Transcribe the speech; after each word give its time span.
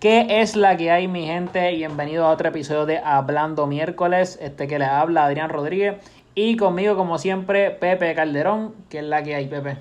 ¿Qué 0.00 0.40
es 0.40 0.56
la 0.56 0.78
que 0.78 0.90
hay, 0.90 1.08
mi 1.08 1.26
gente? 1.26 1.72
Bienvenido 1.72 2.24
a 2.24 2.30
otro 2.30 2.48
episodio 2.48 2.86
de 2.86 3.00
Hablando 3.04 3.66
Miércoles. 3.66 4.38
Este 4.40 4.66
que 4.66 4.78
les 4.78 4.88
habla 4.88 5.26
Adrián 5.26 5.50
Rodríguez. 5.50 5.96
Y 6.34 6.56
conmigo, 6.56 6.96
como 6.96 7.18
siempre, 7.18 7.70
Pepe 7.70 8.14
Calderón. 8.14 8.74
¿Qué 8.88 9.00
es 9.00 9.04
la 9.04 9.22
que 9.22 9.34
hay, 9.34 9.46
Pepe? 9.46 9.76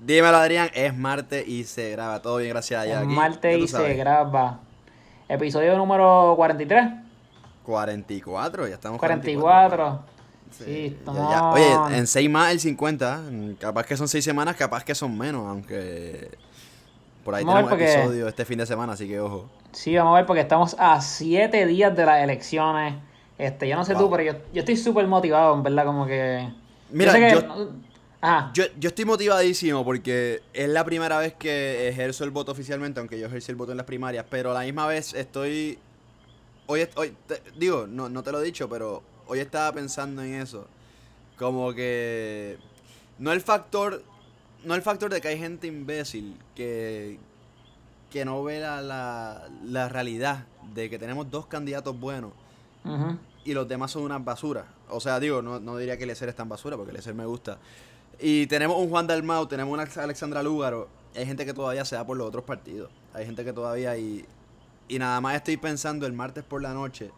Dímelo, 0.00 0.38
Adrián. 0.38 0.70
Es 0.72 0.96
martes 0.96 1.46
y 1.46 1.64
se 1.64 1.90
graba. 1.90 2.22
Todo 2.22 2.38
bien, 2.38 2.52
gracias 2.52 2.86
a. 2.86 3.02
Es 3.02 3.06
martes 3.06 3.58
y 3.58 3.68
se 3.68 3.92
graba. 3.92 4.60
Episodio 5.28 5.76
número 5.76 6.32
43. 6.36 6.82
44, 7.64 8.66
ya 8.66 8.74
estamos 8.76 8.98
44. 8.98 9.76
44. 9.76 10.14
Sí, 10.52 10.96
estamos... 10.98 11.54
Oye, 11.54 11.98
en 11.98 12.06
6 12.06 12.30
más 12.30 12.50
el 12.50 12.60
50. 12.60 13.22
Capaz 13.58 13.84
que 13.84 13.98
son 13.98 14.08
6 14.08 14.24
semanas, 14.24 14.56
capaz 14.56 14.84
que 14.84 14.94
son 14.94 15.18
menos, 15.18 15.46
aunque 15.46 16.30
por 17.24 17.34
ahí 17.34 17.44
tenemos 17.44 17.72
episodio 17.72 18.28
este 18.28 18.44
fin 18.44 18.58
de 18.58 18.66
semana, 18.66 18.92
así 18.92 19.08
que 19.08 19.18
ojo. 19.18 19.48
Sí, 19.72 19.96
vamos 19.96 20.12
a 20.12 20.16
ver 20.16 20.26
porque 20.26 20.42
estamos 20.42 20.76
a 20.78 21.00
siete 21.00 21.66
días 21.66 21.96
de 21.96 22.06
las 22.06 22.22
elecciones. 22.22 22.94
Este, 23.38 23.68
yo 23.68 23.76
no 23.76 23.84
sé 23.84 23.94
tú, 23.94 24.08
pero 24.10 24.22
yo, 24.22 24.32
yo 24.52 24.60
estoy 24.60 24.76
súper 24.76 25.06
motivado, 25.08 25.54
en 25.54 25.62
verdad, 25.62 25.84
como 25.84 26.06
que... 26.06 26.48
Mira, 26.90 27.12
yo, 28.54 28.64
yo, 28.78 28.88
estoy 28.88 29.04
motivadísimo 29.04 29.84
porque 29.84 30.42
es 30.52 30.68
la 30.68 30.84
primera 30.84 31.18
vez 31.18 31.34
que 31.34 31.88
ejerzo 31.88 32.24
el 32.24 32.30
voto 32.30 32.52
oficialmente, 32.52 33.00
aunque 33.00 33.18
yo 33.18 33.26
ejercí 33.26 33.50
el 33.50 33.56
voto 33.56 33.72
en 33.72 33.76
las 33.76 33.86
primarias, 33.86 34.24
pero 34.30 34.52
a 34.52 34.54
la 34.54 34.60
misma 34.60 34.86
vez 34.86 35.12
estoy... 35.14 35.78
Hoy, 36.66 36.88
hoy 36.94 37.14
digo, 37.56 37.86
no, 37.86 38.08
no 38.08 38.22
te 38.22 38.32
lo 38.32 38.40
he 38.40 38.44
dicho, 38.44 38.68
pero 38.68 39.02
hoy 39.26 39.40
estaba 39.40 39.72
pensando 39.72 40.22
en 40.22 40.34
eso. 40.34 40.66
Como 41.36 41.74
que... 41.74 42.58
No 43.18 43.32
el 43.32 43.40
factor 43.40 44.02
no 44.64 44.74
el 44.74 44.82
factor 44.82 45.12
de 45.12 45.20
que 45.20 45.28
hay 45.28 45.38
gente 45.38 45.66
imbécil 45.66 46.36
que, 46.54 47.18
que 48.10 48.24
no 48.24 48.42
ve 48.42 48.60
la, 48.60 49.48
la, 49.64 49.88
realidad 49.88 50.46
de 50.72 50.88
que 50.88 50.98
tenemos 50.98 51.30
dos 51.30 51.46
candidatos 51.46 51.98
buenos 51.98 52.32
y 53.44 53.52
los 53.54 53.68
demás 53.68 53.90
son 53.90 54.02
una 54.02 54.18
basura. 54.18 54.66
O 54.88 55.00
sea, 55.00 55.20
digo, 55.20 55.42
no, 55.42 55.60
no 55.60 55.76
diría 55.76 55.98
que 55.98 56.06
Lecer 56.06 56.28
es 56.28 56.34
tan 56.34 56.48
basura, 56.48 56.76
porque 56.76 56.92
Lecer 56.92 57.14
me 57.14 57.26
gusta. 57.26 57.58
Y 58.20 58.46
tenemos 58.46 58.78
un 58.78 58.88
Juan 58.88 59.06
Dalmau, 59.06 59.46
tenemos 59.46 59.72
una 59.72 59.88
Alexandra 60.02 60.42
Lúgaro. 60.42 60.88
Hay 61.16 61.26
gente 61.26 61.44
que 61.44 61.54
todavía 61.54 61.84
se 61.84 61.96
da 61.96 62.06
por 62.06 62.16
los 62.16 62.26
otros 62.26 62.44
partidos. 62.44 62.90
Hay 63.12 63.26
gente 63.26 63.44
que 63.44 63.52
todavía... 63.52 63.96
Y, 63.96 64.24
y 64.88 64.98
nada 64.98 65.20
más 65.20 65.36
estoy 65.36 65.56
pensando 65.56 66.06
el 66.06 66.12
martes 66.12 66.44
por 66.44 66.62
la 66.62 66.74
noche. 66.74 67.10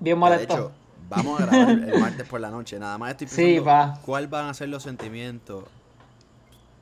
Bien 0.00 0.18
molesto. 0.18 0.54
De 0.54 0.60
hecho, 0.60 0.72
vamos 1.08 1.40
a 1.40 1.46
grabar 1.46 1.70
el 1.70 2.00
martes 2.00 2.28
por 2.28 2.40
la 2.40 2.50
noche. 2.50 2.78
Nada 2.78 2.98
más 2.98 3.10
estoy 3.10 3.26
pensando 3.62 3.94
sí, 3.94 4.00
cuáles 4.04 4.30
van 4.30 4.46
a 4.46 4.54
ser 4.54 4.68
los 4.68 4.82
sentimientos 4.82 5.64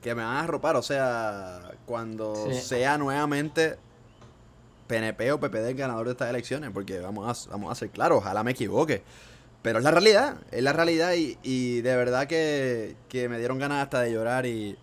que 0.06 0.14
me 0.14 0.22
van 0.22 0.36
a 0.36 0.40
arropar. 0.44 0.76
O 0.76 0.82
sea, 0.82 1.58
cuando 1.84 2.36
sea 2.52 2.96
nuevamente 2.96 3.76
PNP 4.86 5.32
o 5.32 5.40
PPD 5.40 5.70
el 5.70 5.74
ganador 5.74 6.06
de 6.06 6.12
estas 6.12 6.30
elecciones, 6.30 6.70
porque 6.72 7.00
vamos 7.00 7.48
a, 7.48 7.50
vamos 7.50 7.72
a 7.72 7.74
ser 7.74 7.90
claros, 7.90 8.18
ojalá 8.18 8.44
me 8.44 8.52
equivoque. 8.52 9.02
Pero 9.62 9.78
es 9.78 9.84
la 9.84 9.90
realidad, 9.90 10.36
es 10.52 10.62
la 10.62 10.72
realidad 10.72 11.14
y, 11.14 11.36
y 11.42 11.80
de 11.80 11.96
verdad 11.96 12.28
que, 12.28 12.94
me 13.28 13.38
dieron 13.38 13.58
ganas 13.58 13.82
hasta 13.82 14.00
de 14.00 14.12
llorar 14.12 14.46
y 14.46 14.76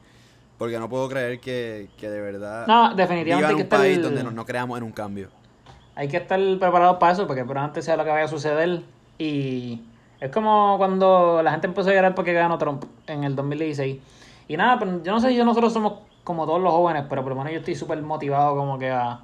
porque 0.58 0.78
no 0.78 0.90
puedo 0.90 1.08
creer 1.08 1.40
que, 1.40 1.88
de 2.02 2.22
verdad 2.22 2.68
no, 2.68 2.94
definitivamente 2.94 3.54
en 3.54 3.62
un 3.62 3.68
país 3.68 4.02
donde 4.02 4.24
no, 4.24 4.46
creamos 4.46 4.78
en 4.78 4.84
un 4.84 4.92
cambio. 4.92 5.30
Hay 5.96 6.10
que 6.10 6.18
estar 6.18 6.40
preparado 6.60 7.00
para 7.00 7.14
eso, 7.14 7.28
porque 7.28 7.46
por 7.46 7.58
antes 7.58 7.86
sea 7.86 7.96
lo 7.96 8.04
que 8.04 8.10
vaya 8.10 8.26
a 8.26 8.28
suceder 8.28 8.82
y 9.18 9.84
es 10.20 10.32
como 10.32 10.76
cuando 10.78 11.42
la 11.42 11.52
gente 11.52 11.68
empezó 11.68 11.92
a 11.92 11.94
llorar 11.94 12.14
porque 12.14 12.34
ganó 12.34 12.58
Trump 12.58 12.84
en 13.08 13.24
el 13.24 13.38
2016 13.38 14.02
y 14.48 14.58
nada, 14.58 14.80
pero 14.80 15.04
yo 15.04 15.12
no 15.12 15.20
sé 15.20 15.30
si 15.30 15.38
nosotros 15.38 15.74
somos 15.74 15.94
como 16.24 16.46
todos 16.46 16.62
los 16.62 16.72
jóvenes, 16.72 17.06
pero 17.10 17.22
por 17.24 17.32
lo 17.32 17.38
menos 17.38 17.54
yo 17.54 17.60
estoy 17.60 17.76
súper 17.76 18.02
motivado 18.02 18.56
como 18.56 18.78
que 18.80 18.90
a 18.90 19.22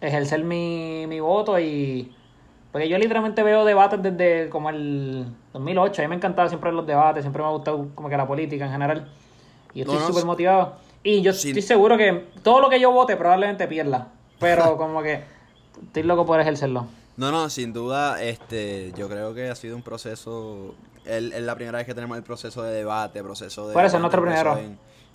ejercer 0.00 0.44
mi, 0.44 1.06
mi 1.06 1.20
voto 1.20 1.58
y... 1.58 2.14
Porque 2.72 2.88
yo 2.88 2.98
literalmente 2.98 3.42
veo 3.42 3.64
debates 3.64 4.00
desde 4.00 4.48
como 4.48 4.70
el 4.70 5.26
2008. 5.52 6.02
A 6.02 6.04
mí 6.04 6.08
me 6.08 6.14
encantaba 6.14 6.48
siempre 6.48 6.70
los 6.70 6.86
debates, 6.86 7.24
siempre 7.24 7.42
me 7.42 7.48
ha 7.48 7.52
gustado 7.52 7.88
como 7.96 8.08
que 8.08 8.16
la 8.16 8.28
política 8.28 8.64
en 8.64 8.70
general. 8.70 9.08
Y 9.74 9.80
estoy 9.80 9.98
súper 9.98 10.24
motivado. 10.24 10.76
Y 11.02 11.20
yo 11.20 11.32
estoy 11.32 11.62
seguro 11.62 11.96
que 11.96 12.26
todo 12.44 12.60
lo 12.60 12.70
que 12.70 12.78
yo 12.78 12.92
vote 12.92 13.16
probablemente 13.16 13.66
pierda. 13.66 14.08
Pero 14.38 14.76
como 14.78 15.02
que 15.02 15.24
estoy 15.82 16.04
loco 16.04 16.24
por 16.24 16.40
ejercerlo. 16.40 16.86
No, 17.16 17.32
no, 17.32 17.50
sin 17.50 17.72
duda, 17.72 18.22
este, 18.22 18.92
yo 18.96 19.08
creo 19.08 19.34
que 19.34 19.48
ha 19.50 19.56
sido 19.56 19.74
un 19.74 19.82
proceso 19.82 20.76
es 21.04 21.42
la 21.42 21.54
primera 21.54 21.78
vez 21.78 21.86
que 21.86 21.94
tenemos 21.94 22.16
el 22.16 22.22
proceso 22.22 22.62
de 22.62 22.72
debate, 22.72 23.22
proceso 23.22 23.68
de... 23.68 23.72
¿Cuál 23.72 23.86
es 23.86 23.98
nuestro 23.98 24.22
primero? 24.22 24.58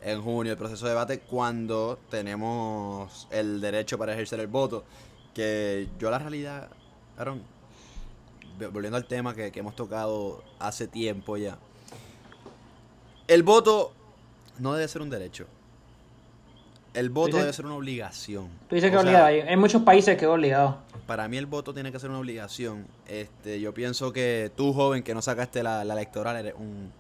En, 0.01 0.22
junio, 0.22 0.51
el 0.51 0.57
proceso 0.57 0.85
de 0.85 0.91
debate 0.91 1.19
cuando 1.19 1.97
tenemos 2.09 3.28
el 3.31 3.59
derecho 3.59 3.97
para 3.97 4.13
ejercer 4.13 4.40
el 4.40 4.47
voto. 4.47 4.84
Que 5.34 5.88
yo 6.00 6.12
la 6.12 6.19
realidad, 6.19 6.69
Aaron, 7.18 7.41
volviendo 8.72 8.97
al 8.97 9.06
tema 9.06 9.34
que, 9.34 9.51
hemos 9.53 9.75
tocado 9.75 10.44
hace 10.59 10.88
tiempo 10.88 11.38
ya. 11.38 11.57
El 13.28 13.44
voto 13.44 13.94
no 14.59 14.73
debe 14.73 14.88
ser 14.88 15.02
un 15.02 15.09
derecho. 15.09 15.47
El 16.96 17.10
voto 17.10 17.38
debe 17.38 17.54
ser 17.54 17.66
una 17.66 17.76
obligación. 17.76 18.48
Tú 18.70 18.76
dices 18.76 18.90
que 18.90 18.98
es 18.98 19.04
obligado. 19.04 19.26
Hay 19.26 19.58
muchos 19.58 19.82
países 19.84 20.18
que 20.18 20.26
es 20.26 20.32
obligado 20.32 20.80
para 21.06 21.28
mí 21.28 21.38
el 21.38 21.46
voto 21.46 21.74
tiene 21.74 21.92
que 21.92 22.00
ser 22.00 22.10
una 22.10 22.20
obligación. 22.20 22.88
Este, 23.08 23.60
yo 23.60 23.74
pienso 23.74 24.12
que 24.12 24.52
tú, 24.56 24.74
joven, 24.74 25.04
que 25.04 25.14
no 25.14 25.22
sacaste 25.22 25.64
la, 25.64 25.82
electoral, 25.82 26.36
eres 26.38 26.54
un... 26.58 26.92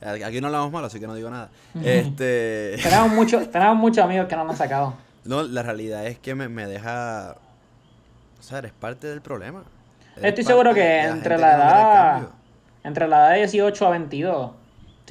Aquí 0.00 0.40
no 0.40 0.48
hablamos 0.48 0.72
mal, 0.72 0.84
así 0.84 0.98
que 0.98 1.06
no 1.06 1.14
digo 1.14 1.30
nada. 1.30 1.50
este... 1.82 2.76
tenemos, 2.82 3.12
mucho, 3.12 3.48
tenemos 3.48 3.76
muchos 3.76 4.04
amigos 4.04 4.26
que 4.26 4.36
no 4.36 4.44
lo 4.44 4.50
han 4.50 4.56
sacado. 4.56 4.94
No, 5.24 5.42
la 5.42 5.62
realidad 5.62 6.06
es 6.06 6.18
que 6.18 6.34
me, 6.34 6.66
deja... 6.66 7.36
O 8.38 8.42
sea, 8.42 8.58
eres 8.58 8.72
parte 8.72 9.06
del 9.06 9.20
problema. 9.20 9.62
Estoy 10.20 10.44
seguro 10.44 10.74
que 10.74 11.00
entre 11.02 11.38
la 11.38 11.56
edad... 11.56 12.22
Entre 12.84 13.06
la 13.06 13.18
edad 13.18 13.30
de 13.30 13.38
18 13.38 13.86
a 13.86 13.90
22 13.90 14.50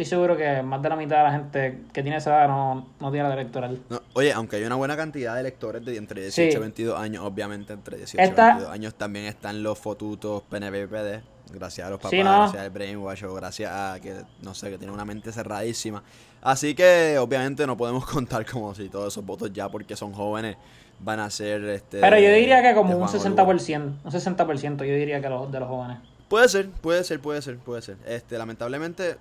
estoy 0.02 0.18
seguro 0.18 0.36
que 0.36 0.62
más 0.64 0.82
de 0.82 0.90
la 0.90 0.96
mitad 0.96 1.18
de 1.18 1.24
la 1.24 1.32
gente 1.32 1.80
que 1.94 2.02
tiene 2.02 2.18
esa 2.18 2.32
edad 2.32 2.48
no, 2.48 3.12
tiene 3.12 3.28
la 3.28 3.34
electoral. 3.34 3.80
oye, 4.14 4.34
aunque 4.34 4.56
hay 4.56 4.64
una 4.64 4.76
buena 4.76 4.98
cantidad 4.98 5.36
de 5.36 5.42
electores 5.42 5.86
de 5.86 5.98
entre 5.98 6.22
18 6.22 6.58
y 6.58 6.60
22 6.60 7.00
años, 7.00 7.24
obviamente 7.24 7.74
entre 7.74 7.98
18 7.98 8.24
y 8.24 8.36
22 8.36 8.72
años 8.72 8.96
también 8.96 9.26
están 9.26 9.62
los 9.62 9.78
fotutos 9.78 10.44
PNPPD, 10.50 11.22
gracias 11.54 11.88
a 11.88 11.90
los 11.92 12.00
papás, 12.00 12.20
gracias 12.20 12.64
al 12.64 12.70
brainwash 12.72 13.24
o 13.26 13.34
gracias 13.34 13.72
a 13.72 14.00
que, 14.02 14.16
no 14.42 14.54
sé, 14.54 14.70
que 14.72 14.78
tiene 14.78 14.94
una 14.94 15.06
mente 15.06 15.32
cerradísima. 15.32 16.04
Así 16.42 16.74
que 16.74 17.18
obviamente 17.20 17.68
no 17.68 17.78
podemos 17.78 18.06
contar 18.10 18.46
como 18.46 18.74
si 18.74 18.90
todos 18.90 19.14
esos 19.14 19.26
votos 19.26 19.54
ya 19.54 19.70
porque 19.70 19.96
son 19.96 20.14
jóvenes 20.14 20.58
van 21.00 21.20
a 21.20 21.30
ser... 21.30 21.64
Este, 21.66 22.00
Pero 22.00 22.18
yo 22.20 22.30
diría 22.30 22.62
que 22.62 22.74
como 22.74 22.98
un 22.98 23.08
60%, 23.08 23.82
un 24.04 24.12
60% 24.12 24.78
yo 24.78 24.96
diría 24.96 25.22
que 25.22 25.30
los, 25.30 25.52
de 25.52 25.60
los 25.60 25.70
jóvenes. 25.70 25.98
Puede 26.28 26.48
ser, 26.48 26.70
puede 26.70 27.04
ser, 27.04 27.20
puede 27.20 27.42
ser, 27.42 27.58
puede 27.58 27.82
ser. 27.82 27.98
Este, 28.06 28.38
lamentablemente 28.38 29.18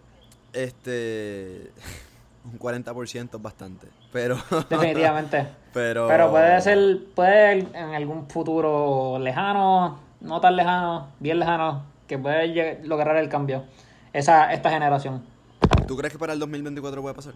este. 0.52 1.72
Un 2.44 2.58
40% 2.58 3.34
es 3.34 3.42
bastante. 3.42 3.88
Pero. 4.12 4.36
Definitivamente. 4.70 5.46
pero. 5.72 6.08
Pero 6.08 6.30
puede 6.30 6.60
ser. 6.60 6.98
Puede 7.14 7.52
en 7.52 7.94
algún 7.94 8.28
futuro 8.28 9.18
lejano, 9.18 9.98
no 10.20 10.40
tan 10.40 10.56
lejano, 10.56 11.08
bien 11.18 11.38
lejano, 11.38 11.84
que 12.06 12.18
puede 12.18 12.82
lograr 12.84 13.16
el 13.16 13.28
cambio. 13.28 13.64
Esa, 14.12 14.52
esta 14.52 14.70
generación. 14.70 15.22
¿Tú 15.86 15.96
crees 15.96 16.12
que 16.12 16.18
para 16.18 16.32
el 16.32 16.38
2024 16.38 17.02
puede 17.02 17.14
pasar? 17.14 17.34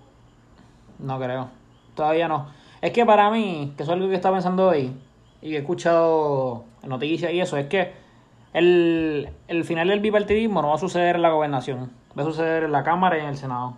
No 0.98 1.18
creo. 1.18 1.50
Todavía 1.94 2.28
no. 2.28 2.48
Es 2.80 2.92
que 2.92 3.06
para 3.06 3.30
mí, 3.30 3.74
que 3.76 3.82
es 3.82 3.88
algo 3.88 4.08
que 4.08 4.14
estaba 4.14 4.36
pensando 4.36 4.68
hoy, 4.68 4.92
y 5.40 5.54
he 5.54 5.58
escuchado 5.58 6.64
noticias 6.82 7.32
y 7.32 7.40
eso, 7.40 7.56
es 7.56 7.66
que 7.66 7.92
el, 8.54 9.28
el 9.48 9.64
final 9.64 9.88
del 9.88 10.00
bipartidismo 10.00 10.62
no 10.62 10.68
va 10.68 10.76
a 10.76 10.78
suceder 10.78 11.16
en 11.16 11.22
la 11.22 11.30
gobernación 11.30 11.90
va 12.16 12.22
a 12.22 12.26
suceder 12.26 12.64
en 12.64 12.72
la 12.72 12.82
Cámara 12.82 13.18
y 13.18 13.20
en 13.20 13.26
el 13.28 13.36
Senado. 13.36 13.76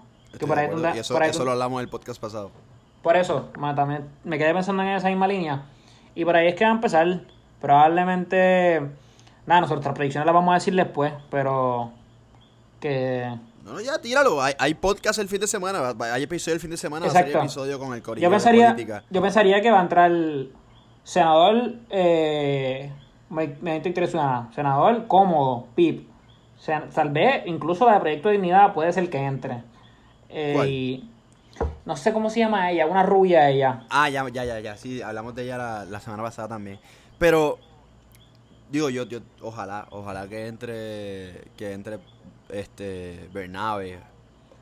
y 0.95 0.99
eso, 0.99 1.45
lo 1.45 1.51
hablamos 1.53 1.81
en 1.81 1.85
el 1.85 1.89
podcast 1.89 2.21
pasado. 2.21 2.51
Por 3.03 3.17
eso, 3.17 3.51
también 3.75 4.09
me 4.25 4.39
quedé 4.39 4.53
pensando 4.53 4.83
en 4.83 4.91
esa 4.91 5.09
misma 5.09 5.29
línea. 5.29 5.65
Y 6.15 6.25
por 6.25 6.37
ahí 6.37 6.49
es 6.49 6.55
que 6.55 6.65
va 6.65 6.71
a 6.71 6.75
empezar. 6.75 7.21
Probablemente. 7.61 8.83
Nada, 9.47 9.61
nuestras 9.61 9.95
predicciones 9.95 10.27
las 10.27 10.35
vamos 10.35 10.53
a 10.53 10.55
decir 10.55 10.75
después, 10.75 11.13
pero. 11.31 11.93
Que. 12.81 13.35
No, 13.65 13.75
no, 13.75 13.81
ya 13.81 13.99
tíralo. 14.01 14.43
Hay, 14.43 14.55
hay 14.59 14.75
podcast 14.75 15.19
el 15.19 15.29
fin 15.29 15.41
de 15.41 15.47
semana. 15.47 15.95
Hay 16.13 16.23
episodio 16.25 16.55
el 16.55 16.61
fin 16.61 16.71
de 16.71 16.77
semana. 16.77 17.07
Exacto. 17.07 17.39
episodio 17.39 17.79
con 17.79 17.95
el 17.95 18.03
yo 18.03 18.31
pensaría, 18.31 18.77
Yo 19.11 19.23
pensaría 19.23 19.61
que 19.61 19.71
va 19.71 19.81
a 19.81 19.83
entrar 19.83 20.11
el 20.11 20.53
senador. 21.05 21.75
Eh, 21.91 22.93
me, 23.31 23.57
me 23.61 23.83
senador 23.83 25.07
cómodo, 25.07 25.67
Pip 25.75 26.09
vez 27.11 27.43
incluso 27.47 27.87
la 27.87 27.95
de 27.95 28.01
Proyecto 28.01 28.29
de 28.29 28.35
Dignidad 28.35 28.73
puede 28.73 28.93
ser 28.93 29.09
que 29.11 29.19
entre. 29.19 29.63
Eh, 30.29 30.67
y 30.67 31.11
no 31.85 31.97
sé 31.97 32.13
cómo 32.13 32.31
se 32.31 32.41
llama 32.41 32.71
ella, 32.71 32.87
una 32.87 33.03
rubia 33.03 33.49
ella. 33.49 33.85
Ah, 33.91 34.09
ya, 34.09 34.29
ya, 34.29 34.45
ya, 34.45 34.61
ya, 34.61 34.77
sí, 34.77 35.03
hablamos 35.03 35.35
de 35.35 35.45
ella 35.45 35.85
la, 35.89 36.01
semana 36.01 36.23
pasada 36.23 36.49
también. 36.49 36.79
Pero, 37.19 37.59
digo, 38.71 38.91
yo, 38.91 39.05
yo, 39.05 39.21
ojalá, 39.41 39.87
ojalá 39.91 40.29
que 40.29 40.47
entre, 40.47 41.45
que 41.57 41.73
entre, 41.73 41.99
este, 42.49 43.29
Bernabe. 43.33 43.99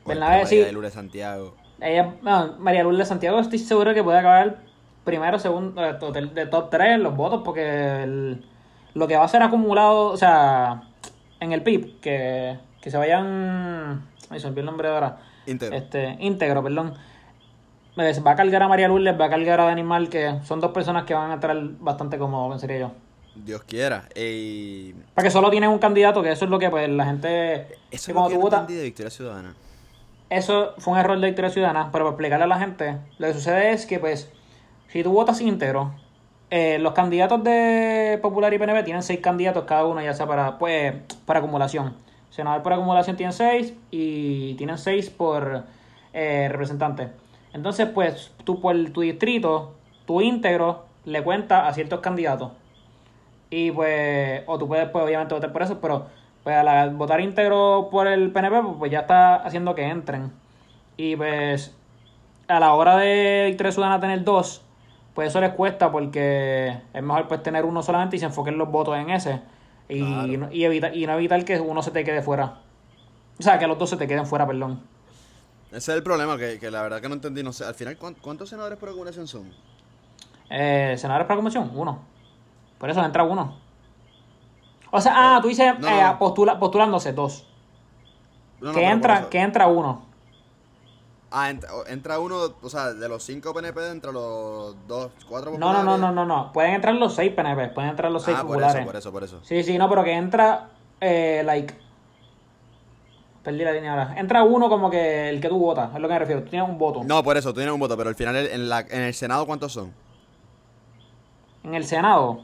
Bernabe, 0.05 0.45
sí. 0.45 0.57
María 0.57 0.71
Lourdes 0.71 0.93
Santiago. 0.93 1.55
Ella, 1.81 2.13
María 2.59 2.83
Lourdes 2.83 3.07
Santiago 3.07 3.39
estoy 3.39 3.59
seguro 3.59 3.93
que 3.93 4.03
puede 4.03 4.19
acabar 4.19 4.57
primero, 5.03 5.37
segundo, 5.39 5.81
de 5.81 6.45
top 6.45 6.69
3 6.69 6.99
los 6.99 7.15
votos, 7.15 7.41
porque 7.43 8.39
lo 8.95 9.07
que 9.07 9.17
va 9.17 9.25
a 9.25 9.27
ser 9.27 9.43
acumulado, 9.43 10.07
o 10.07 10.17
sea, 10.17 10.83
en 11.39 11.51
el 11.51 11.61
PIB, 11.61 11.99
que, 11.99 12.57
que 12.81 12.89
se 12.89 12.97
vayan. 12.97 14.07
Ay, 14.29 14.39
se 14.39 14.47
el 14.47 14.65
nombre 14.65 14.87
ahora. 14.87 15.19
Íntegro. 15.45 15.75
Este, 15.75 16.17
íntegro, 16.19 16.63
perdón. 16.63 16.95
Va 17.97 18.31
a 18.31 18.35
cargar 18.35 18.63
a 18.63 18.67
María 18.67 18.87
Lourdes, 18.87 19.19
va 19.19 19.25
a 19.25 19.29
cargar 19.29 19.59
a 19.61 19.69
Animal, 19.69 20.09
que 20.09 20.39
son 20.43 20.59
dos 20.59 20.71
personas 20.71 21.03
que 21.03 21.13
van 21.13 21.31
a 21.31 21.35
entrar 21.35 21.57
bastante 21.79 22.17
como 22.17 22.49
vencería 22.49 22.79
yo. 22.79 22.91
Dios 23.35 23.63
quiera. 23.63 24.07
Eh... 24.15 24.93
Para 25.13 25.27
que 25.27 25.31
solo 25.31 25.49
tienen 25.49 25.69
un 25.69 25.79
candidato, 25.79 26.23
que 26.23 26.31
eso 26.31 26.45
es 26.45 26.51
lo 26.51 26.57
que 26.59 26.69
pues 26.69 26.89
la 26.89 27.05
gente... 27.05 27.67
Eso 27.91 28.11
es 28.11 28.15
lo 28.15 28.67
que 28.67 28.73
de 28.73 28.83
Victoria 28.83 29.09
Ciudadana. 29.09 29.55
Eso 30.29 30.73
fue 30.77 30.93
un 30.93 30.99
error 30.99 31.19
de 31.19 31.27
Victoria 31.27 31.51
Ciudadana, 31.51 31.89
pero 31.91 32.05
para 32.05 32.13
explicarle 32.13 32.45
a 32.45 32.47
la 32.47 32.59
gente, 32.59 32.97
lo 33.17 33.27
que 33.27 33.33
sucede 33.33 33.71
es 33.71 33.85
que 33.85 33.99
pues, 33.99 34.29
si 34.87 35.03
tú 35.03 35.11
votas 35.11 35.39
íntegro, 35.39 35.93
eh, 36.49 36.77
los 36.79 36.93
candidatos 36.93 37.43
de 37.43 38.19
Popular 38.21 38.53
y 38.53 38.59
PNP 38.59 38.83
tienen 38.83 39.03
seis 39.03 39.19
candidatos 39.19 39.65
cada 39.65 39.85
uno, 39.85 40.01
ya 40.01 40.13
sea 40.13 40.27
para, 40.27 40.57
pues, 40.57 40.93
para 41.25 41.39
acumulación. 41.39 41.95
Senador 42.29 42.63
por 42.63 42.73
acumulación 42.73 43.15
tiene 43.15 43.31
seis 43.31 43.73
y 43.91 44.55
tienen 44.55 44.77
seis 44.77 45.09
por 45.09 45.63
eh, 46.13 46.47
representante. 46.49 47.09
Entonces, 47.53 47.87
pues, 47.87 48.31
tú 48.43 48.59
por 48.59 48.75
tu 48.91 49.01
distrito, 49.01 49.73
tu 50.05 50.21
íntegro, 50.21 50.85
le 51.05 51.23
cuenta 51.23 51.67
a 51.67 51.73
ciertos 51.73 51.99
candidatos. 52.01 52.51
Y 53.49 53.71
pues, 53.71 54.43
o 54.47 54.57
tú 54.57 54.67
puedes, 54.67 54.89
pues, 54.89 55.05
obviamente 55.05 55.33
votar 55.33 55.51
por 55.51 55.61
eso, 55.61 55.79
pero 55.79 56.07
pues 56.43 56.55
al 56.57 56.95
votar 56.95 57.21
íntegro 57.21 57.89
por 57.89 58.07
el 58.07 58.31
PNP, 58.31 58.61
pues 58.77 58.91
ya 58.91 58.99
está 58.99 59.35
haciendo 59.35 59.73
que 59.73 59.83
entren. 59.83 60.31
Y 60.97 61.15
pues, 61.15 61.75
a 62.47 62.59
la 62.59 62.73
hora 62.73 62.97
de 62.97 63.45
Victoria 63.47 63.71
Ciudadana 63.71 63.99
tener 63.99 64.23
dos, 64.23 64.64
pues 65.15 65.29
eso 65.29 65.39
les 65.39 65.53
cuesta 65.53 65.91
porque 65.91 66.77
es 66.93 67.01
mejor 67.01 67.27
pues 67.29 67.41
tener 67.41 67.63
uno 67.63 67.81
solamente 67.81 68.17
y 68.17 68.19
se 68.19 68.25
enfoquen 68.25 68.57
los 68.57 68.69
votos 68.69 68.97
en 68.97 69.09
ese. 69.09 69.41
Y, 69.87 70.03
y, 70.51 70.65
evitar, 70.65 70.95
y 70.95 71.07
no 71.07 71.13
evitar 71.13 71.43
que 71.45 71.59
uno 71.59 71.81
se 71.81 71.91
te 71.91 72.03
quede 72.03 72.21
fuera. 72.21 72.59
O 73.39 73.43
sea, 73.43 73.57
que 73.57 73.65
los 73.65 73.79
dos 73.79 73.89
se 73.89 73.97
te 73.97 74.07
queden 74.07 74.25
fuera, 74.25 74.45
perdón. 74.45 74.81
Ese 75.69 75.91
es 75.91 75.97
el 75.97 76.03
problema, 76.03 76.37
que, 76.37 76.59
que 76.59 76.69
la 76.69 76.81
verdad 76.81 77.01
que 77.01 77.07
no 77.07 77.15
entendí. 77.15 77.43
No 77.43 77.53
sé, 77.53 77.63
al 77.63 77.75
final, 77.75 77.97
¿cuántos 77.97 78.49
senadores 78.49 78.77
por 78.77 78.89
acumulación 78.89 79.27
son? 79.27 79.53
Eh, 80.49 80.95
senadores 80.97 81.27
por 81.27 81.33
acumulación, 81.33 81.71
uno. 81.73 81.99
Por 82.77 82.89
eso 82.89 83.03
entra 83.03 83.23
uno. 83.23 83.57
O 84.91 84.99
sea, 84.99 85.13
ah, 85.15 85.39
tú 85.41 85.47
dices 85.47 85.73
eh, 85.81 86.15
Postula, 86.19 86.59
postulándose 86.59 87.13
dos. 87.13 87.47
que, 88.73 88.83
entra, 88.83 89.29
que 89.29 89.39
entra 89.39 89.67
uno. 89.67 90.03
Ah, 91.31 91.49
entra, 91.49 92.19
uno, 92.19 92.55
o 92.61 92.69
sea, 92.69 92.93
de 92.93 93.09
los 93.09 93.23
cinco 93.23 93.53
PNP 93.53 93.89
entre 93.89 94.13
los 94.13 94.75
dos, 94.87 95.11
cuatro 95.27 95.51
populares. 95.51 95.83
No, 95.83 95.83
no, 95.83 95.97
no, 95.97 96.11
no, 96.11 96.25
no, 96.25 96.53
Pueden 96.53 96.75
entrar 96.75 96.95
los 96.95 97.13
seis 97.13 97.33
PNP, 97.33 97.69
pueden 97.69 97.89
entrar 97.89 98.11
los 98.11 98.23
seis 98.23 98.37
ah, 98.39 98.43
populares. 98.43 98.85
Por 98.85 98.95
eso, 98.95 99.11
por 99.11 99.23
eso, 99.23 99.33
por 99.33 99.41
eso. 99.41 99.45
Sí, 99.45 99.63
sí, 99.63 99.77
no, 99.77 99.89
pero 99.89 100.03
que 100.03 100.13
entra, 100.13 100.69
eh, 101.01 101.41
like. 101.45 101.73
Perdí 103.43 103.63
la 103.63 103.73
línea 103.73 103.91
ahora. 103.91 104.15
Entra 104.17 104.43
uno 104.43 104.69
como 104.69 104.89
que 104.89 105.29
el 105.29 105.41
que 105.41 105.49
tú 105.49 105.59
votas, 105.59 105.93
es 105.93 105.99
lo 105.99 106.07
que 106.07 106.13
me 106.13 106.19
refiero. 106.19 106.43
Tú 106.43 106.49
tienes 106.49 106.67
un 106.67 106.77
voto. 106.77 107.03
No, 107.03 107.23
por 107.23 107.37
eso, 107.37 107.49
tú 107.49 107.55
tienes 107.55 107.73
un 107.73 107.79
voto, 107.79 107.97
pero 107.97 108.09
al 108.09 108.15
final 108.15 108.35
en, 108.35 108.69
la, 108.69 108.79
en 108.81 109.01
el 109.01 109.13
Senado, 109.13 109.45
¿cuántos 109.45 109.73
son? 109.73 109.93
En 111.63 111.75
el 111.75 111.85
Senado, 111.85 112.41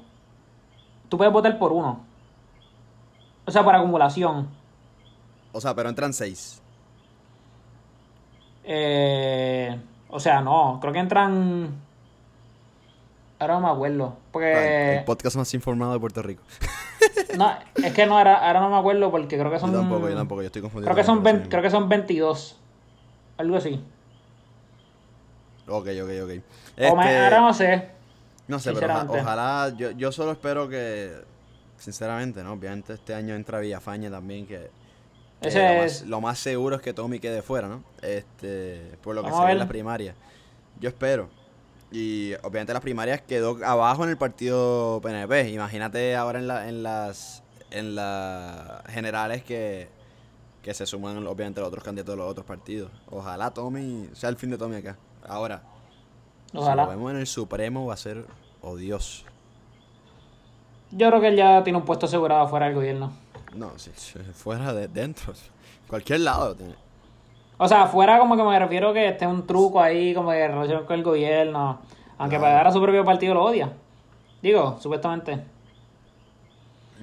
tú 1.10 1.18
puedes 1.18 1.32
votar 1.32 1.58
por 1.58 1.72
uno. 1.72 2.04
O 3.46 3.52
sea, 3.52 3.64
por 3.64 3.76
acumulación. 3.76 4.50
O 5.52 5.62
sea, 5.62 5.74
pero 5.74 5.90
entran 5.90 6.14
seis. 6.14 6.61
Eh, 8.64 9.80
o 10.10 10.20
sea, 10.20 10.42
no, 10.42 10.80
creo 10.82 10.94
que 10.94 11.00
entran. 11.00 11.70
Ahora 13.40 13.56
no 13.56 13.62
me 13.62 13.70
acuerdo. 13.70 14.18
Porque. 14.32 14.98
el 14.98 15.04
podcast 15.04 15.36
más 15.36 15.54
informado 15.54 15.94
de 15.94 16.00
Puerto 16.00 16.22
Rico. 16.22 16.44
no, 17.38 17.52
es 17.76 17.94
que 17.94 18.06
no, 18.06 18.18
ahora, 18.18 18.46
ahora 18.46 18.60
no 18.60 18.70
me 18.70 18.78
acuerdo 18.78 19.10
porque 19.10 19.38
creo 19.38 19.52
que 19.52 19.60
son. 19.60 19.72
Yo 19.72 19.80
tampoco, 19.80 20.10
yo 20.10 20.16
tampoco, 20.16 20.42
yo 20.42 20.48
estoy 20.48 20.62
confundido. 20.62 20.94
Creo 20.94 20.96
que 20.96 21.06
son, 21.06 21.24
creo 21.50 21.62
que 21.64 21.72
son 21.72 21.90
22. 21.90 22.60
Algo 23.38 23.58
así. 23.58 23.84
Ok, 25.68 25.88
ok, 26.04 26.10
ok. 26.24 26.30
Este... 26.78 26.88
ahora 26.88 27.42
no 27.42 27.54
sé. 27.54 27.90
No 28.48 28.60
sé, 28.60 28.74
pero 28.74 28.94
ojalá. 29.08 29.74
Yo, 29.78 29.92
yo 29.92 30.12
solo 30.12 30.34
espero 30.34 30.68
que 30.68 31.32
sinceramente, 31.78 32.44
¿no? 32.44 32.54
Obviamente 32.54 32.94
este 32.94 33.14
año 33.14 33.34
entra 33.34 33.60
Villafaña 33.60 34.12
también, 34.12 34.46
que, 34.46 34.70
lo, 36.06 36.22
más, 36.22 36.40
seguro 36.40 36.76
es 36.76 36.82
que 36.82 36.94
Tommy 36.94 37.20
quede 37.20 37.42
fuera, 37.42 37.68
¿no? 37.68 37.84
Este, 38.02 38.98
por 39.02 39.16
lo 39.16 39.24
que 39.24 39.32
se 39.32 39.44
ve 39.44 39.52
en 39.52 39.60
la 39.60 39.68
primaria. 39.68 40.16
Yo 40.80 40.90
espero. 40.90 41.30
Y 41.92 42.34
obviamente 42.44 42.74
las 42.74 42.82
primarias 42.82 43.22
quedó 43.22 43.58
abajo 43.66 44.04
en 44.04 44.12
el 44.12 44.18
partido 44.18 45.02
PNP. 45.02 45.50
Imagínate 45.50 46.16
ahora 46.16 46.40
en, 46.40 46.48
la, 46.48 46.70
en 46.70 46.84
las 46.84 47.44
en 47.72 47.96
las 47.96 48.84
generales 48.88 49.44
que, 49.44 49.90
que 50.62 50.74
se 50.74 50.86
suman 50.86 51.26
obviamente 51.26 51.60
los 51.60 51.70
otros 51.70 51.84
candidatos 51.84 52.14
de 52.14 52.18
los 52.18 52.30
otros 52.30 52.46
partidos. 52.46 52.92
Ojalá 53.10 53.52
Tommy 53.52 54.10
sea 54.14 54.30
el 54.30 54.36
fin 54.36 54.52
de 54.52 54.58
Tommy 54.58 54.76
acá. 54.76 54.98
Ahora, 55.28 55.64
Ojalá. 56.54 56.84
si 56.84 56.88
lo 56.88 56.96
vemos 56.96 57.12
en 57.12 57.18
el 57.18 57.28
Supremo 57.28 57.86
va 57.86 57.96
a 57.96 57.98
ser 57.98 58.26
odioso. 58.62 59.26
Yo 60.92 61.08
creo 61.08 61.22
que 61.22 61.28
él 61.30 61.38
ya 61.38 61.64
tiene 61.64 61.80
un 61.80 61.86
puesto 61.86 62.06
asegurado 62.06 62.48
fuera 62.50 62.66
del 62.66 62.76
gobierno. 62.76 63.14
No, 63.56 63.72
si, 63.78 63.92
fuera 64.34 64.74
de 64.74 64.88
dentro. 64.88 65.34
Cualquier 65.88 66.22
lado 66.22 66.56
tiene. 66.56 66.76
O 67.58 67.68
sea, 67.68 67.86
fuera 67.86 68.18
como 68.18 68.36
que 68.36 68.44
me 68.44 68.58
refiero 68.58 68.94
que 68.94 69.10
esté 69.10 69.28
un 69.28 69.46
truco 69.46 69.82
ahí, 69.82 70.14
como 70.14 70.32
que 70.32 70.48
relación 70.48 70.86
con 70.86 70.96
el 70.96 71.04
gobierno. 71.04 71.80
Aunque 72.18 72.40
para 72.40 72.54
dar 72.54 72.68
a 72.68 72.72
su 72.72 72.82
propio 72.82 73.04
partido 73.04 73.34
lo 73.34 73.44
odia. 73.44 73.72
Digo, 74.42 74.78
supuestamente. 74.80 75.44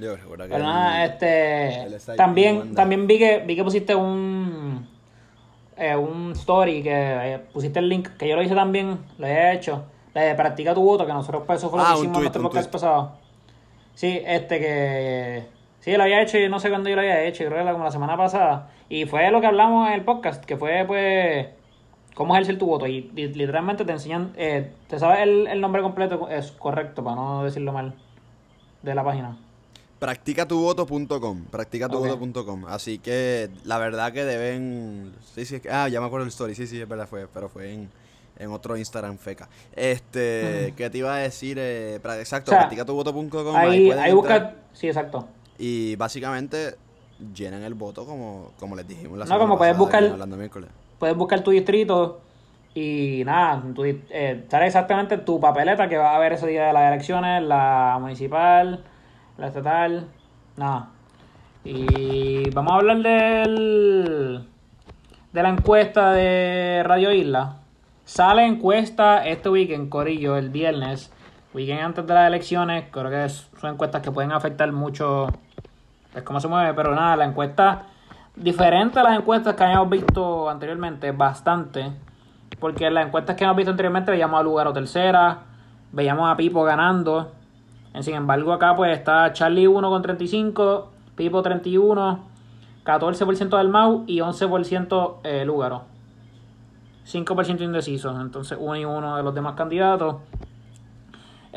Yo 0.01 0.17
recuerdo 0.17 0.45
que. 0.45 0.51
Pero 0.51 0.65
nada, 0.65 1.05
este. 1.05 1.99
También, 2.17 2.75
también 2.75 3.07
vi 3.07 3.19
que 3.19 3.39
vi 3.41 3.57
que 3.57 3.65
pusiste 3.65 3.95
un. 3.95 4.89
Eh, 5.77 5.95
un 5.95 6.33
story 6.33 6.83
que 6.83 6.93
eh, 6.93 7.39
pusiste 7.53 7.79
el 7.79 7.89
link, 7.89 8.09
que 8.17 8.29
yo 8.29 8.35
lo 8.35 8.43
hice 8.43 8.55
también, 8.55 8.99
lo 9.17 9.27
he 9.29 9.55
hecho. 9.55 9.85
La 10.13 10.23
de 10.23 10.35
practica 10.35 10.75
tu 10.75 10.83
voto, 10.83 11.07
que 11.07 11.13
nosotros 11.13 11.45
pues 11.47 11.59
eso 11.59 11.71
fue 11.71 11.79
lo 11.79 11.85
ah, 11.85 11.91
que 11.93 11.99
hicimos 12.01 12.17
en 12.17 12.23
nuestro 12.23 12.43
podcast 12.43 12.71
pasado. 12.71 13.13
Sí, 13.95 14.21
este 14.25 14.59
que... 14.59 15.58
Sí, 15.89 15.97
lo 15.97 16.03
había 16.03 16.21
hecho 16.21 16.37
y 16.37 16.51
no 16.51 16.61
sé 16.61 16.69
cuándo 16.69 16.91
yo 16.91 16.97
lo 16.97 17.01
había 17.01 17.25
hecho, 17.25 17.47
creo 17.47 17.57
que 17.57 17.63
era 17.63 17.73
como 17.73 17.85
la 17.85 17.91
semana 17.91 18.15
pasada. 18.15 18.69
Y 18.91 19.07
fue 19.07 19.31
lo 19.31 19.41
que 19.41 19.47
hablamos 19.47 19.89
en 19.89 19.95
el 19.95 20.05
podcast, 20.05 20.45
que 20.45 20.59
fue 20.59 20.85
pues 20.87 21.47
cómo 22.15 22.35
ejercer 22.35 22.59
tu 22.59 22.67
voto. 22.67 22.87
Y, 22.87 23.11
literalmente 23.15 23.87
te 23.87 23.93
enseñan, 23.93 24.35
eh, 24.37 24.71
te 24.87 24.99
sabes 24.99 25.21
el, 25.21 25.59
nombre 25.63 25.81
completo, 25.81 26.29
es 26.29 26.53
correcto, 26.53 27.03
para 27.03 27.17
no 27.17 27.43
decirlo 27.43 27.73
mal, 27.73 27.95
de 28.83 28.95
la 28.95 29.03
página. 29.03 29.39
Practicatuvoto.com, 29.99 31.47
practicatuvoto.com. 31.47 32.67
Así 32.67 32.99
que 32.99 33.49
la 33.65 33.79
verdad 33.79 34.13
que 34.13 34.27
deben... 34.27 35.15
Sí, 35.35 35.47
sí, 35.47 35.63
ah, 35.71 35.89
ya 35.89 36.03
me 36.03 36.07
acuerdo 36.09 36.25
el 36.25 36.29
story, 36.29 36.55
sí, 36.55 36.67
sí, 36.67 36.79
es 36.79 36.87
verdad, 36.87 37.09
fue, 37.09 37.27
pero 37.33 37.49
fue 37.49 37.73
en 37.73 37.89
en 38.39 38.53
otro 38.53 38.77
Instagram 38.77 39.19
feca. 39.19 39.49
Este, 39.75 40.73
¿qué 40.77 40.91
te 40.91 40.99
iba 40.99 41.15
a 41.15 41.19
decir? 41.19 41.57
Eh, 41.59 41.97
exacto, 41.97 42.53
practicatuvoto.com. 42.53 43.57
Ahí, 43.57 43.91
ahí, 43.91 44.13
busca, 44.13 44.55
sí, 44.75 44.87
exacto. 44.87 45.27
Y 45.59 45.97
básicamente 45.97 46.77
llenan 47.35 47.63
el 47.63 47.75
voto 47.75 48.07
como, 48.07 48.53
como 48.59 48.77
les 48.77 48.87
dijimos 48.87 49.19
la 49.19 49.25
No, 49.25 49.39
como 49.39 49.59
puedes 49.59 49.77
buscar, 49.77 50.05
puedes 50.99 51.17
buscar 51.17 51.43
tu 51.43 51.51
distrito 51.51 52.21
y 52.75 53.23
nada, 53.25 53.63
tu, 53.75 53.85
eh, 53.85 54.47
exactamente 54.51 55.19
tu 55.19 55.41
papeleta 55.41 55.89
que 55.89 55.97
va 55.97 56.13
a 56.13 56.17
haber 56.17 56.35
ese 56.35 56.47
día 56.47 56.67
de 56.67 56.73
las 56.73 56.93
elecciones, 56.93 57.43
la 57.43 57.99
municipal, 58.01 58.85
la 59.37 59.47
estatal, 59.49 60.09
nada. 60.57 60.91
Y 61.65 62.49
vamos 62.51 62.73
a 62.73 62.77
hablar 62.77 62.99
del 62.99 64.47
de 65.33 65.43
la 65.43 65.49
encuesta 65.51 66.13
de 66.13 66.83
Radio 66.85 67.13
Isla. 67.13 67.57
Sale 68.05 68.47
encuesta 68.47 69.27
este 69.27 69.51
weekend, 69.51 69.89
Corillo, 69.89 70.37
el 70.37 70.49
viernes, 70.49 71.13
weekend 71.53 71.81
antes 71.81 72.07
de 72.07 72.15
las 72.15 72.29
elecciones. 72.29 72.85
Creo 72.91 73.11
que 73.11 73.29
son 73.29 73.73
encuestas 73.73 74.03
que 74.03 74.11
pueden 74.11 74.33
afectar 74.33 74.73
mucho 74.73 75.29
es 76.15 76.23
cómo 76.23 76.41
se 76.41 76.49
mueve, 76.49 76.75
pero 76.75 76.95
nada, 76.95 77.17
la 77.17 77.25
encuesta, 77.25 77.83
diferente 78.35 78.99
a 78.99 79.03
las 79.03 79.19
encuestas 79.19 79.55
que 79.55 79.65
habíamos 79.65 79.91
visto 79.91 80.49
anteriormente, 80.49 81.13
bastante. 81.13 81.93
Porque 82.59 82.87
en 82.87 82.95
las 82.95 83.07
encuestas 83.07 83.37
que 83.37 83.45
hemos 83.45 83.57
visto 83.57 83.71
anteriormente 83.71 84.11
veíamos 84.11 84.41
a 84.41 84.43
Lugaro 84.43 84.73
tercera, 84.73 85.39
veíamos 85.93 86.31
a 86.31 86.37
Pipo 86.37 86.65
ganando. 86.65 87.33
Sin 88.01 88.15
embargo, 88.15 88.53
acá 88.53 88.75
pues 88.75 88.97
está 88.97 89.33
Charlie 89.33 89.67
1 89.67 89.91
con 89.91 90.03
35, 90.03 90.91
Pipo 91.15 91.43
31, 91.43 92.21
14% 92.85 93.59
del 93.59 93.69
Mau 93.69 94.05
y 94.07 94.19
11% 94.19 95.17
eh, 95.25 95.45
Lugaro. 95.45 95.83
5% 97.07 97.63
indecisos, 97.63 98.21
entonces 98.21 98.59
uno 98.61 98.77
y 98.77 98.85
uno 98.85 99.17
de 99.17 99.23
los 99.23 99.35
demás 99.35 99.55
candidatos. 99.55 100.17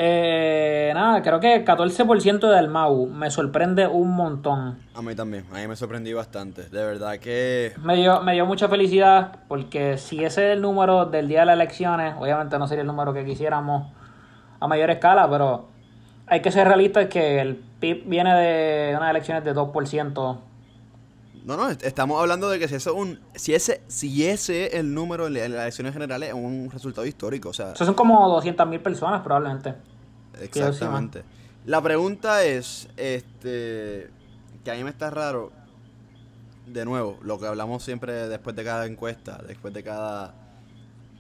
Eh, 0.04 0.90
nada, 0.96 1.22
creo 1.22 1.40
que 1.40 1.64
14% 1.64 2.50
del 2.50 2.70
MAU 2.70 3.06
me 3.06 3.30
sorprende 3.30 3.86
un 3.86 4.16
montón. 4.16 4.80
A 4.96 5.02
mí 5.04 5.14
también, 5.14 5.46
a 5.52 5.60
mí 5.60 5.68
me 5.68 5.76
sorprendí 5.76 6.12
bastante. 6.12 6.64
De 6.64 6.84
verdad 6.84 7.20
que. 7.20 7.74
Me 7.84 7.96
dio, 7.98 8.20
me 8.22 8.34
dio 8.34 8.48
mucha 8.48 8.68
felicidad 8.68 9.42
porque 9.48 10.00
si 10.00 10.26
ese 10.26 10.48
es 10.48 10.54
el 10.56 10.62
número 10.64 11.06
del 11.06 11.28
día 11.28 11.42
de 11.42 11.46
las 11.46 11.54
elecciones, 11.54 12.16
obviamente 12.20 12.58
no 12.58 12.68
sería 12.68 12.82
el 12.82 12.88
número 12.88 13.14
que 13.14 13.24
quisiéramos 13.24 13.94
a 14.60 14.68
mayor 14.68 14.90
escala, 14.90 15.30
pero 15.30 15.68
hay 16.26 16.42
que 16.42 16.52
ser 16.52 16.68
realistas 16.68 17.06
que 17.06 17.40
el 17.40 17.58
PIB 17.80 18.06
viene 18.08 18.34
de 18.34 18.96
unas 18.98 19.12
elecciones 19.12 19.44
de 19.44 19.54
2%. 19.54 20.38
No, 21.46 21.58
no, 21.58 21.70
estamos 21.70 22.20
hablando 22.20 22.50
de 22.50 22.58
que 22.58 22.68
si, 22.68 22.74
eso 22.74 22.96
un, 22.96 23.20
si, 23.36 23.54
ese, 23.54 23.84
si 23.88 24.28
ese 24.28 24.66
es 24.66 24.74
el 24.74 24.96
número 24.96 25.28
en 25.28 25.34
las 25.34 25.44
elecciones 25.44 25.94
generales 25.94 26.30
es 26.30 26.36
un 26.36 26.72
resultado 26.72 27.06
histórico. 27.06 27.50
O 27.50 27.54
sea, 27.54 27.74
Eso 27.74 27.86
son 27.86 27.94
como 27.94 28.28
200.000 28.42 28.82
personas 28.82 29.22
probablemente. 29.22 29.76
Exactamente. 30.46 31.24
La 31.66 31.82
pregunta 31.82 32.44
es, 32.44 32.90
este, 32.98 34.10
que 34.64 34.72
a 34.72 34.76
mí 34.76 34.84
me 34.84 34.90
está 34.90 35.10
raro, 35.10 35.52
de 36.66 36.86
nuevo, 36.86 37.20
lo 37.24 37.40
que 37.40 37.48
hablamos 37.48 37.84
siempre 37.84 38.28
después 38.28 38.56
de 38.56 38.64
cada 38.64 38.86
encuesta, 38.86 39.42
después 39.48 39.74
de 39.74 39.84
cada, 39.84 40.34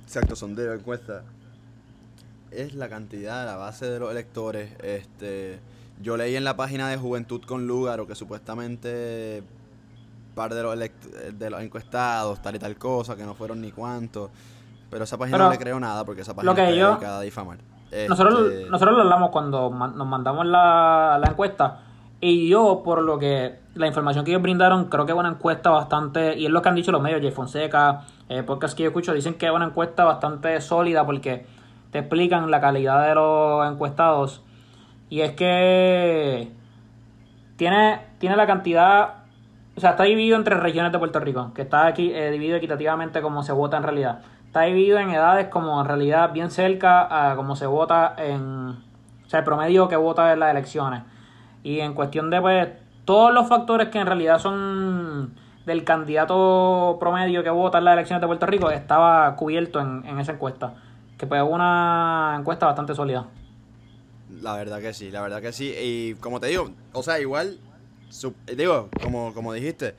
exacto, 0.03 0.35
sondeo, 0.35 0.73
encuesta, 0.73 1.23
es 2.51 2.73
la 2.73 2.89
cantidad, 2.89 3.45
la 3.45 3.55
base 3.55 3.89
de 3.89 3.99
los 3.99 4.11
electores. 4.11 4.71
Este, 4.81 5.59
yo 6.01 6.17
leí 6.17 6.35
en 6.35 6.43
la 6.43 6.55
página 6.55 6.89
de 6.89 6.97
Juventud 6.97 7.41
con 7.45 7.67
Lugaro 7.67 8.07
que 8.07 8.15
supuestamente 8.15 9.43
par 10.35 10.53
de 10.53 10.63
los, 10.63 10.77
de 10.77 11.49
los 11.49 11.61
encuestados, 11.61 12.41
tal 12.41 12.55
y 12.55 12.59
tal 12.59 12.77
cosa, 12.77 13.15
que 13.15 13.23
no 13.23 13.35
fueron 13.35 13.61
ni 13.61 13.71
cuántos. 13.71 14.29
Pero 14.89 15.03
esa 15.03 15.17
página 15.17 15.37
no 15.37 15.49
le 15.49 15.57
creo 15.57 15.79
nada 15.79 16.03
porque 16.03 16.21
esa 16.21 16.33
página 16.33 16.51
está 16.51 16.65
dedicada 16.65 17.19
a 17.19 17.21
difamar. 17.21 17.59
Nosotros, 18.07 18.51
este, 18.51 18.69
nosotros 18.69 18.95
lo 18.95 19.03
hablamos 19.03 19.31
cuando 19.31 19.69
nos 19.69 20.07
mandamos 20.07 20.45
la, 20.45 21.19
la 21.21 21.31
encuesta. 21.31 21.79
Y 22.21 22.49
yo, 22.49 22.81
por 22.83 23.01
lo 23.01 23.17
que 23.17 23.59
la 23.73 23.87
información 23.87 24.23
que 24.23 24.31
ellos 24.31 24.43
brindaron, 24.43 24.85
creo 24.85 25.05
que 25.05 25.11
es 25.11 25.17
una 25.17 25.29
encuesta 25.29 25.71
bastante, 25.71 26.37
y 26.37 26.45
es 26.45 26.51
lo 26.51 26.61
que 26.61 26.69
han 26.69 26.75
dicho 26.75 26.91
los 26.91 27.01
medios, 27.01 27.21
Jay 27.21 27.31
Fonseca, 27.31 28.03
eh, 28.29 28.43
podcast 28.43 28.77
que 28.77 28.83
yo 28.83 28.89
escucho, 28.89 29.13
dicen 29.13 29.33
que 29.35 29.47
es 29.47 29.51
una 29.51 29.65
encuesta 29.65 30.03
bastante 30.03 30.61
sólida 30.61 31.05
porque 31.05 31.45
te 31.91 31.99
explican 31.99 32.49
la 32.51 32.61
calidad 32.61 33.07
de 33.07 33.15
los 33.15 33.69
encuestados. 33.71 34.43
Y 35.09 35.21
es 35.21 35.31
que 35.31 36.51
tiene, 37.57 38.01
tiene 38.19 38.35
la 38.35 38.47
cantidad, 38.47 39.15
o 39.75 39.79
sea, 39.79 39.91
está 39.91 40.03
dividido 40.03 40.37
entre 40.37 40.55
regiones 40.55 40.91
de 40.91 40.99
Puerto 40.99 41.19
Rico, 41.19 41.51
que 41.53 41.63
está 41.63 41.87
aquí 41.87 42.11
eh, 42.13 42.29
dividido 42.31 42.57
equitativamente 42.57 43.21
como 43.21 43.43
se 43.43 43.51
vota 43.51 43.77
en 43.77 43.83
realidad. 43.83 44.21
Está 44.51 44.63
dividido 44.63 44.99
en 44.99 45.09
edades 45.09 45.47
como 45.47 45.79
en 45.79 45.87
realidad 45.87 46.33
bien 46.33 46.51
cerca 46.51 47.31
a 47.31 47.35
como 47.35 47.55
se 47.55 47.65
vota 47.65 48.13
en, 48.17 48.69
o 49.25 49.29
sea, 49.29 49.39
el 49.39 49.45
promedio 49.45 49.87
que 49.87 49.95
vota 49.95 50.33
en 50.33 50.39
las 50.39 50.51
elecciones. 50.51 51.03
Y 51.63 51.79
en 51.79 51.93
cuestión 51.93 52.29
de, 52.29 52.41
pues, 52.41 52.69
todos 53.05 53.33
los 53.33 53.47
factores 53.47 53.87
que 53.87 53.99
en 53.99 54.07
realidad 54.07 54.39
son 54.39 55.35
del 55.65 55.83
candidato 55.85 56.97
promedio 56.99 57.43
que 57.43 57.49
vota 57.49 57.77
en 57.77 57.85
las 57.85 57.93
elecciones 57.93 58.19
de 58.21 58.27
Puerto 58.27 58.45
Rico, 58.45 58.69
estaba 58.69 59.35
cubierto 59.35 59.79
en, 59.79 60.03
en 60.05 60.19
esa 60.19 60.33
encuesta 60.33 60.73
que 61.21 61.27
pues 61.27 61.43
una 61.47 62.35
encuesta 62.39 62.65
bastante 62.65 62.95
sólida. 62.95 63.27
La 64.41 64.55
verdad 64.55 64.81
que 64.81 64.91
sí, 64.91 65.11
la 65.11 65.21
verdad 65.21 65.39
que 65.39 65.53
sí. 65.53 65.71
Y 65.79 66.15
como 66.15 66.39
te 66.39 66.47
digo, 66.47 66.71
o 66.93 67.03
sea, 67.03 67.19
igual, 67.19 67.59
digo, 68.57 68.89
como, 69.03 69.31
como 69.35 69.53
dijiste, 69.53 69.93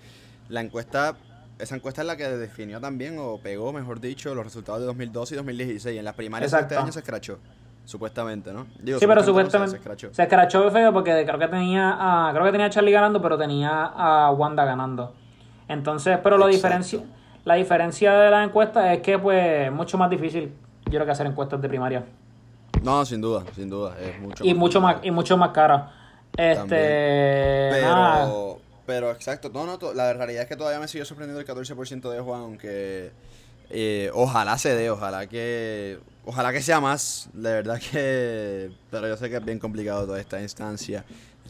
la 0.49 0.63
encuesta, 0.63 1.15
esa 1.63 1.77
encuesta 1.77 2.01
es 2.01 2.07
la 2.07 2.17
que 2.17 2.29
definió 2.29 2.81
también, 2.81 3.17
o 3.19 3.39
pegó, 3.39 3.73
mejor 3.73 4.01
dicho, 4.01 4.35
los 4.35 4.45
resultados 4.45 4.81
de 4.81 4.87
2012 4.87 5.35
y 5.35 5.37
2016. 5.37 5.99
En 5.99 6.05
las 6.05 6.15
primarias 6.15 6.51
de 6.51 6.61
este 6.61 6.77
año 6.77 6.91
se 6.91 6.99
escrachó, 6.99 7.39
supuestamente, 7.85 8.53
¿no? 8.53 8.67
sí, 8.85 9.07
pero 9.07 9.23
supuestamente 9.23 9.77
se 10.11 10.23
escrachó. 10.23 10.71
feo 10.71 10.93
porque 10.93 11.25
creo 11.25 11.39
que 11.39 11.49
tenía 11.49 11.97
a, 12.29 12.33
creo 12.33 12.45
que 12.45 12.53
tenía 12.53 12.67
a 12.67 12.71
Charlie 12.71 12.93
ganando, 12.93 13.23
pero 13.23 13.39
tenía 13.39 13.85
a 13.85 14.33
Wanda 14.33 14.65
ganando. 14.65 15.15
Entonces, 15.69 16.19
pero 16.23 16.37
lo 16.37 16.49
diferencia, 16.49 17.01
la 17.45 17.55
diferencia 17.55 18.13
de 18.15 18.31
la 18.31 18.43
encuesta 18.43 18.93
es 18.93 19.01
que 19.01 19.19
pues 19.19 19.67
es 19.69 19.73
mucho 19.73 19.97
más 19.97 20.11
difícil 20.11 20.53
yo 20.87 20.99
creo 20.99 21.07
que 21.07 21.13
hacer 21.13 21.27
encuestas 21.27 21.61
de 21.63 21.69
primaria. 21.69 22.05
No, 22.83 23.05
sin 23.05 23.21
duda, 23.21 23.45
sin 23.55 23.71
duda. 23.71 23.97
Es 24.01 24.21
mucho 24.21 24.45
y, 24.45 24.55
mucho 24.55 24.81
más, 24.81 24.97
y 25.03 25.11
mucho 25.11 25.37
más 25.37 25.51
cara. 25.51 25.91
Este. 26.37 27.69
Pero, 27.71 28.59
pero 28.87 29.11
exacto. 29.11 29.51
No, 29.53 29.67
no, 29.67 29.93
la 29.93 30.13
realidad 30.13 30.43
es 30.43 30.49
que 30.49 30.57
todavía 30.57 30.81
me 30.81 30.89
sigue 30.89 31.05
sorprendiendo 31.05 31.41
el 31.41 31.47
14% 31.47 32.11
de 32.11 32.21
Juan, 32.21 32.41
aunque. 32.41 33.13
Eh, 33.75 34.11
ojalá 34.13 34.59
se 34.59 34.75
dé, 34.75 34.91
ojalá 34.91 35.27
que. 35.27 35.99
Ojalá 36.25 36.53
que 36.53 36.63
sea 36.63 36.81
más, 36.81 37.31
de 37.33 37.53
verdad 37.53 37.81
que. 37.81 38.71
Pero 38.91 39.09
yo 39.09 39.17
sé 39.17 39.31
que 39.31 39.37
es 39.37 39.45
bien 39.45 39.59
complicado 39.59 40.07
toda 40.07 40.21
esta 40.21 40.41
instancia. 40.41 41.05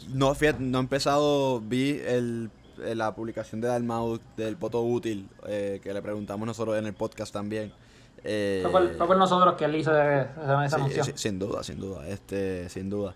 No, 0.08 0.34
fíjate, 0.34 0.62
no 0.62 0.78
he 0.78 0.80
empezado, 0.80 1.60
vi 1.60 2.00
el, 2.04 2.50
la 2.78 3.14
publicación 3.14 3.60
de 3.60 3.68
Dalmau 3.68 4.18
del 4.36 4.56
voto 4.56 4.82
útil, 4.82 5.28
eh, 5.46 5.80
que 5.82 5.92
le 5.92 6.02
preguntamos 6.02 6.46
nosotros 6.46 6.76
en 6.78 6.86
el 6.86 6.94
podcast 6.94 7.32
también. 7.32 7.72
Eh, 8.24 8.66
fue, 8.70 8.88
por, 8.90 9.16
nosotros 9.16 9.54
que 9.56 9.64
él 9.64 9.74
hizo 9.74 9.90
esa, 10.00 10.78
moción. 10.78 11.18
sin 11.18 11.38
duda, 11.38 11.64
sin 11.64 11.80
duda, 11.80 12.06
este, 12.08 12.68
sin 12.68 12.88
duda. 12.88 13.14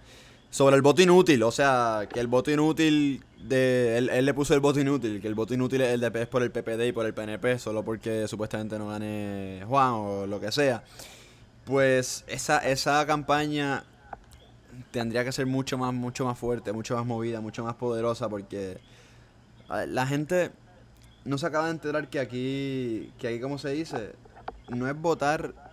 Sobre 0.56 0.74
el 0.74 0.80
voto 0.80 1.02
inútil, 1.02 1.42
o 1.42 1.50
sea, 1.50 2.08
que 2.10 2.18
el 2.18 2.28
voto 2.28 2.50
inútil 2.50 3.22
de 3.42 3.98
él, 3.98 4.24
le 4.24 4.32
puso 4.32 4.54
el 4.54 4.60
voto 4.60 4.80
inútil, 4.80 5.20
que 5.20 5.28
el 5.28 5.34
voto 5.34 5.52
inútil 5.52 5.82
es 5.82 5.92
el 5.92 6.00
de 6.00 6.22
es 6.22 6.28
por 6.28 6.42
el 6.42 6.50
PPD 6.50 6.86
y 6.86 6.92
por 6.92 7.04
el 7.04 7.12
PNP, 7.12 7.58
solo 7.58 7.84
porque 7.84 8.26
supuestamente 8.26 8.78
no 8.78 8.88
gane 8.88 9.62
Juan 9.68 9.90
o 9.92 10.26
lo 10.26 10.40
que 10.40 10.50
sea. 10.50 10.82
Pues 11.66 12.24
esa, 12.26 12.66
esa 12.66 13.04
campaña 13.04 13.84
tendría 14.92 15.26
que 15.26 15.32
ser 15.32 15.44
mucho 15.44 15.76
más, 15.76 15.92
mucho 15.92 16.24
más 16.24 16.38
fuerte, 16.38 16.72
mucho 16.72 16.96
más 16.96 17.04
movida, 17.04 17.42
mucho 17.42 17.62
más 17.62 17.74
poderosa, 17.74 18.26
porque 18.30 18.78
la 19.68 20.06
gente 20.06 20.52
no 21.26 21.36
se 21.36 21.44
acaba 21.44 21.66
de 21.66 21.72
enterar 21.72 22.08
que 22.08 22.18
aquí, 22.18 23.12
que 23.18 23.28
aquí 23.28 23.40
como 23.40 23.58
se 23.58 23.72
dice, 23.72 24.14
no 24.70 24.88
es 24.88 24.98
votar 24.98 25.65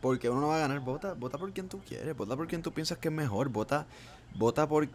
porque 0.00 0.28
uno 0.30 0.40
no 0.40 0.48
va 0.48 0.56
a 0.56 0.60
ganar, 0.60 0.80
vota, 0.80 1.14
vota 1.14 1.38
por 1.38 1.52
quien 1.52 1.68
tú 1.68 1.80
quieres, 1.86 2.16
vota 2.16 2.36
por 2.36 2.46
quien 2.46 2.62
tú 2.62 2.72
piensas 2.72 2.98
que 2.98 3.08
es 3.08 3.14
mejor, 3.14 3.48
vota, 3.48 3.86
vota 4.34 4.66
por 4.68 4.88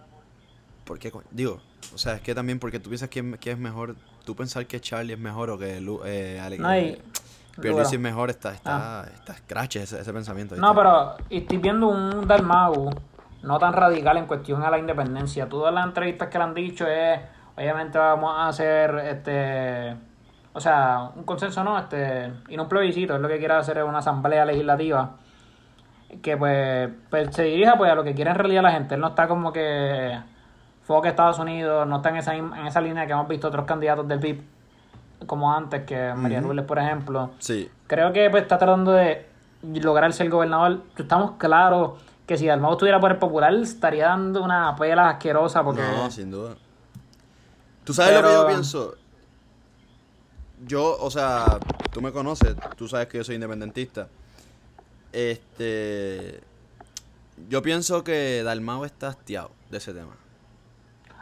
porque 0.86 1.12
digo, 1.32 1.60
o 1.94 1.98
sea, 1.98 2.14
es 2.16 2.22
que 2.22 2.36
también 2.36 2.60
porque 2.60 2.80
tú 2.80 2.90
piensas 2.90 3.10
que, 3.10 3.38
es 3.44 3.58
mejor, 3.58 3.96
tú 4.24 4.36
pensar 4.36 4.66
que 4.68 4.80
Charlie 4.80 5.14
es 5.14 5.20
mejor 5.20 5.50
o 5.50 5.58
que 5.58 5.84
eh, 6.06 6.40
Alex 6.40 6.62
no 6.62 6.72
es 7.82 8.00
mejor, 8.00 8.30
está, 8.30 8.54
está, 8.54 9.02
ah. 9.02 9.06
está 9.14 9.34
scratch 9.36 9.78
ese, 9.78 10.00
ese 10.00 10.14
pensamiento. 10.14 10.56
No, 10.56 10.76
pero 10.76 11.16
estoy 11.30 11.58
viendo 11.58 11.88
un 11.88 12.28
Dalmau 12.28 12.92
no 13.44 13.60
tan 13.60 13.74
radical 13.74 14.18
en 14.18 14.26
cuestión 14.26 14.64
a 14.64 14.70
la 14.70 14.78
independencia. 14.78 15.48
Todas 15.48 15.74
las 15.74 15.86
entrevistas 15.86 16.30
que 16.30 16.38
le 16.38 16.44
han 16.44 16.54
dicho 16.54 16.88
es, 16.88 17.20
obviamente 17.56 17.98
vamos 17.98 18.34
a 18.36 18.48
hacer 18.48 18.96
este 18.96 19.96
o 20.56 20.62
sea, 20.62 21.12
un 21.14 21.24
consenso 21.24 21.64
no, 21.66 21.78
este, 21.78 22.32
y 22.48 22.56
no 22.56 22.64
un 22.64 22.70
plebiscito, 22.70 23.14
es 23.16 23.22
lo 23.22 23.28
que 23.28 23.38
quiere 23.38 23.56
hacer 23.56 23.78
es 23.78 23.84
una 23.84 23.98
asamblea 23.98 24.46
legislativa 24.46 25.18
que 26.22 26.38
pues, 26.38 26.90
pues, 27.10 27.36
se 27.36 27.44
dirija 27.44 27.76
pues 27.78 27.92
a 27.92 27.96
lo 27.96 28.06
que 28.06 28.16
quiere 28.16 28.32
en 28.32 28.38
realidad 28.38 28.64
la 28.64 28.72
gente. 28.72 28.96
Él 28.96 29.02
no 29.02 29.10
está 29.10 29.28
como 29.28 29.52
que 29.52 30.18
foque 30.84 31.10
Estados 31.10 31.40
Unidos, 31.40 31.86
no 31.86 31.98
está 31.98 32.10
en 32.10 32.16
esa, 32.16 32.36
en 32.36 32.66
esa 32.66 32.80
línea 32.80 33.06
que 33.06 33.12
hemos 33.12 33.28
visto 33.28 33.50
otros 33.50 33.66
candidatos 33.66 34.08
del 34.08 34.20
PIB 34.20 34.44
como 35.26 35.52
antes, 35.52 35.84
que 35.84 36.14
María 36.14 36.40
Lourdes, 36.40 36.66
por 36.66 36.80
ejemplo. 36.80 37.32
Sí. 37.40 37.70
Creo 37.88 38.14
que 38.14 38.30
pues 38.30 38.44
está 38.44 38.58
tratando 38.58 38.94
de 38.94 39.28
lograr 39.62 40.14
ser 40.14 40.30
gobernador. 40.30 40.84
Estamos 40.96 41.32
claros 41.38 42.00
que 42.26 42.38
si 42.38 42.46
Dalmau 42.48 42.74
estuviera 42.74 43.00
por 43.00 43.12
el 43.12 43.18
popular 43.18 43.54
estaría 43.56 44.06
dando 44.06 44.42
una 44.42 44.74
pela 44.78 45.10
asquerosa 45.10 45.64
porque... 45.64 45.82
No, 45.82 46.10
sin 46.10 46.32
duda. 46.32 46.56
¿Tú 47.84 47.94
sabes 47.94 48.22
lo 48.22 48.28
que 48.28 48.34
yo 48.34 48.48
pienso? 48.48 48.96
Yo, 50.66 50.98
o 51.00 51.12
sea, 51.12 51.60
tú 51.92 52.02
me 52.02 52.12
conoces, 52.12 52.56
tú 52.76 52.88
sabes 52.88 53.08
que 53.08 53.18
yo 53.18 53.24
soy 53.24 53.36
independentista. 53.36 54.08
Este. 55.12 56.42
Yo 57.50 57.62
pienso 57.62 58.04
que 58.04 58.44
Dalmao 58.44 58.86
está 58.86 59.10
hastiado 59.10 59.52
de 59.70 59.78
ese 59.78 59.94
tema. 59.94 60.16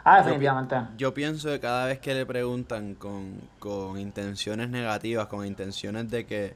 Ah, 0.04 0.18
definitivamente. 0.18 0.76
Yo, 0.96 1.14
pienso 1.14 1.48
que 1.48 1.60
cada 1.60 1.86
vez 1.86 1.98
que 1.98 2.14
le 2.14 2.26
preguntan 2.26 2.94
con, 2.94 3.40
con 3.58 3.98
intenciones 3.98 4.68
negativas, 4.68 5.26
con 5.28 5.46
intenciones 5.46 6.10
de 6.10 6.26
que. 6.26 6.54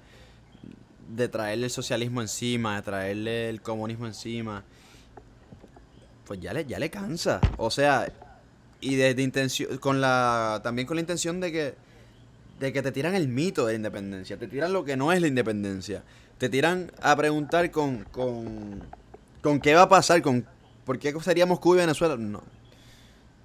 de 1.09 1.29
traerle 1.29 1.67
el 1.67 1.71
socialismo 1.71 2.21
encima, 2.21 2.77
de 2.77 2.83
traerle 2.83 3.49
el 3.49 3.63
comunismo 3.63 4.07
encima, 4.07 4.65
pues 6.27 6.41
ya 6.41 6.53
le, 6.53 6.65
ya 6.65 6.79
le 6.79 6.91
cansa. 6.91 7.41
O 7.57 7.71
sea, 7.71 8.11
y 8.81 8.97
desde 8.97 9.23
intención. 9.23 9.79
con 9.79 10.01
la. 10.01 10.61
también 10.63 10.87
con 10.87 10.97
la 10.97 11.03
intención 11.03 11.41
de 11.41 11.53
que 11.53 11.88
de 12.59 12.73
que 12.73 12.83
te 12.83 12.93
tiran 12.93 13.15
el 13.15 13.29
mito 13.29 13.67
de 13.67 13.73
la 13.73 13.77
independencia, 13.77 14.37
te 14.37 14.49
tiran 14.49 14.73
lo 14.73 14.85
que 14.85 14.97
no 14.97 15.13
es 15.13 15.21
la 15.21 15.29
independencia, 15.29 16.03
te 16.39 16.49
tiran 16.49 16.91
a 17.01 17.17
preguntar 17.17 17.71
con, 17.71 18.05
con, 18.05 18.83
con 19.43 19.61
qué 19.61 19.75
va 19.75 19.83
a 19.83 19.89
pasar, 19.89 20.23
con 20.23 20.47
por 20.85 20.99
qué 20.99 21.15
seríamos 21.21 21.61
Cuba 21.61 21.77
y 21.77 21.81
Venezuela. 21.81 22.17
No. 22.17 22.43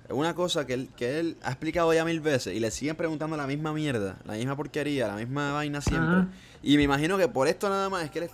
Es 0.05 0.11
una 0.11 0.33
cosa 0.33 0.65
que 0.65 0.73
él, 0.73 0.89
que 0.97 1.19
él 1.19 1.37
ha 1.43 1.49
explicado 1.51 1.93
ya 1.93 2.03
mil 2.03 2.19
veces 2.19 2.55
y 2.55 2.59
le 2.59 2.71
siguen 2.71 2.95
preguntando 2.95 3.37
la 3.37 3.47
misma 3.47 3.73
mierda, 3.73 4.17
la 4.25 4.33
misma 4.33 4.55
porquería, 4.55 5.07
la 5.07 5.15
misma 5.15 5.53
vaina 5.53 5.81
siempre. 5.81 6.27
Y 6.61 6.77
me 6.77 6.83
imagino 6.83 7.17
que 7.17 7.27
por 7.27 7.47
esto 7.47 7.69
nada 7.69 7.89
más 7.89 8.03
es 8.03 8.11
que 8.11 8.19
él 8.19 8.29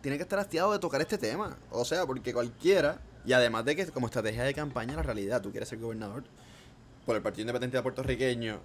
tiene 0.00 0.16
que 0.16 0.22
estar 0.22 0.38
hastiado 0.38 0.72
de 0.72 0.78
tocar 0.78 1.00
este 1.00 1.18
tema. 1.18 1.56
O 1.70 1.84
sea, 1.84 2.06
porque 2.06 2.32
cualquiera, 2.32 2.98
y 3.24 3.32
además 3.32 3.64
de 3.64 3.76
que 3.76 3.86
como 3.88 4.06
estrategia 4.06 4.42
de 4.42 4.54
campaña, 4.54 4.96
la 4.96 5.02
realidad, 5.02 5.42
tú 5.42 5.50
quieres 5.50 5.68
ser 5.68 5.78
gobernador 5.78 6.24
por 7.06 7.16
el 7.16 7.22
Partido 7.22 7.42
Independiente 7.42 7.76
de 7.76 7.82
puertorriqueño, 7.82 8.60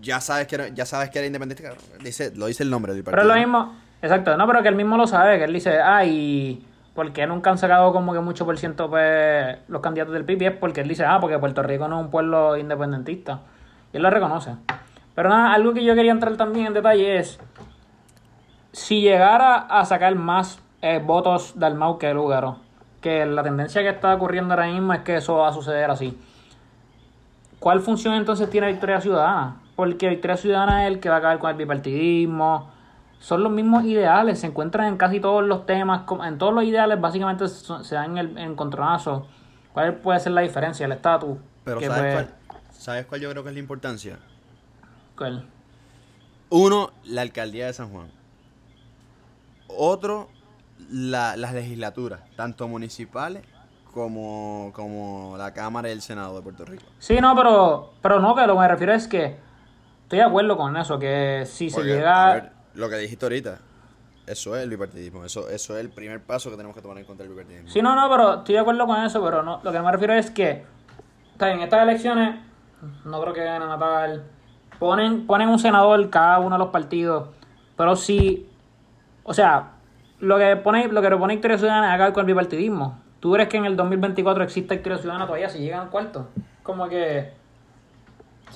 ya 0.00 0.20
sabes 0.20 0.46
que 0.46 0.54
era, 0.56 0.68
ya 0.68 0.86
sabes 0.86 1.10
que 1.10 1.18
era 1.18 1.26
independiente, 1.26 1.68
dice, 2.02 2.32
lo 2.36 2.46
dice 2.46 2.62
el 2.62 2.70
nombre 2.70 2.94
del 2.94 3.04
partido. 3.04 3.22
Pero 3.22 3.34
lo 3.34 3.38
mismo, 3.38 3.74
exacto, 4.02 4.36
no, 4.36 4.46
pero 4.46 4.62
que 4.62 4.68
él 4.68 4.76
mismo 4.76 4.96
lo 4.96 5.06
sabe, 5.06 5.38
que 5.38 5.44
él 5.44 5.52
dice, 5.52 5.80
ah, 5.80 6.04
y 6.04 6.64
porque 6.94 7.26
nunca 7.26 7.50
han 7.50 7.58
sacado 7.58 7.92
como 7.92 8.12
que 8.12 8.20
mucho 8.20 8.44
por 8.44 8.58
ciento 8.58 8.90
pues, 8.90 9.56
los 9.68 9.80
candidatos 9.80 10.14
del 10.14 10.24
PIB, 10.24 10.42
es 10.42 10.56
porque 10.56 10.80
él 10.80 10.88
dice, 10.88 11.04
ah, 11.04 11.18
porque 11.20 11.38
Puerto 11.38 11.62
Rico 11.62 11.88
no 11.88 11.98
es 11.98 12.04
un 12.04 12.10
pueblo 12.10 12.56
independentista. 12.56 13.40
Y 13.92 13.96
él 13.96 14.02
lo 14.02 14.10
reconoce. 14.10 14.56
Pero 15.14 15.28
nada, 15.28 15.52
algo 15.52 15.72
que 15.72 15.84
yo 15.84 15.94
quería 15.94 16.12
entrar 16.12 16.36
también 16.36 16.66
en 16.66 16.74
detalle 16.74 17.18
es, 17.18 17.38
si 18.72 19.00
llegara 19.00 19.56
a 19.56 19.84
sacar 19.84 20.14
más 20.14 20.60
eh, 20.82 21.00
votos 21.04 21.58
del 21.58 21.74
MAU 21.74 21.98
que 21.98 22.12
Lugaro, 22.14 22.58
que 23.00 23.26
la 23.26 23.42
tendencia 23.42 23.82
que 23.82 23.88
está 23.88 24.14
ocurriendo 24.14 24.54
ahora 24.54 24.66
mismo 24.66 24.92
es 24.92 25.00
que 25.00 25.16
eso 25.16 25.36
va 25.36 25.48
a 25.48 25.52
suceder 25.52 25.90
así. 25.90 26.18
¿Cuál 27.58 27.80
función 27.80 28.14
entonces 28.14 28.48
tiene 28.48 28.68
Victoria 28.68 29.00
Ciudadana? 29.00 29.59
Porque 29.80 30.10
Victoria 30.10 30.36
Ciudadana 30.36 30.84
es 30.84 30.92
el 30.92 31.00
que 31.00 31.08
va 31.08 31.14
a 31.14 31.18
acabar 31.20 31.38
con 31.38 31.48
el 31.48 31.56
bipartidismo. 31.56 32.70
Son 33.18 33.42
los 33.42 33.50
mismos 33.50 33.82
ideales, 33.84 34.38
se 34.38 34.46
encuentran 34.46 34.88
en 34.88 34.98
casi 34.98 35.20
todos 35.20 35.42
los 35.42 35.64
temas, 35.64 36.02
en 36.22 36.36
todos 36.36 36.52
los 36.52 36.64
ideales 36.64 37.00
básicamente 37.00 37.48
se 37.48 37.94
dan 37.94 38.18
en 38.18 38.18
el 38.18 38.36
encontronazo. 38.36 39.26
¿Cuál 39.72 39.94
puede 39.94 40.20
ser 40.20 40.32
la 40.32 40.42
diferencia? 40.42 40.84
El 40.84 40.92
estatus. 40.92 41.38
Pero 41.64 41.80
¿sabes, 41.80 42.12
cuál, 42.12 42.58
¿sabes 42.72 43.06
cuál 43.06 43.22
yo 43.22 43.30
creo 43.30 43.42
que 43.42 43.48
es 43.48 43.54
la 43.54 43.58
importancia? 43.58 44.18
¿Cuál? 45.16 45.46
Uno, 46.50 46.90
la 47.04 47.22
alcaldía 47.22 47.64
de 47.64 47.72
San 47.72 47.88
Juan. 47.90 48.10
Otro, 49.66 50.28
la, 50.90 51.38
las 51.38 51.54
legislaturas, 51.54 52.20
tanto 52.36 52.68
municipales 52.68 53.44
como, 53.94 54.72
como 54.74 55.38
la 55.38 55.54
Cámara 55.54 55.88
y 55.88 55.92
el 55.92 56.02
Senado 56.02 56.36
de 56.36 56.42
Puerto 56.42 56.66
Rico. 56.66 56.84
Sí, 56.98 57.18
no, 57.18 57.34
pero, 57.34 57.94
pero 58.02 58.20
no, 58.20 58.34
que 58.34 58.46
lo 58.46 58.52
que 58.52 58.60
me 58.60 58.68
refiero 58.68 58.92
es 58.92 59.08
que 59.08 59.48
estoy 60.10 60.18
de 60.18 60.24
acuerdo 60.24 60.56
con 60.56 60.76
eso, 60.76 60.98
que 60.98 61.44
si 61.46 61.70
se 61.70 61.84
llega... 61.84 62.50
lo 62.74 62.90
que 62.90 62.96
dijiste 62.96 63.24
ahorita, 63.26 63.58
eso 64.26 64.56
es 64.56 64.64
el 64.64 64.70
bipartidismo, 64.70 65.24
eso, 65.24 65.48
eso 65.48 65.76
es 65.76 65.80
el 65.80 65.90
primer 65.90 66.20
paso 66.20 66.50
que 66.50 66.56
tenemos 66.56 66.74
que 66.74 66.82
tomar 66.82 66.98
en 66.98 67.04
contra 67.04 67.22
del 67.22 67.32
bipartidismo. 67.32 67.68
Sí, 67.70 67.80
no, 67.80 67.94
no, 67.94 68.10
pero 68.10 68.38
estoy 68.38 68.56
de 68.56 68.60
acuerdo 68.60 68.88
con 68.88 69.00
eso, 69.04 69.22
pero 69.22 69.44
no, 69.44 69.60
lo 69.62 69.70
que 69.70 69.78
me 69.78 69.92
refiero 69.92 70.14
es 70.14 70.32
que 70.32 70.64
en 71.38 71.60
estas 71.60 71.84
elecciones, 71.84 72.40
no 73.04 73.20
creo 73.20 73.32
que 73.32 73.44
ganen 73.44 73.68
a 73.68 73.78
tal, 73.78 74.24
ponen, 74.80 75.28
ponen 75.28 75.48
un 75.48 75.60
senador 75.60 76.10
cada 76.10 76.40
uno 76.40 76.56
de 76.56 76.58
los 76.58 76.70
partidos, 76.70 77.28
pero 77.76 77.94
si, 77.94 78.48
o 79.22 79.32
sea, 79.32 79.74
lo 80.18 80.38
que 80.38 80.56
pone, 80.56 80.88
lo 80.88 81.02
que 81.02 81.06
propone 81.06 81.34
Victoria 81.34 81.56
Ciudadana 81.56 81.90
es 81.90 81.94
acabar 81.94 82.12
con 82.12 82.22
el 82.22 82.26
bipartidismo. 82.26 83.00
¿Tú 83.20 83.30
crees 83.30 83.48
que 83.48 83.58
en 83.58 83.64
el 83.64 83.76
2024 83.76 84.42
existe 84.42 84.74
Victoria 84.74 84.98
Ciudadana 84.98 85.26
todavía 85.26 85.48
si 85.48 85.60
llegan 85.60 85.82
al 85.82 85.90
cuarto? 85.90 86.30
Como 86.64 86.88
que 86.88 87.38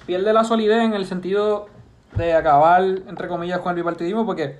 pierde 0.06 0.32
la 0.32 0.44
solidez 0.44 0.82
en 0.82 0.94
el 0.94 1.06
sentido 1.06 1.68
de 2.16 2.32
acabar, 2.32 2.82
entre 2.82 3.28
comillas, 3.28 3.60
con 3.60 3.70
el 3.70 3.76
bipartidismo, 3.76 4.24
porque 4.24 4.58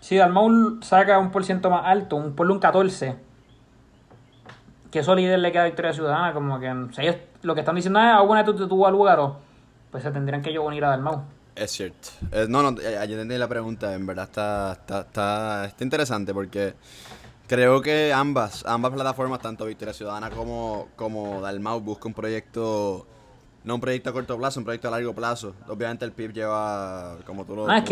si 0.00 0.16
Dalmau 0.16 0.82
saca 0.82 1.18
un 1.18 1.30
por 1.30 1.44
ciento 1.44 1.70
más 1.70 1.82
alto, 1.84 2.16
un 2.16 2.34
por 2.34 2.50
un 2.50 2.58
14, 2.58 3.16
¿qué 4.90 5.02
solidez 5.02 5.38
le 5.38 5.52
queda 5.52 5.62
a 5.62 5.66
Victoria 5.66 5.92
Ciudadana? 5.92 6.32
Como 6.32 6.58
que 6.58 6.72
lo 7.42 7.54
que 7.54 7.60
están 7.60 7.76
diciendo 7.76 8.00
es, 8.00 8.06
alguna 8.06 8.42
vez 8.42 8.56
tú 8.56 8.68
tuvo 8.68 8.86
al 8.86 8.92
lugar, 8.92 9.20
pues 9.90 10.02
se 10.02 10.10
tendrían 10.10 10.42
que 10.42 10.52
yo 10.52 10.62
unir 10.62 10.84
a 10.84 10.90
Dalmau. 10.90 11.22
Es 11.54 11.70
cierto. 11.70 12.08
Eh, 12.32 12.46
no, 12.48 12.62
no, 12.62 12.78
ayer 12.78 13.12
entendí 13.12 13.38
la 13.38 13.48
pregunta, 13.48 13.94
en 13.94 14.04
verdad 14.04 14.24
está, 14.24 14.72
está, 14.72 15.00
está, 15.00 15.64
está 15.64 15.84
interesante 15.84 16.34
porque 16.34 16.74
Creo 17.46 17.80
que 17.80 18.12
ambas, 18.12 18.64
ambas 18.66 18.92
plataformas, 18.92 19.40
tanto 19.40 19.66
Victoria 19.66 19.94
Ciudadana 19.94 20.30
como, 20.30 20.88
como 20.96 21.40
Dalmau, 21.40 21.80
buscan 21.80 22.10
un 22.10 22.14
proyecto, 22.14 23.06
no 23.66 23.74
un 23.74 23.80
proyecto 23.80 24.10
a 24.10 24.12
corto 24.12 24.38
plazo, 24.38 24.60
un 24.60 24.64
proyecto 24.64 24.88
a 24.88 24.92
largo 24.92 25.12
plazo. 25.12 25.54
Obviamente 25.68 26.04
el 26.04 26.12
PIB 26.12 26.32
lleva, 26.32 27.18
como 27.26 27.44
tú 27.44 27.56
lo, 27.56 27.68
ah, 27.68 27.82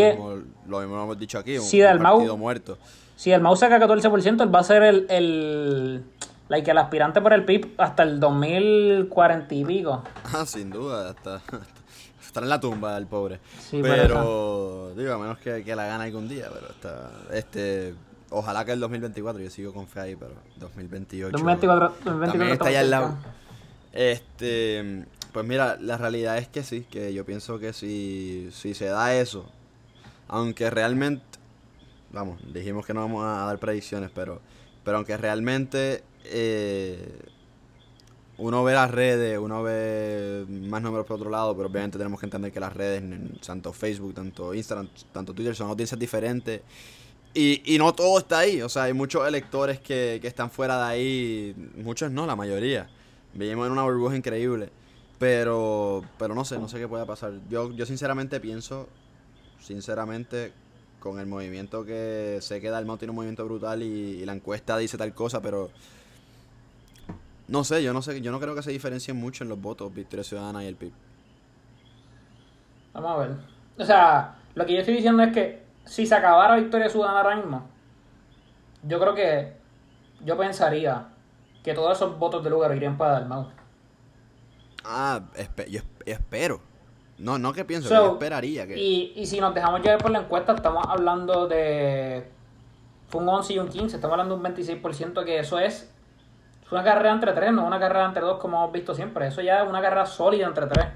lo, 0.67 0.83
hemos 0.83 1.19
dicho 1.19 1.37
aquí, 1.37 1.59
un, 1.59 1.69
partido 2.01 2.37
muerto. 2.37 2.79
Si 3.17 3.31
Dalmau 3.31 3.57
saca 3.57 3.79
14%, 3.79 4.43
él 4.43 4.55
va 4.55 4.61
a 4.61 4.63
ser 4.63 4.83
el, 4.85 5.07
el, 5.11 6.05
like, 6.49 6.71
el 6.71 6.79
aspirante 6.79 7.21
por 7.21 7.33
el 7.33 7.45
PIB 7.45 7.75
hasta 7.77 8.05
el 8.05 8.21
2040 8.21 9.55
y 9.55 9.65
pico. 9.65 10.05
Ah, 10.33 10.47
sin 10.47 10.71
duda, 10.71 11.11
hasta, 11.11 11.43
estar 12.25 12.45
en 12.45 12.49
la 12.49 12.61
tumba 12.61 12.97
el 12.97 13.07
pobre. 13.07 13.41
pero, 13.71 14.93
digo, 14.97 15.13
a 15.13 15.19
menos 15.19 15.39
que, 15.39 15.65
que 15.65 15.75
la 15.75 15.87
gane 15.87 16.05
algún 16.05 16.29
día, 16.29 16.49
pero 16.53 16.69
está, 16.69 17.11
este 17.33 17.95
Ojalá 18.31 18.65
que 18.65 18.73
el 18.73 18.81
2024, 18.81 19.43
yo 19.43 19.51
sigo 19.51 19.73
con 19.73 19.87
fe 19.87 20.01
ahí, 20.01 20.17
pero 20.17 20.33
2028. 20.57 21.31
2024, 21.33 21.95
2024 22.05 22.53
está 22.53 22.67
allá 22.67 22.81
al 22.81 22.91
lado. 22.91 23.15
Este, 23.93 25.05
pues 25.35 25.45
mira, 25.45 25.77
la 25.81 25.99
realidad 25.99 26.39
es 26.39 26.47
que 26.47 26.63
sí, 26.63 26.87
que 26.89 27.13
yo 27.13 27.27
pienso 27.27 27.59
que 27.59 27.73
si, 27.73 28.51
si 28.53 28.73
se 28.73 28.85
da 28.85 29.17
eso, 29.17 29.45
aunque 30.29 30.71
realmente, 30.71 31.25
vamos, 32.13 32.41
dijimos 32.55 32.87
que 32.87 32.95
no 32.95 33.01
vamos 33.01 33.25
a 33.25 33.45
dar 33.47 33.59
predicciones, 33.59 34.13
pero, 34.15 34.41
pero 34.85 34.99
aunque 34.99 35.17
realmente 35.17 36.05
eh, 36.27 37.19
uno 38.39 38.63
ve 38.63 38.75
las 38.75 38.93
redes, 38.93 39.37
uno 39.37 39.65
ve 39.65 40.47
más 40.49 40.81
números 40.83 41.05
por 41.05 41.17
otro 41.17 41.31
lado, 41.31 41.57
pero 41.57 41.69
obviamente 41.69 41.99
tenemos 41.99 42.21
que 42.21 42.27
entender 42.27 42.53
que 42.53 42.61
las 42.61 42.73
redes, 42.73 43.03
tanto 43.45 43.73
Facebook, 43.73 44.15
tanto 44.15 44.55
Instagram, 44.55 44.89
tanto 45.11 45.35
Twitter, 45.35 45.57
son 45.57 45.69
audiencias 45.69 45.99
diferentes. 45.99 46.61
Y, 47.35 47.75
y 47.75 47.77
no 47.79 47.93
todo 47.93 48.21
está 48.21 48.39
ahí, 48.39 48.63
o 48.63 48.69
sea, 48.69 48.85
hay 48.85 48.93
muchos 48.93 49.27
electores 49.27 49.81
que, 49.81 50.21
que 50.23 50.29
están 50.29 50.49
fuera 50.49 50.77
de 50.77 50.85
ahí, 50.85 51.71
muchos 51.75 52.13
no, 52.13 52.25
la 52.25 52.37
mayoría. 52.37 52.89
Vivimos 53.33 53.67
en 53.67 53.73
una 53.73 53.83
burbuja 53.83 54.15
increíble, 54.15 54.71
pero 55.25 56.03
pero 56.19 56.35
no 56.35 56.45
sé, 56.45 56.59
no 56.59 56.69
sé 56.69 56.79
qué 56.79 56.87
pueda 56.87 57.07
pasar. 57.07 57.33
Yo 57.49 57.73
yo 57.73 57.87
sinceramente 57.87 58.41
pienso, 58.41 58.91
sinceramente, 59.59 60.53
con 61.01 61.19
el 61.19 61.25
movimiento 61.25 61.83
que 61.87 62.41
sé 62.43 62.61
que 62.61 62.69
Dalmau 62.69 62.99
tiene 62.99 63.13
un 63.13 63.17
movimiento 63.17 63.43
brutal 63.47 63.83
y, 63.83 64.23
la 64.27 64.35
encuesta 64.35 64.77
dice 64.77 64.99
tal 64.99 65.15
cosa, 65.15 65.41
pero 65.41 65.71
no 67.49 67.65
sé, 67.65 67.83
yo 67.83 67.95
no 67.95 68.03
sé, 68.03 68.21
yo 68.21 68.33
no 68.33 68.39
creo 68.39 68.55
que 68.55 68.61
se 68.61 68.71
diferencien 68.71 69.17
mucho 69.17 69.45
en 69.45 69.49
los 69.49 69.59
votos 69.59 69.95
Victoria 69.95 70.25
Ciudadana 70.25 70.63
y 70.63 70.67
el 70.67 70.77
PIB. 70.77 70.93
Vamos 72.93 73.11
a 73.11 73.17
ver. 73.17 73.37
O 73.79 73.85
sea, 73.87 74.35
lo 74.55 74.67
que 74.67 74.75
yo 74.75 74.81
estoy 74.81 74.97
diciendo 74.97 75.23
es 75.23 75.33
que 75.33 75.63
si 75.87 76.05
se 76.07 76.15
acabara 76.15 76.57
Victoria 76.57 76.91
Ciudadana 76.91 77.21
ahora 77.21 77.37
mismo, 77.37 77.67
yo 78.83 79.01
creo 79.01 79.15
que 79.15 79.57
yo 80.23 80.37
pensaría 80.37 81.09
que 81.63 81.73
todos 81.73 81.97
esos 81.97 82.19
votos 82.19 82.45
de 82.45 82.51
lugar 82.51 82.77
irían 82.77 82.99
para 82.99 83.13
Dalmau. 83.13 83.64
Ah, 84.85 85.21
yo 85.69 85.81
espero. 86.05 86.61
No, 87.19 87.39
no 87.39 87.53
que 87.53 87.65
pienso, 87.65 87.89
yo 87.89 88.13
esperaría 88.13 88.67
que... 88.67 88.77
Y, 88.77 89.13
y 89.15 89.27
si 89.27 89.41
nos 89.41 89.55
dejamos 89.55 89.83
llevar 89.83 89.99
por 89.99 90.11
la 90.11 90.21
encuesta, 90.21 90.53
estamos 90.53 90.85
hablando 90.89 91.47
de... 91.47 92.29
Fue 93.09 93.23
un 93.23 93.29
11 93.29 93.53
y 93.53 93.59
un 93.59 93.69
15, 93.69 93.97
estamos 93.97 94.13
hablando 94.13 94.37
de 94.37 94.41
un 94.43 94.57
26%, 94.57 95.25
que 95.25 95.39
eso 95.39 95.59
es... 95.59 95.91
Es 96.65 96.73
una 96.73 96.83
carrera 96.83 97.13
entre 97.13 97.33
tres, 97.33 97.53
no 97.53 97.67
una 97.67 97.79
carrera 97.79 98.07
entre 98.07 98.23
dos 98.23 98.41
como 98.41 98.57
hemos 98.57 98.73
visto 98.73 98.95
siempre. 98.95 99.29
Eso 99.29 99.43
ya 99.43 99.63
es 99.63 99.69
una 99.69 99.81
carrera 99.81 100.07
sólida 100.07 100.47
entre 100.47 100.67
tres. 100.67 100.87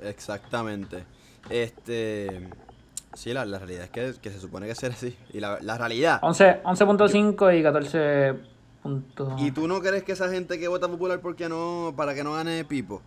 Exactamente. 0.00 1.04
Este... 1.50 2.48
Sí, 3.14 3.32
la, 3.32 3.44
realidad 3.44 3.88
es 3.92 4.18
que, 4.18 4.30
se 4.30 4.38
supone 4.38 4.66
que 4.66 4.74
ser 4.74 4.92
así. 4.92 5.16
Y 5.32 5.40
la, 5.40 5.58
realidad. 5.58 6.20
11.5 6.20 7.58
y 7.58 7.62
14. 7.62 8.55
¿Y 9.38 9.50
tú 9.50 9.68
no 9.68 9.80
crees 9.80 10.02
que 10.04 10.12
esa 10.12 10.28
gente 10.28 10.58
que 10.58 10.68
vota 10.68 10.88
popular 10.88 11.20
porque 11.20 11.48
no, 11.48 11.94
para 11.96 12.14
que 12.14 12.24
no 12.24 12.34
gane 12.34 12.64
Pipo, 12.64 13.02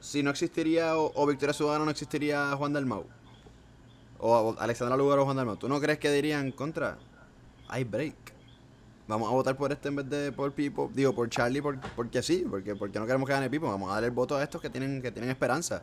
si 0.00 0.22
no 0.22 0.30
existiría 0.30 0.96
o, 0.96 1.26
Victoria 1.26 1.52
Ciudadana 1.52 1.84
no 1.84 1.90
existiría 1.90 2.54
Juan 2.56 2.72
Dalmau? 2.72 3.04
O 4.18 4.54
Alexandra 4.58 4.96
Lugar 4.96 5.18
o 5.18 5.24
Juan 5.24 5.36
Dalmau. 5.36 5.56
¿Tú 5.56 5.68
no 5.68 5.80
crees 5.80 5.98
que 5.98 6.10
dirían 6.10 6.52
contra? 6.52 6.98
Hay 7.68 7.84
break. 7.84 8.14
Vamos 9.08 9.28
a 9.28 9.32
votar 9.32 9.56
por 9.56 9.72
este 9.72 9.88
en 9.88 9.96
vez 9.96 10.08
de 10.08 10.32
por 10.32 10.52
Pipo. 10.52 10.90
Digo, 10.94 11.14
por 11.14 11.28
Charlie 11.28 11.60
porque 11.60 12.22
sí, 12.22 12.46
porque, 12.48 12.76
porque 12.76 12.98
no 12.98 13.06
queremos 13.06 13.26
que 13.26 13.34
gane 13.34 13.50
Pipo. 13.50 13.66
Vamos 13.66 13.90
a 13.90 13.94
darle 13.94 14.08
el 14.08 14.14
voto 14.14 14.36
a 14.36 14.42
estos 14.42 14.60
que 14.60 14.70
tienen, 14.70 15.02
que 15.02 15.10
tienen 15.10 15.30
esperanza. 15.30 15.82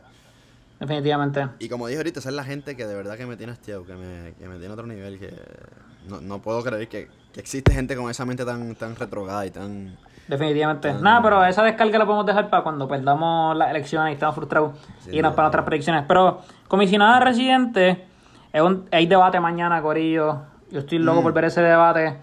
Definitivamente. 0.80 1.46
Y 1.58 1.68
como 1.68 1.86
dije 1.86 1.98
ahorita, 1.98 2.20
esa 2.20 2.30
es 2.30 2.34
la 2.34 2.42
gente 2.42 2.74
que 2.74 2.86
de 2.86 2.94
verdad 2.94 3.18
que 3.18 3.26
me 3.26 3.36
tiene 3.36 3.52
hastiado, 3.52 3.84
que 3.84 3.94
me, 3.94 4.32
que 4.32 4.48
me 4.48 4.58
tiene 4.58 4.72
otro 4.72 4.86
nivel, 4.86 5.18
que 5.18 5.30
no, 6.22 6.38
puedo 6.38 6.62
creer 6.62 6.88
que, 6.88 7.08
existe 7.36 7.72
gente 7.74 7.94
con 7.94 8.10
esa 8.10 8.24
mente 8.24 8.46
tan, 8.46 8.74
tan 8.74 8.96
retrogada 8.96 9.44
y 9.44 9.50
tan... 9.50 9.98
Definitivamente. 10.26 10.94
Nada, 10.94 11.22
pero 11.22 11.44
esa 11.44 11.62
descarga 11.64 11.98
la 11.98 12.06
podemos 12.06 12.24
dejar 12.24 12.48
para 12.48 12.62
cuando 12.62 12.88
perdamos 12.88 13.56
las 13.56 13.70
elecciones 13.70 14.12
y 14.12 14.14
estamos 14.14 14.34
frustrados 14.34 14.72
y 15.12 15.20
nos 15.20 15.34
para 15.34 15.48
otras 15.48 15.66
predicciones. 15.66 16.04
Pero, 16.08 16.40
comisionada 16.66 17.20
residente, 17.20 18.06
es 18.50 18.62
un, 18.62 18.86
hay 18.90 19.06
debate 19.06 19.38
mañana, 19.38 19.82
Corillo. 19.82 20.38
Yo 20.70 20.80
estoy 20.80 20.98
loco 20.98 21.20
mm. 21.20 21.24
por 21.24 21.32
ver 21.34 21.44
ese 21.44 21.60
debate 21.60 22.16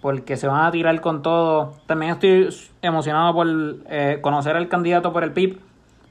porque 0.00 0.36
se 0.36 0.48
van 0.48 0.64
a 0.64 0.70
tirar 0.72 1.00
con 1.00 1.22
todo. 1.22 1.74
También 1.86 2.12
estoy 2.12 2.48
emocionado 2.80 3.32
por 3.32 3.46
eh, 3.88 4.18
conocer 4.20 4.56
al 4.56 4.68
candidato 4.68 5.12
por 5.12 5.22
el 5.22 5.32
PIB 5.32 5.60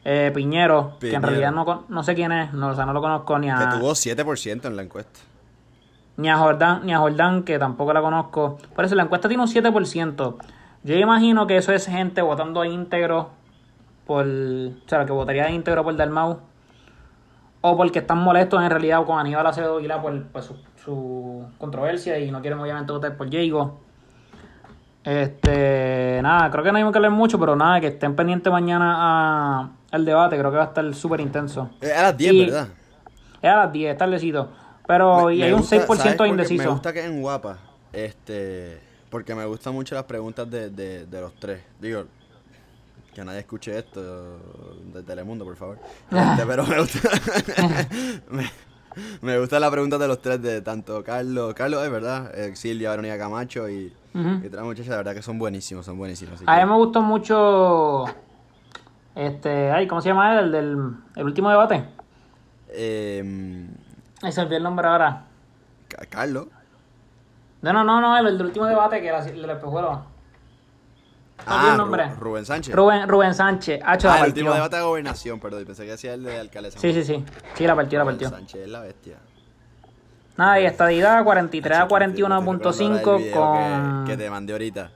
eh, 0.03 0.31
Piñero, 0.33 0.97
que 0.99 1.13
en 1.13 1.21
realidad 1.21 1.51
no, 1.51 1.85
no 1.87 2.03
sé 2.03 2.15
quién 2.15 2.31
es, 2.31 2.53
no, 2.53 2.69
o 2.69 2.75
sea, 2.75 2.85
no 2.85 2.93
lo 2.93 3.01
conozco 3.01 3.37
ni 3.37 3.49
a... 3.49 3.57
Que 3.57 3.77
tuvo 3.77 3.91
7% 3.91 4.65
en 4.65 4.75
la 4.75 4.81
encuesta. 4.81 5.19
ni 6.17 6.29
a 6.29 6.37
Jordán, 6.37 6.85
ni 6.85 6.93
a 6.93 6.97
Jordán, 6.97 7.43
que 7.43 7.59
tampoco 7.59 7.93
la 7.93 8.01
conozco. 8.01 8.57
Por 8.75 8.85
eso 8.85 8.95
la 8.95 9.03
encuesta 9.03 9.27
tiene 9.27 9.43
un 9.43 9.49
7%. 9.49 10.35
Yo 10.83 10.95
imagino 10.95 11.45
que 11.45 11.57
eso 11.57 11.71
es 11.73 11.85
gente 11.85 12.21
votando 12.21 12.65
íntegro 12.65 13.29
por. 14.07 14.25
O 14.25 14.89
sea, 14.89 15.05
que 15.05 15.11
votaría 15.11 15.49
íntegro 15.51 15.83
por 15.83 15.95
Dalmau. 15.95 16.39
O 17.63 17.77
porque 17.77 17.99
están 17.99 18.17
molestos 18.17 18.61
en 18.63 18.71
realidad 18.71 19.05
con 19.05 19.19
Aníbal 19.19 19.45
Acevedo 19.45 19.77
Aguilar 19.77 20.01
por, 20.01 20.23
por 20.23 20.41
su, 20.41 20.55
su, 20.83 21.45
controversia 21.59 22.17
y 22.17 22.31
no 22.31 22.41
quieren 22.41 22.57
obviamente 22.59 22.91
votar 22.91 23.15
por 23.15 23.29
Diego. 23.29 23.79
Este, 25.03 26.19
nada, 26.23 26.49
creo 26.49 26.63
que 26.63 26.71
no 26.71 26.79
hay 26.79 26.91
que 26.91 26.99
leer 26.99 27.11
mucho, 27.11 27.39
pero 27.39 27.55
nada, 27.55 27.79
que 27.79 27.87
estén 27.87 28.15
pendientes 28.15 28.51
mañana 28.51 28.95
a, 28.97 29.69
al 29.91 30.05
debate, 30.05 30.37
creo 30.37 30.51
que 30.51 30.57
va 30.57 30.63
a 30.63 30.67
estar 30.67 30.93
súper 30.93 31.19
intenso. 31.19 31.69
Es 31.81 31.91
a 31.91 32.03
las 32.03 32.17
10, 32.17 32.45
¿verdad? 32.47 32.67
Es 33.41 33.49
a 33.49 33.55
las 33.57 33.73
10, 33.73 33.97
tardecito. 33.97 34.49
Pero 34.87 35.31
y 35.31 35.43
hay 35.43 35.51
un 35.51 35.63
6% 35.63 36.27
indeciso. 36.27 36.63
Me 36.63 36.69
gusta 36.69 36.93
que 36.93 37.05
en 37.05 37.21
guapa, 37.21 37.57
este, 37.93 38.79
porque 39.09 39.35
me 39.35 39.45
gustan 39.45 39.73
mucho 39.73 39.95
las 39.95 40.05
preguntas 40.05 40.49
de, 40.49 40.69
de, 40.69 41.05
de 41.05 41.21
los 41.21 41.33
tres. 41.35 41.61
Digo, 41.79 42.05
que 43.13 43.23
nadie 43.23 43.39
escuche 43.39 43.77
esto 43.77 44.39
de 44.93 45.03
Telemundo, 45.03 45.45
por 45.45 45.55
favor. 45.55 45.79
Este, 46.11 46.45
pero 46.45 46.65
me 46.65 46.79
gusta. 46.79 46.99
me, 49.21 49.39
gusta 49.39 49.59
la 49.59 49.69
pregunta 49.69 49.97
de 49.97 50.07
los 50.07 50.21
tres 50.21 50.41
de 50.41 50.61
tanto 50.61 51.03
Carlos, 51.03 51.53
Carlos 51.53 51.83
es 51.83 51.91
verdad, 51.91 52.31
Silvia, 52.55 52.91
Verónica 52.91 53.17
Camacho 53.17 53.69
y, 53.69 53.93
y 54.13 54.47
otras 54.47 54.63
muchachas, 54.63 54.89
de 54.89 54.97
verdad 54.97 55.13
que 55.13 55.21
son 55.21 55.37
buenísimos, 55.37 55.85
son 55.85 55.97
buenísimos. 55.97 56.41
A 56.45 56.59
mí 56.59 56.65
me 56.65 56.77
gustó 56.77 57.01
mucho 57.01 58.05
este, 59.15 59.71
ay, 59.71 59.87
¿cómo 59.87 60.01
se 60.01 60.09
llama 60.09 60.33
él? 60.33 60.45
El 60.45 60.51
del 60.51 60.93
el 61.15 61.23
último 61.23 61.49
debate. 61.49 61.83
Eh, 62.69 63.67
Ahí 64.21 64.31
se 64.31 64.41
olvidó 64.41 64.57
el 64.57 64.63
nombre 64.63 64.87
ahora. 64.87 65.25
Carlos. 66.09 66.47
No, 67.61 67.73
no, 67.73 67.83
no, 67.83 68.01
no, 68.01 68.17
el 68.17 68.37
del 68.37 68.47
último 68.47 68.65
debate 68.65 69.01
que 69.01 69.07
era 69.07 69.25
el 69.25 69.49
espejuelo. 69.49 70.05
Ah, 71.45 71.69
el 71.71 71.77
nombre? 71.77 72.07
Rubén 72.19 72.45
Sánchez. 72.45 72.73
Rubén, 72.73 73.07
Rubén 73.07 73.33
Sánchez. 73.33 73.81
Ah, 73.83 73.97
ah 74.03 74.19
el 74.19 74.27
último 74.27 74.53
debate 74.53 74.75
de 74.77 74.83
gobernación, 74.83 75.39
perdón. 75.39 75.65
Pensé 75.65 75.85
que 75.85 75.93
hacía 75.93 76.13
el 76.13 76.23
de 76.23 76.39
alcaldesa. 76.39 76.79
Sí, 76.79 76.93
sí, 76.93 77.03
sí. 77.03 77.25
Sí, 77.55 77.65
la 77.65 77.75
partió, 77.75 77.99
la 77.99 78.05
partió. 78.05 78.29
Sánchez 78.29 78.61
es 78.61 78.69
la 78.69 78.81
bestia. 78.81 79.17
Nada, 80.37 80.59
y 80.61 80.65
estadidad 80.65 81.23
43 81.23 81.77
a 81.77 81.87
41.5 81.87 83.31
con... 83.31 84.05
Que, 84.05 84.17
te 84.17 84.29
mandé 84.29 84.53
ahorita. 84.53 84.91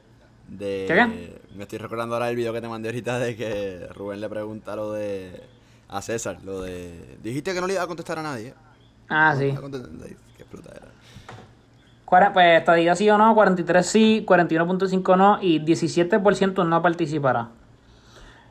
De... 0.48 0.86
¿Qué, 0.88 1.35
Me 1.56 1.64
estoy 1.64 1.80
recordando 1.80 2.16
ahora 2.16 2.30
el 2.30 2.36
video 2.36 2.52
que 2.54 2.62
te 2.62 2.68
mandé 2.68 2.90
ahorita 2.90 3.20
de 3.20 3.36
que 3.36 3.88
Rubén 3.94 4.22
le 4.22 4.30
pregunta 4.30 4.76
lo 4.76 4.92
de... 4.92 5.42
A 5.88 6.02
César, 6.02 6.40
lo 6.44 6.62
de... 6.62 7.18
Dijiste 7.24 7.54
que 7.54 7.62
no 7.62 7.68
le 7.68 7.74
iba 7.74 7.84
a 7.84 7.88
contestar 7.88 8.20
a 8.20 8.24
nadie. 8.24 8.54
Ah, 9.08 9.36
sí. 9.38 9.56
Qué 10.38 10.44
fruta 10.46 10.72
era. 10.72 10.96
Pues 12.34 12.60
estadía 12.60 12.96
sí 12.96 13.10
o 13.10 13.18
no, 13.18 13.34
43 13.34 13.86
sí, 13.86 14.26
41.5 14.28 15.18
no 15.18 15.40
y 15.42 15.60
17% 15.60 16.66
no 16.66 16.82
participará. 16.82 17.50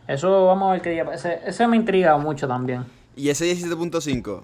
Eso 0.06 0.46
vamos 0.46 0.68
a 0.68 0.72
ver 0.72 0.82
qué 0.82 0.90
día. 0.90 1.04
Ese, 1.12 1.40
ese 1.46 1.66
me 1.66 1.76
intriga 1.76 2.16
mucho 2.18 2.46
también. 2.46 2.84
¿Y 3.16 3.28
ese 3.28 3.46
17.5? 3.46 4.42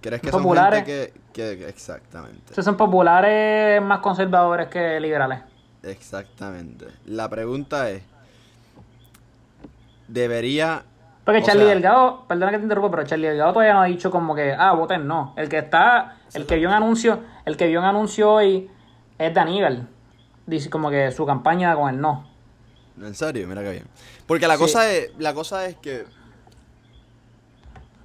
¿Crees 0.00 0.22
que 0.22 0.30
populares, 0.30 0.78
son 0.80 0.86
gente 0.86 1.12
que, 1.32 1.58
que, 1.58 1.68
Exactamente. 1.68 2.52
Esos 2.52 2.64
son 2.64 2.76
populares 2.76 3.82
más 3.82 3.98
conservadores 3.98 4.68
que 4.68 4.98
liberales. 5.00 5.40
Exactamente. 5.82 6.86
La 7.06 7.28
pregunta 7.28 7.90
es: 7.90 8.02
¿debería 10.06 10.84
porque 11.28 11.42
Charlie 11.42 11.66
Delgado, 11.66 12.24
perdona 12.26 12.52
que 12.52 12.56
te 12.56 12.62
interrumpa, 12.62 12.90
pero 12.90 13.06
Charlie 13.06 13.28
Delgado 13.28 13.52
todavía 13.52 13.74
no 13.74 13.82
ha 13.82 13.84
dicho 13.84 14.10
como 14.10 14.34
que, 14.34 14.54
ah, 14.58 14.72
voten 14.72 15.06
no. 15.06 15.34
El 15.36 15.50
que 15.50 15.58
está, 15.58 16.16
el 16.32 16.46
que 16.46 16.56
vio 16.56 16.70
un 16.70 16.74
anuncio, 16.74 17.22
el 17.44 17.58
que 17.58 17.66
vio 17.66 17.80
un 17.80 17.84
anuncio 17.84 18.32
hoy 18.32 18.70
es 19.18 19.34
Daníbal. 19.34 19.86
Dice 20.46 20.70
como 20.70 20.88
que 20.88 21.12
su 21.12 21.26
campaña 21.26 21.74
con 21.74 21.94
el 21.94 22.00
no. 22.00 22.26
En 22.98 23.14
serio, 23.14 23.46
mira 23.46 23.62
qué 23.62 23.72
bien. 23.72 23.84
Porque 24.26 24.48
la 24.48 24.56
cosa 24.56 24.90
es, 24.90 25.10
la 25.18 25.34
cosa 25.34 25.66
es 25.66 25.76
que, 25.76 26.06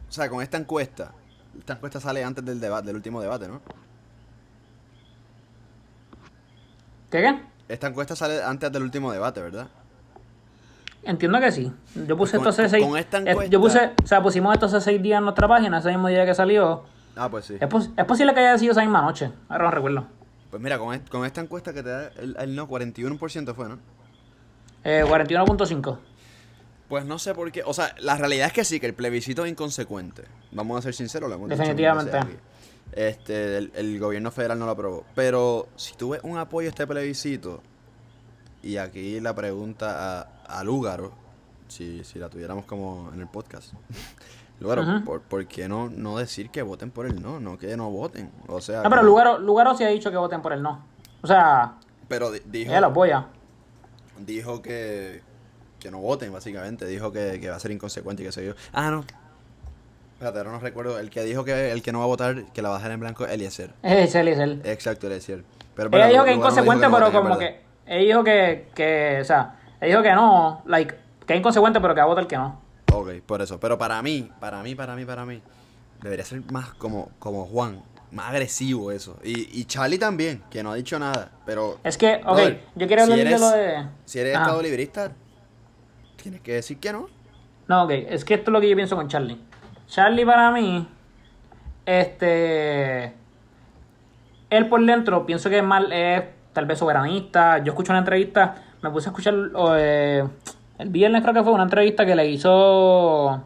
o 0.10 0.12
sea, 0.12 0.30
con 0.30 0.42
esta 0.42 0.58
encuesta, 0.58 1.14
esta 1.58 1.76
encuesta 1.76 2.02
sale 2.02 2.26
antes 2.26 2.44
del 2.44 2.60
debate, 2.60 2.88
del 2.88 2.98
último 2.98 3.22
debate, 3.22 3.48
¿no? 3.48 3.62
¿Qué 7.10 7.22
qué? 7.22 7.53
Esta 7.68 7.88
encuesta 7.88 8.16
sale 8.16 8.44
antes 8.44 8.72
del 8.72 8.84
último 8.84 9.12
debate, 9.12 9.42
¿verdad? 9.42 9.68
Entiendo 11.04 11.40
que 11.40 11.52
sí. 11.52 11.72
Yo 12.08 12.16
puse 12.18 12.38
estos 12.38 12.56
seis. 12.56 12.74
Eh, 12.74 13.50
yo 13.50 13.60
puse, 13.60 13.92
o 14.02 14.08
sea, 14.08 14.22
pusimos 14.22 14.54
estos 14.54 14.84
seis 14.84 15.02
días 15.02 15.18
en 15.18 15.26
nuestra 15.26 15.48
página, 15.48 15.80
ese 15.80 15.90
mismo 15.90 16.08
día 16.08 16.26
que 16.26 16.34
salió. 16.34 16.84
Ah, 17.16 17.30
pues 17.30 17.46
sí. 17.46 17.58
Es, 17.60 18.06
posible 18.06 18.34
que 18.34 18.40
haya 18.40 18.58
sido 18.58 18.72
esa 18.72 18.82
misma 18.82 19.02
noche. 19.02 19.32
Ahora 19.50 19.66
no 19.66 19.72
recuerdo. 19.72 20.08
Pues 20.50 20.62
mira, 20.62 20.78
con, 20.78 20.98
con 21.00 21.26
esta 21.26 21.42
encuesta 21.42 21.74
que 21.74 21.84
te 21.84 21.90
da 21.90 22.12
el, 22.18 22.56
no, 22.56 22.68
41% 22.68 23.54
fue, 23.54 23.70
¿no? 23.70 23.80
Eh, 24.84 25.04
41.5. 25.06 25.98
Pues 26.88 27.06
no 27.06 27.20
sé 27.20 27.34
por 27.34 27.52
qué. 27.52 27.64
O 27.66 27.74
sea, 27.74 27.96
la 28.00 28.18
realidad 28.18 28.48
es 28.48 28.54
que 28.54 28.64
sí, 28.64 28.80
que 28.80 28.86
el 28.86 28.94
plebiscito 28.94 29.46
es 29.46 29.52
inconsecuente. 29.52 30.24
Vamos 30.52 30.78
a 30.78 30.82
ser 30.82 30.94
sinceros, 30.94 31.32
hemos 31.32 31.50
Definitivamente. 31.50 32.18
Este, 32.96 33.58
el, 33.58 34.00
gobierno 34.00 34.32
federal 34.32 34.60
no 34.60 34.66
lo 34.66 34.72
aprobó. 34.72 35.04
Pero 35.16 35.68
si 35.76 35.96
tuve 35.96 36.20
un 36.24 36.38
apoyo 36.38 36.68
a 36.68 36.70
este 36.70 36.88
plebiscito, 36.88 37.62
y 38.62 38.78
aquí 38.78 39.20
la 39.20 39.36
pregunta 39.36 40.22
a, 40.22 40.60
a 40.60 40.64
Lúgaro, 40.64 41.12
si, 41.68 42.04
si 42.04 42.20
la 42.20 42.30
tuviéramos 42.30 42.66
como 42.66 43.12
en 43.14 43.22
el 43.22 43.28
podcast. 43.28 43.74
Lugaro, 44.60 45.04
por, 45.04 45.46
qué 45.48 45.68
no, 45.68 45.90
no 45.90 46.18
decir 46.18 46.50
que 46.50 46.62
voten 46.62 46.92
por 46.92 47.06
el 47.06 47.22
no? 47.22 47.40
No 47.40 47.58
que 47.58 47.76
no 47.76 47.90
voten. 47.90 48.32
O 48.48 48.62
sea. 48.62 48.82
No, 48.84 48.90
pero 48.90 49.04
Lugaro, 49.04 49.38
Lugaro 49.38 49.76
sí 49.76 49.84
ha 49.84 49.90
dicho 49.90 50.10
que 50.10 50.16
voten 50.18 50.42
por 50.42 50.54
el 50.54 50.62
no. 50.62 50.86
O 51.22 51.28
sea. 51.28 51.80
Pero 52.08 52.32
dijo. 52.32 52.72
Lo 52.80 52.88
apoya. 52.88 53.28
Dijo 54.20 54.62
que. 54.62 55.22
Que 55.80 55.92
no 55.92 55.98
voten, 56.00 56.32
básicamente. 56.32 56.86
Dijo 56.86 57.12
que, 57.12 57.42
que 57.42 57.50
va 57.50 57.58
a 57.58 57.60
ser 57.60 57.72
inconsecuente 57.72 58.24
y 58.24 58.26
que 58.28 58.32
se 58.32 58.46
yo. 58.46 58.54
Ah, 58.72 58.90
no. 58.90 59.04
Espérate, 60.24 60.40
ahora 60.40 60.52
no 60.52 60.60
recuerdo. 60.60 61.00
El 61.00 61.10
que 61.10 61.22
dijo 61.24 61.44
que 61.44 61.72
el 61.72 61.82
que 61.82 61.92
no 61.92 62.00
va 62.00 62.06
a 62.06 62.08
votar, 62.08 62.46
que 62.54 62.62
la 62.62 62.70
va 62.70 62.76
a 62.76 62.78
dejar 62.78 62.94
en 62.94 63.02
blanco, 63.02 63.26
Eliezer. 63.26 63.72
Es 63.84 64.16
Eliezer. 64.16 64.62
Exacto, 64.64 65.08
Eliezer. 65.08 65.44
Pero, 65.76 65.90
Ella 65.92 66.08
dijo 66.08 66.24
que 66.24 66.32
es 66.32 66.38
inconsecuente, 66.38 66.88
pero 66.90 67.12
como 67.12 67.38
que. 67.38 67.60
Ella 67.86 68.06
dijo 68.06 68.24
que, 68.24 68.68
que. 68.74 69.20
O 69.22 69.26
sea 69.26 69.56
él 69.82 69.90
dijo 69.90 70.02
que 70.02 70.14
no, 70.14 70.62
like, 70.66 70.96
que 71.28 71.34
es 71.34 71.40
inconsecuente, 71.40 71.82
pero 71.82 71.94
que 71.94 72.00
va 72.00 72.06
a 72.06 72.08
votar 72.08 72.26
que 72.26 72.38
no. 72.38 72.58
Ok, 72.94 73.10
por 73.26 73.42
eso. 73.42 73.60
Pero 73.60 73.78
para 73.78 74.02
mí, 74.02 74.32
para 74.40 74.64
mí, 74.64 74.76
para 74.76 74.96
mí, 74.96 75.04
para 75.04 75.26
mí, 75.26 75.42
debería 76.02 76.24
ser 76.24 76.42
más 76.54 76.70
como, 76.76 77.12
como 77.20 77.46
Juan. 77.46 77.82
Más 78.12 78.30
agresivo 78.30 78.92
eso. 78.92 79.20
Y, 79.26 79.60
y 79.60 79.66
Charlie 79.66 79.98
también, 79.98 80.42
que 80.50 80.64
no 80.64 80.72
ha 80.72 80.76
dicho 80.76 80.98
nada. 81.00 81.32
Pero. 81.46 81.80
Es 81.84 81.98
que, 81.98 82.22
ok, 82.26 82.40
yo 82.76 82.88
quiero 82.88 83.04
hablar 83.04 83.18
de 83.18 83.40
lo 83.40 83.50
de. 83.50 83.86
Si 84.06 84.20
eres 84.20 84.36
estado 84.36 84.62
librista, 84.62 85.12
tienes 86.16 86.40
que 86.40 86.54
decir 86.54 86.78
que 86.80 86.94
no. 86.94 87.10
No, 87.68 87.84
ok, 87.84 87.92
es 87.92 88.24
que 88.24 88.36
esto 88.36 88.52
es 88.52 88.54
lo 88.54 88.62
que 88.62 88.70
yo 88.70 88.76
pienso 88.78 88.96
con 88.96 89.10
Charlie. 89.10 89.38
Charlie 89.94 90.26
para 90.26 90.52
mí, 90.52 90.88
este. 91.86 93.14
Él 94.50 94.68
por 94.70 94.84
dentro 94.86 95.26
pienso 95.26 95.50
que 95.50 95.60
es 95.60 95.64
mal, 95.64 95.92
es 95.92 96.24
tal 96.54 96.66
vez 96.66 96.80
soberanista. 96.80 97.60
Yo 97.60 97.74
escucho 97.74 97.92
una 97.92 98.00
entrevista 98.00 98.56
me 98.84 98.92
puse 98.92 99.08
a 99.08 99.12
escuchar 99.12 99.34
eh, 99.78 100.28
el 100.78 100.90
viernes 100.90 101.22
creo 101.22 101.34
que 101.34 101.44
fue 101.44 101.54
una 101.54 101.64
entrevista 101.64 102.06
que 102.06 102.16
le 102.16 102.28
hizo 102.28 103.42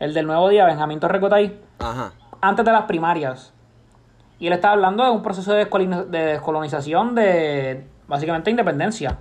el 0.00 0.12
del 0.12 0.26
nuevo 0.26 0.48
día, 0.48 0.66
Benjamín 0.66 0.98
Torrecotay, 0.98 1.58
Ajá. 1.78 2.12
antes 2.40 2.64
de 2.64 2.72
las 2.72 2.82
primarias. 2.82 3.52
Y 4.38 4.48
él 4.48 4.52
estaba 4.52 4.74
hablando 4.74 5.04
de 5.04 5.10
un 5.10 5.22
proceso 5.22 5.52
de 5.52 5.66
descolonización 6.10 7.14
de 7.14 7.86
básicamente 8.08 8.50
independencia. 8.50 9.18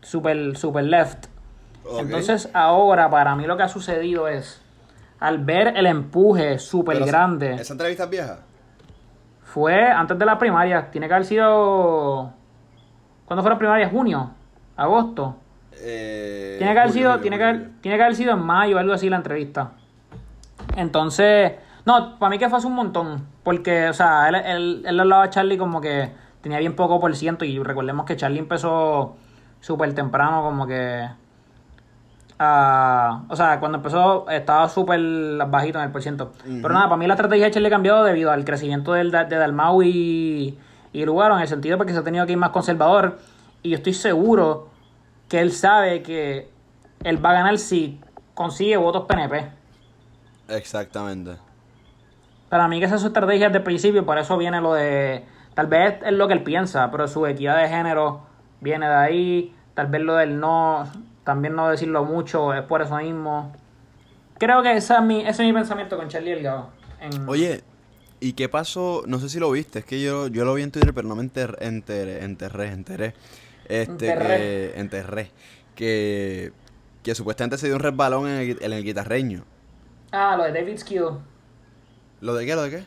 Super, 0.00 0.56
super 0.56 0.82
left. 0.82 1.26
Entonces 1.98 2.48
ahora 2.54 3.10
para 3.10 3.36
mí 3.36 3.46
lo 3.46 3.56
que 3.56 3.64
ha 3.64 3.68
sucedido 3.68 4.28
es, 4.28 4.62
al 5.20 5.38
ver 5.38 5.76
el 5.76 5.86
empuje 5.86 6.58
súper 6.58 7.04
grande... 7.04 7.54
¿Esa 7.54 7.74
entrevista 7.74 8.04
es 8.04 8.10
vieja? 8.10 8.38
Fue 9.42 9.90
antes 9.90 10.18
de 10.18 10.24
las 10.24 10.38
primarias, 10.38 10.90
tiene 10.90 11.06
que 11.06 11.14
haber 11.14 11.26
sido... 11.26 12.32
¿Cuándo 13.26 13.42
fue 13.42 13.50
la 13.50 13.58
primaria? 13.58 13.88
¿Junio? 13.88 14.34
agosto. 14.80 15.36
Eh, 15.82 16.56
tiene 16.58 16.72
que 16.72 16.78
haber 16.80 16.92
sido, 16.92 17.20
tiene 17.20 17.38
que 17.38 17.68
tiene 17.80 17.96
que 17.96 18.02
haber 18.02 18.16
sido 18.16 18.32
en 18.32 18.40
mayo, 18.40 18.78
algo 18.78 18.92
así 18.92 19.08
la 19.08 19.16
entrevista. 19.16 19.72
Entonces, 20.76 21.52
no, 21.84 22.18
para 22.18 22.30
mí 22.30 22.38
que 22.38 22.48
fue 22.48 22.58
hace 22.58 22.66
un 22.66 22.74
montón. 22.74 23.26
Porque, 23.42 23.88
o 23.88 23.92
sea, 23.92 24.28
él, 24.28 24.34
él, 24.34 24.82
él 24.86 25.00
hablaba 25.00 25.24
a 25.24 25.30
Charlie 25.30 25.58
como 25.58 25.80
que 25.80 26.10
tenía 26.40 26.58
bien 26.58 26.76
poco 26.76 27.00
por 27.00 27.14
ciento. 27.14 27.44
Y 27.44 27.62
recordemos 27.62 28.06
que 28.06 28.16
Charlie 28.16 28.38
empezó 28.38 29.16
súper 29.60 29.94
temprano, 29.94 30.42
como 30.42 30.66
que. 30.66 31.08
O 32.42 33.36
sea, 33.36 33.58
cuando 33.60 33.78
empezó 33.78 34.28
estaba 34.30 34.66
súper 34.68 34.98
bajito 35.48 35.78
en 35.78 35.84
el 35.84 35.90
por 35.90 36.02
ciento. 36.02 36.32
Pero 36.42 36.70
nada, 36.70 36.86
para 36.86 36.96
mí 36.96 37.06
la 37.06 37.12
estrategia 37.12 37.46
de 37.46 37.50
Charlie 37.50 37.68
cambió 37.68 38.02
debido 38.02 38.30
al 38.30 38.46
crecimiento 38.46 38.94
del, 38.94 39.10
de 39.10 39.36
Dalmau 39.36 39.82
y, 39.82 40.58
y 40.92 41.04
Lugaro, 41.04 41.36
en 41.36 41.42
el 41.42 41.48
sentido 41.48 41.76
de 41.76 41.84
que 41.84 41.92
se 41.92 41.98
ha 41.98 42.02
tenido 42.02 42.24
que 42.24 42.32
ir 42.32 42.38
más 42.38 42.50
conservador. 42.50 43.18
Y 43.62 43.70
yo 43.70 43.76
estoy 43.76 43.92
seguro 43.92 44.70
que 45.28 45.40
él 45.40 45.52
sabe 45.52 46.02
que 46.02 46.50
él 47.04 47.24
va 47.24 47.30
a 47.30 47.34
ganar 47.34 47.58
si 47.58 48.00
consigue 48.32 48.78
votos 48.78 49.04
PNP. 49.04 49.50
Exactamente. 50.48 51.36
Para 52.48 52.68
mí 52.68 52.78
que 52.78 52.86
esa 52.86 52.94
es 52.94 53.02
su 53.02 53.08
estrategia 53.08 53.48
desde 53.48 53.58
el 53.58 53.64
principio, 53.64 54.06
por 54.06 54.16
eso 54.16 54.38
viene 54.38 54.62
lo 54.62 54.72
de... 54.72 55.26
Tal 55.54 55.66
vez 55.66 55.98
es 56.02 56.12
lo 56.12 56.26
que 56.26 56.32
él 56.32 56.42
piensa, 56.42 56.90
pero 56.90 57.06
su 57.06 57.26
equidad 57.26 57.60
de 57.60 57.68
género 57.68 58.22
viene 58.60 58.88
de 58.88 58.94
ahí. 58.94 59.54
Tal 59.74 59.88
vez 59.88 60.00
lo 60.00 60.14
del 60.14 60.40
no, 60.40 60.86
también 61.24 61.54
no 61.54 61.68
decirlo 61.68 62.04
mucho, 62.04 62.54
es 62.54 62.62
por 62.62 62.82
eso 62.82 62.96
mismo. 62.96 63.52
Creo 64.38 64.62
que 64.62 64.76
ese 64.76 64.94
es 64.94 65.02
mi, 65.02 65.20
ese 65.20 65.42
es 65.42 65.48
mi 65.48 65.52
pensamiento 65.52 65.96
con 65.96 66.08
Charlie 66.08 66.30
Delgado. 66.30 66.70
Oye, 67.26 67.62
¿y 68.20 68.32
qué 68.32 68.48
pasó? 68.48 69.02
No 69.06 69.18
sé 69.18 69.28
si 69.28 69.38
lo 69.38 69.50
viste, 69.50 69.80
es 69.80 69.84
que 69.84 70.00
yo, 70.02 70.28
yo 70.28 70.44
lo 70.44 70.54
vi 70.54 70.62
en 70.62 70.70
Twitter, 70.70 70.94
pero 70.94 71.08
no 71.08 71.14
me 71.14 71.22
enterré, 71.22 71.66
enteré, 71.66 72.24
enterré, 72.24 72.72
enteré. 72.72 73.14
Este, 73.66 74.06
que, 74.06 74.72
enterré. 74.76 75.30
Que, 75.74 76.52
que 77.02 77.14
supuestamente 77.14 77.56
se 77.58 77.66
dio 77.66 77.76
un 77.76 77.82
resbalón 77.82 78.28
en 78.28 78.40
el, 78.40 78.58
en 78.60 78.72
el 78.72 78.84
guitarreño. 78.84 79.44
Ah, 80.12 80.36
lo 80.36 80.44
de 80.44 80.52
David 80.52 80.78
Skill. 80.78 81.04
¿Lo 82.20 82.34
de 82.34 82.44
qué? 82.44 82.54
¿Lo 82.54 82.62
de 82.62 82.70
qué? 82.70 82.84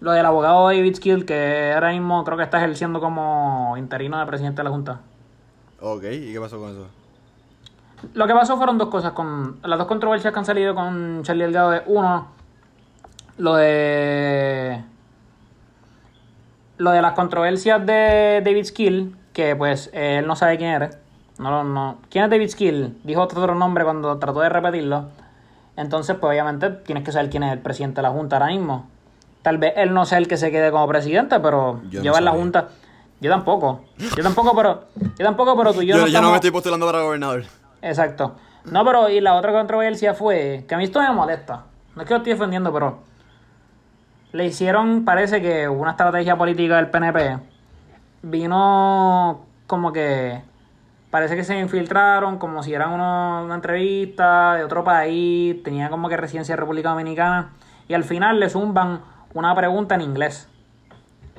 Lo 0.00 0.12
del 0.12 0.24
abogado 0.24 0.66
David 0.66 0.96
Skill, 0.96 1.24
que 1.24 1.72
ahora 1.74 1.90
mismo 1.90 2.24
creo 2.24 2.36
que 2.36 2.44
está 2.44 2.58
ejerciendo 2.58 3.00
como 3.00 3.76
interino 3.76 4.18
de 4.18 4.26
presidente 4.26 4.60
de 4.60 4.64
la 4.64 4.70
Junta. 4.70 5.00
Ok, 5.80 6.04
¿y 6.04 6.32
qué 6.32 6.40
pasó 6.40 6.58
con 6.58 6.70
eso? 6.70 6.99
Lo 8.14 8.26
que 8.26 8.34
pasó 8.34 8.56
fueron 8.56 8.78
dos 8.78 8.88
cosas. 8.88 9.12
con 9.12 9.58
Las 9.62 9.78
dos 9.78 9.88
controversias 9.88 10.32
que 10.32 10.38
han 10.38 10.44
salido 10.44 10.74
con 10.74 11.22
Charlie 11.22 11.44
Delgado 11.44 11.70
de 11.70 11.82
uno, 11.86 12.28
lo 13.38 13.54
de. 13.54 14.82
Lo 16.78 16.90
de 16.92 17.02
las 17.02 17.12
controversias 17.12 17.84
de 17.84 18.40
David 18.44 18.64
Skill, 18.64 19.16
que 19.32 19.54
pues 19.54 19.90
él 19.92 20.26
no 20.26 20.34
sabe 20.34 20.56
quién 20.56 20.70
eres. 20.70 20.98
No, 21.38 21.64
no. 21.64 21.98
¿Quién 22.10 22.24
es 22.24 22.30
David 22.30 22.48
Skill? 22.48 22.98
Dijo 23.04 23.22
otro 23.22 23.54
nombre 23.54 23.84
cuando 23.84 24.18
trató 24.18 24.40
de 24.40 24.48
repetirlo. 24.48 25.08
Entonces, 25.76 26.16
pues 26.20 26.30
obviamente 26.30 26.70
tienes 26.70 27.04
que 27.04 27.12
saber 27.12 27.30
quién 27.30 27.42
es 27.42 27.52
el 27.52 27.58
presidente 27.58 27.96
de 27.96 28.02
la 28.02 28.10
Junta 28.10 28.36
ahora 28.36 28.48
mismo. 28.48 28.88
Tal 29.42 29.58
vez 29.58 29.72
él 29.76 29.94
no 29.94 30.04
sea 30.04 30.18
el 30.18 30.28
que 30.28 30.36
se 30.36 30.50
quede 30.50 30.70
como 30.70 30.86
presidente, 30.86 31.40
pero 31.40 31.80
lleva 31.90 32.18
en 32.18 32.24
la 32.24 32.32
Junta. 32.32 32.68
Yo 33.20 33.30
tampoco. 33.30 33.82
Yo 34.16 34.22
tampoco, 34.22 34.54
pero. 34.54 34.84
Yo 35.18 35.24
tampoco, 35.24 35.56
pero 35.56 35.72
tú 35.72 35.82
y 35.82 35.86
yo. 35.86 35.96
yo, 35.96 36.02
no, 36.02 36.08
yo 36.08 36.20
no 36.20 36.30
me 36.30 36.36
estoy 36.36 36.50
postulando 36.50 36.86
para 36.86 37.02
gobernador. 37.02 37.44
Exacto. 37.82 38.36
No, 38.64 38.84
pero 38.84 39.08
y 39.08 39.20
la 39.20 39.34
otra 39.34 39.52
controversia 39.52 40.14
fue 40.14 40.64
que 40.68 40.74
a 40.74 40.78
mí 40.78 40.84
esto 40.84 41.00
me 41.00 41.10
molesta. 41.12 41.64
No 41.94 42.02
es 42.02 42.08
que 42.08 42.14
lo 42.14 42.18
estoy 42.18 42.32
defendiendo, 42.34 42.72
pero 42.72 42.98
le 44.32 44.46
hicieron, 44.46 45.04
parece 45.04 45.40
que 45.40 45.68
una 45.68 45.92
estrategia 45.92 46.36
política 46.36 46.76
del 46.76 46.90
PNP. 46.90 47.38
Vino 48.22 49.40
como 49.66 49.92
que 49.92 50.42
parece 51.10 51.36
que 51.36 51.44
se 51.44 51.58
infiltraron 51.58 52.38
como 52.38 52.62
si 52.62 52.74
eran 52.74 52.92
una 52.92 53.54
entrevista 53.54 54.54
de 54.54 54.64
otro 54.64 54.84
país, 54.84 55.62
tenía 55.62 55.88
como 55.90 56.08
que 56.08 56.16
residencia 56.16 56.54
de 56.54 56.60
República 56.60 56.90
Dominicana 56.90 57.50
y 57.88 57.94
al 57.94 58.04
final 58.04 58.38
le 58.38 58.48
zumban 58.48 59.00
una 59.34 59.54
pregunta 59.54 59.94
en 59.94 60.02
inglés. 60.02 60.48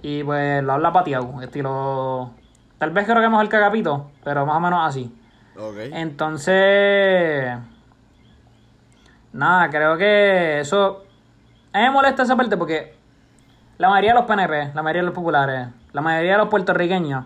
Y 0.02 0.24
pues 0.24 0.64
lo 0.64 0.74
habla 0.74 0.92
pateado, 0.92 1.42
estilo... 1.42 2.32
Tal 2.80 2.90
vez 2.90 3.06
creo 3.06 3.20
que 3.22 3.36
es 3.36 3.42
el 3.42 3.50
cagapito, 3.50 4.10
pero 4.24 4.46
más 4.46 4.58
o 4.58 4.60
menos 4.60 4.80
así. 4.84 5.16
Entonces... 5.93 7.58
Nada, 9.34 9.69
creo 9.69 9.97
que 9.97 10.60
eso... 10.60 11.06
A 11.74 11.80
mí 11.80 11.84
me 11.86 11.91
molesta 11.91 12.24
esa 12.24 12.36
parte 12.36 12.58
porque 12.58 12.95
la 13.78 13.89
mayoría 13.89 14.13
de 14.13 14.19
los 14.19 14.26
PNP, 14.26 14.71
la 14.74 14.84
mayoría 14.84 15.02
de 15.02 15.06
los 15.06 15.15
populares, 15.15 15.67
la 15.93 16.02
mayoría 16.02 16.34
de 16.34 16.38
los 16.38 16.50
puertorriqueños 16.50 17.26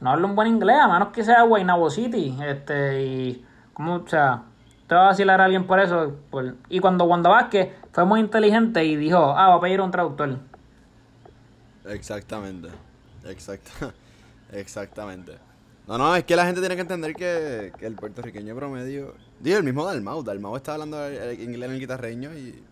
no 0.00 0.10
hablan 0.10 0.30
un 0.30 0.36
buen 0.36 0.48
inglés, 0.48 0.76
a 0.80 0.88
menos 0.88 1.08
que 1.08 1.22
sea 1.22 1.42
Guaynabo 1.42 1.90
City. 1.90 2.36
Este, 2.42 3.02
y... 3.02 3.46
¿Cómo? 3.74 3.96
O 3.96 4.08
sea, 4.08 4.42
te 4.86 4.94
va 4.94 5.02
a 5.02 5.06
vacilar 5.06 5.40
a 5.40 5.44
alguien 5.44 5.66
por 5.66 5.78
eso. 5.78 6.16
y 6.68 6.80
cuando 6.80 7.04
Wanda 7.04 7.30
Vázquez 7.30 7.72
fue 7.92 8.04
muy 8.04 8.20
inteligente 8.20 8.84
y 8.84 8.96
dijo, 8.96 9.34
ah, 9.36 9.48
va 9.48 9.54
a 9.56 9.60
pedir 9.60 9.80
un 9.80 9.90
traductor. 9.90 10.38
Exactamente. 11.84 12.68
Exacto. 13.24 13.92
Exactamente. 14.52 15.38
No, 15.90 15.98
no, 15.98 16.14
es 16.14 16.22
que 16.22 16.36
la 16.36 16.46
gente 16.46 16.60
tiene 16.60 16.76
que 16.76 16.82
entender 16.82 17.16
que, 17.16 17.72
el 17.80 17.96
puertorriqueño 17.96 18.54
promedio. 18.54 19.16
Digo, 19.40 19.58
el 19.58 19.64
mismo 19.64 19.84
Dalmau. 19.84 20.22
Dalmau 20.22 20.54
está 20.54 20.74
hablando 20.74 20.96
inglés 21.10 21.68
en 21.68 21.74
el 21.74 21.80
guitarreño 21.80 22.32
y. 22.32 22.62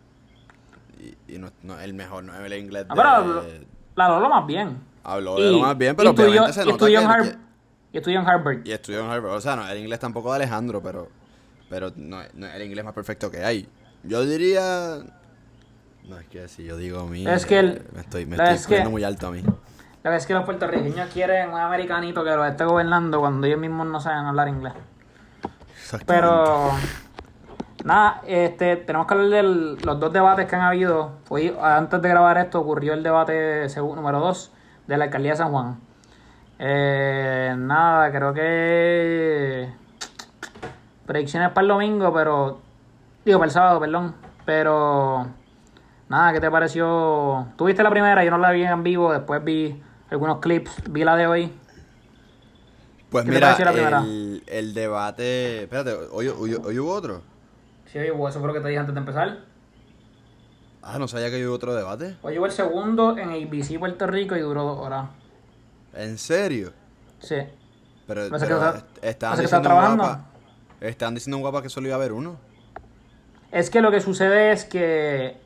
Y, 1.26 1.38
no, 1.38 1.50
no, 1.64 1.80
el 1.80 1.94
mejor, 1.94 2.22
no 2.22 2.32
es 2.34 2.40
el 2.40 2.52
inglés. 2.52 2.86
Ah, 2.88 2.94
pero 2.94 3.44
la 3.96 4.04
habló 4.06 4.20
lo 4.20 4.28
más 4.28 4.46
bien. 4.46 4.78
Habló 5.02 5.36
lo 5.36 5.58
más 5.58 5.76
bien, 5.76 5.96
pero 5.96 6.10
obviamente 6.10 6.52
se 6.52 6.64
nota 6.64 6.86
en 6.86 7.38
y 7.92 7.96
estudió 7.96 8.20
en 8.20 8.28
Harvard. 8.28 8.60
Y 8.64 8.70
estudió 8.70 9.00
en 9.00 9.10
Harvard. 9.10 9.32
O 9.32 9.40
sea, 9.40 9.56
no, 9.56 9.68
el 9.68 9.78
inglés 9.78 9.98
tampoco 9.98 10.30
de 10.30 10.36
Alejandro, 10.36 10.80
pero. 10.80 11.08
Pero 11.68 11.92
no, 11.96 12.20
no 12.34 12.46
es 12.46 12.54
el 12.54 12.62
inglés 12.62 12.84
más 12.84 12.94
perfecto 12.94 13.32
que 13.32 13.44
hay. 13.44 13.68
Yo 14.04 14.24
diría. 14.24 14.98
No, 16.08 16.18
es 16.20 16.28
que 16.28 16.46
si 16.46 16.64
yo 16.64 16.76
digo 16.76 17.00
a 17.00 17.06
mí. 17.06 17.26
Es 17.26 17.46
que 17.46 17.58
el, 17.58 17.82
me 17.92 18.00
estoy, 18.00 18.26
me 18.26 18.36
estoy 18.36 18.84
muy 18.84 19.02
alto 19.02 19.26
a 19.26 19.30
mí. 19.32 19.42
La 20.02 20.10
vez 20.10 20.26
que 20.26 20.34
los 20.34 20.44
puertorriqueños 20.44 21.10
quieren 21.12 21.50
un 21.50 21.58
americanito 21.58 22.22
que 22.22 22.30
los 22.30 22.46
esté 22.48 22.64
gobernando 22.64 23.20
cuando 23.20 23.46
ellos 23.46 23.58
mismos 23.58 23.86
no 23.86 24.00
saben 24.00 24.26
hablar 24.26 24.48
inglés. 24.48 24.74
Pero. 26.06 26.70
Nada, 27.84 28.22
este, 28.26 28.76
tenemos 28.76 29.06
que 29.06 29.14
hablar 29.14 29.30
de 29.30 29.42
los 29.42 30.00
dos 30.00 30.12
debates 30.12 30.46
que 30.46 30.56
han 30.56 30.62
habido. 30.62 31.12
Hoy, 31.28 31.56
antes 31.60 32.02
de 32.02 32.08
grabar 32.08 32.36
esto, 32.38 32.60
ocurrió 32.60 32.92
el 32.92 33.02
debate 33.02 33.66
número 33.76 34.20
2 34.20 34.52
de 34.86 34.96
la 34.96 35.04
alcaldía 35.04 35.32
de 35.32 35.36
San 35.36 35.50
Juan. 35.50 35.80
Eh, 36.58 37.54
nada, 37.56 38.10
creo 38.10 38.34
que 38.34 39.72
predicciones 41.06 41.50
para 41.50 41.62
el 41.62 41.68
domingo, 41.68 42.12
pero. 42.12 42.60
Digo, 43.24 43.38
para 43.38 43.46
el 43.46 43.52
sábado, 43.52 43.80
perdón. 43.80 44.14
Pero. 44.44 45.26
Nada, 46.08 46.32
¿qué 46.32 46.40
te 46.40 46.50
pareció? 46.50 47.48
Tuviste 47.56 47.82
la 47.82 47.90
primera, 47.90 48.24
yo 48.24 48.30
no 48.30 48.38
la 48.38 48.50
vi 48.50 48.64
en 48.64 48.82
vivo, 48.82 49.12
después 49.12 49.44
vi 49.44 49.82
algunos 50.10 50.38
clips, 50.38 50.70
vi 50.90 51.04
la 51.04 51.16
de 51.16 51.26
hoy. 51.26 51.52
Pues 53.10 53.24
mira, 53.24 53.56
el, 53.56 54.42
el, 54.46 54.74
debate. 54.74 55.62
Espérate, 55.62 55.94
¿hoy, 56.12 56.28
hubo 56.28 56.92
otro? 56.92 57.22
Sí, 57.86 57.98
hoy 57.98 58.10
hubo, 58.10 58.28
eso 58.28 58.38
fue 58.38 58.48
lo 58.48 58.54
que 58.54 58.60
te 58.60 58.68
dije 58.68 58.80
antes 58.80 58.94
de 58.94 59.00
empezar. 59.00 59.38
Ah, 60.82 60.98
no 60.98 61.08
sabía 61.08 61.30
que 61.30 61.46
hubo 61.46 61.54
otro 61.54 61.74
debate. 61.74 62.16
Hoy 62.22 62.38
hubo 62.38 62.46
el 62.46 62.52
segundo 62.52 63.16
en 63.16 63.30
ABC 63.30 63.78
Puerto 63.78 64.06
Rico 64.06 64.36
y 64.36 64.40
duró 64.40 64.64
dos 64.64 64.78
horas. 64.78 65.08
¿En 65.94 66.18
serio? 66.18 66.72
Sí. 67.20 67.36
Pero, 68.06 68.22
están 69.02 69.38
diciendo 69.38 69.70
guapa, 69.70 70.24
están 70.80 71.14
diciendo 71.14 71.38
guapa 71.38 71.62
que 71.62 71.68
solo 71.68 71.88
iba 71.88 71.96
a 71.96 71.98
haber 71.98 72.12
uno. 72.12 72.36
Es 73.52 73.70
que 73.70 73.80
lo 73.80 73.90
que 73.90 74.00
sucede 74.00 74.52
es 74.52 74.64
que 74.64 75.36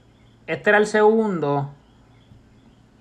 este 0.47 0.71
era 0.71 0.79
el 0.79 0.87
segundo 0.87 1.71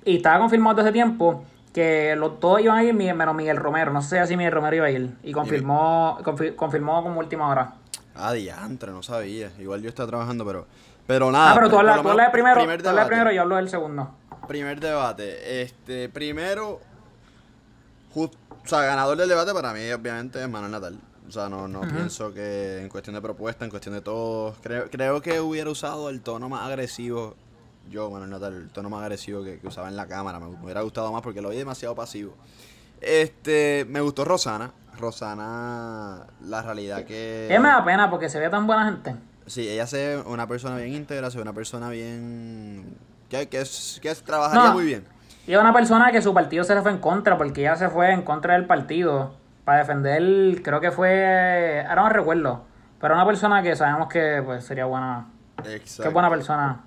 y 0.06 0.17
estaba 0.17 0.39
confirmado 0.39 0.76
desde 0.76 0.89
hace 0.89 0.93
tiempo 0.93 1.45
que 1.74 2.16
los, 2.16 2.40
todos 2.40 2.62
iban 2.62 2.78
a 2.78 2.84
ir 2.84 2.94
menos 2.94 3.36
Miguel 3.36 3.58
Romero. 3.58 3.92
No 3.92 4.02
sé 4.02 4.26
si 4.28 4.36
Miguel 4.36 4.54
Romero 4.54 4.76
iba 4.76 4.86
a 4.86 4.92
ir. 4.92 5.16
Y 5.24 5.32
confirmó, 5.32 6.20
confirmó 6.56 7.04
como 7.04 7.20
última 7.20 7.48
hora. 7.50 7.74
Ah, 8.16 8.34
diantre, 8.34 8.92
no 8.92 9.02
sabía. 9.04 9.52
Igual 9.60 9.82
yo 9.82 9.90
estaba 9.90 10.08
trabajando, 10.08 10.46
pero. 10.46 10.68
Pero 11.08 11.32
nada. 11.32 11.52
Ah, 11.52 11.56
pero 11.56 11.70
tú 11.70 11.78
hablas, 11.78 11.98
de 11.98 12.30
primero. 12.32 12.64
Tú 12.82 12.90
hablas 12.90 13.08
primero 13.08 13.32
y 13.32 13.36
yo 13.36 13.42
hablo 13.42 13.56
del 13.56 13.70
segundo. 13.70 14.14
Primer 14.48 14.80
debate. 14.80 15.62
Este, 15.62 16.10
primero. 16.10 16.80
o 18.14 18.30
sea, 18.66 18.82
ganador 18.82 19.18
del 19.18 19.30
debate 19.30 19.54
para 19.54 19.74
mí, 19.74 19.90
obviamente, 19.92 20.42
es 20.42 20.50
Manuel 20.50 20.72
Natal. 20.72 21.00
O 21.28 21.32
sea, 21.32 21.48
no, 21.48 21.68
no 21.68 21.82
pienso 21.82 22.34
que 22.34 22.82
en 22.82 22.90
cuestión 22.90 23.16
de 23.16 23.22
propuesta, 23.22 23.64
en 23.64 23.72
cuestión 23.72 23.96
de 23.96 24.02
todo. 24.02 24.54
Creo, 24.62 24.90
creo 24.90 25.22
que 25.22 25.40
hubiera 25.40 25.70
usado 25.70 26.10
el 26.10 26.22
tono 26.22 26.50
más 26.50 26.68
agresivo 26.68 27.36
yo, 27.89 28.10
Manuel 28.10 28.30
Natal, 28.30 28.54
el 28.54 28.70
tono 28.70 28.89
más 28.89 29.02
agresivo 29.02 29.44
que, 29.44 29.60
usaba 29.63 29.88
en 29.88 29.96
la 29.96 30.08
cámara. 30.08 30.39
Me, 30.39 30.48
hubiera 30.48 30.82
gustado 30.82 31.12
más 31.12 31.22
porque 31.22 31.41
lo 31.41 31.50
vi 31.50 31.58
demasiado 31.58 31.96
pasivo. 31.96 32.34
Este, 33.02 33.86
me 33.89 34.02
gustó 34.02 34.26
Rosana. 34.26 34.72
Rosana, 34.98 36.28
la 36.41 36.62
realidad 36.62 37.04
que. 37.06 37.48
Ella 37.48 37.60
me 37.60 37.70
da 37.70 37.84
pena 37.84 38.10
porque 38.10 38.30
se 38.30 38.39
ve 38.39 38.50
tan 38.50 38.67
buena 38.67 38.86
gente. 38.86 39.15
Sí, 39.48 39.67
ella 39.67 39.88
se 39.88 39.98
ve 39.98 40.24
una 40.26 40.48
persona 40.48 40.78
bien 40.78 40.94
íntegra, 40.94 41.32
se 41.32 41.38
ve 41.38 41.41
una 41.41 41.54
persona 41.54 41.89
bien. 41.89 42.98
que, 43.30 43.50
que, 43.50 43.62
es, 43.62 44.00
que 44.02 44.13
trabajaría 44.15 44.72
muy 44.72 44.86
bien. 44.86 45.06
Y 45.48 45.54
es 45.54 45.60
una 45.60 45.74
persona 45.74 46.12
que 46.12 46.22
su 46.22 46.34
partido 46.34 46.63
se 46.63 46.76
le 46.76 46.82
fue 46.82 46.91
en 46.91 47.00
contra 47.00 47.38
porque 47.38 47.62
ella 47.62 47.76
se 47.76 47.89
fue 47.89 48.12
en 48.12 48.22
contra 48.22 48.54
del 48.54 48.65
partido 48.65 49.34
para 49.65 49.80
defender, 49.80 50.62
creo 50.62 50.80
que 50.80 50.91
fue. 50.91 51.84
Ahora 51.88 52.04
no 52.04 52.10
recuerdo. 52.10 52.63
Pero 53.00 53.15
una 53.15 53.26
persona 53.26 53.63
que 53.63 53.76
sabemos 53.76 54.08
que 54.08 54.41
pues 54.46 54.63
sería 54.63 54.86
buena. 54.86 55.28
Exacto. 55.65 56.04
Que 56.04 56.10
buena 56.10 56.30
persona. 56.30 56.82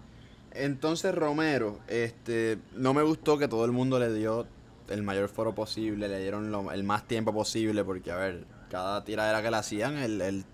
Entonces 0.55 1.13
Romero, 1.15 1.81
este, 1.89 2.59
no 2.77 2.95
me 2.95 3.03
gustó 3.03 3.39
que 3.39 3.49
todo 3.49 3.65
el 3.65 3.73
mundo 3.73 3.99
le 3.99 4.13
dio 4.13 4.47
el 4.89 5.03
mayor 5.03 5.29
foro 5.29 5.55
posible, 5.55 6.09
le 6.09 6.21
dieron 6.21 6.55
el 6.73 6.85
más 6.85 7.09
tiempo 7.09 7.33
posible, 7.33 7.83
porque 7.85 8.13
a 8.13 8.17
ver, 8.17 8.45
cada 8.71 9.05
tiradera 9.05 9.43
que 9.43 9.51
le 9.51 9.57
hacían, 9.57 9.97
él, 9.97 10.45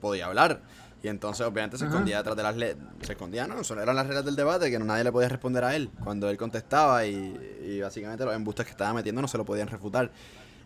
podía 0.00 0.26
hablar. 0.26 0.60
Y 1.04 1.08
entonces 1.08 1.44
obviamente 1.46 1.78
se 1.78 1.86
escondía 1.86 2.18
detrás 2.18 2.36
de 2.36 2.42
las 2.42 2.56
leyes, 2.56 2.76
se 3.00 3.12
escondía, 3.12 3.46
no, 3.46 3.64
son 3.64 3.80
eran 3.80 3.96
las 3.96 4.06
reglas 4.06 4.24
del 4.24 4.36
debate, 4.36 4.70
que 4.70 4.78
nadie 4.78 5.02
le 5.02 5.10
podía 5.10 5.28
responder 5.28 5.64
a 5.64 5.74
él 5.74 5.90
cuando 6.02 6.30
él 6.30 6.36
contestaba 6.36 7.04
y, 7.04 7.60
y 7.64 7.80
básicamente 7.80 8.24
los 8.24 8.34
embustes 8.34 8.66
que 8.66 8.70
estaba 8.70 8.92
metiendo 8.92 9.20
no 9.20 9.26
se 9.26 9.36
lo 9.38 9.44
podían 9.44 9.66
refutar. 9.66 10.10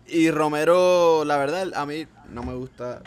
Y 0.06 0.30
Romero, 0.30 1.24
la 1.24 1.36
verdad, 1.38 1.72
a 1.74 1.86
mí 1.86 2.06
no 2.30 2.42
me 2.42 2.54
gusta 2.54 3.02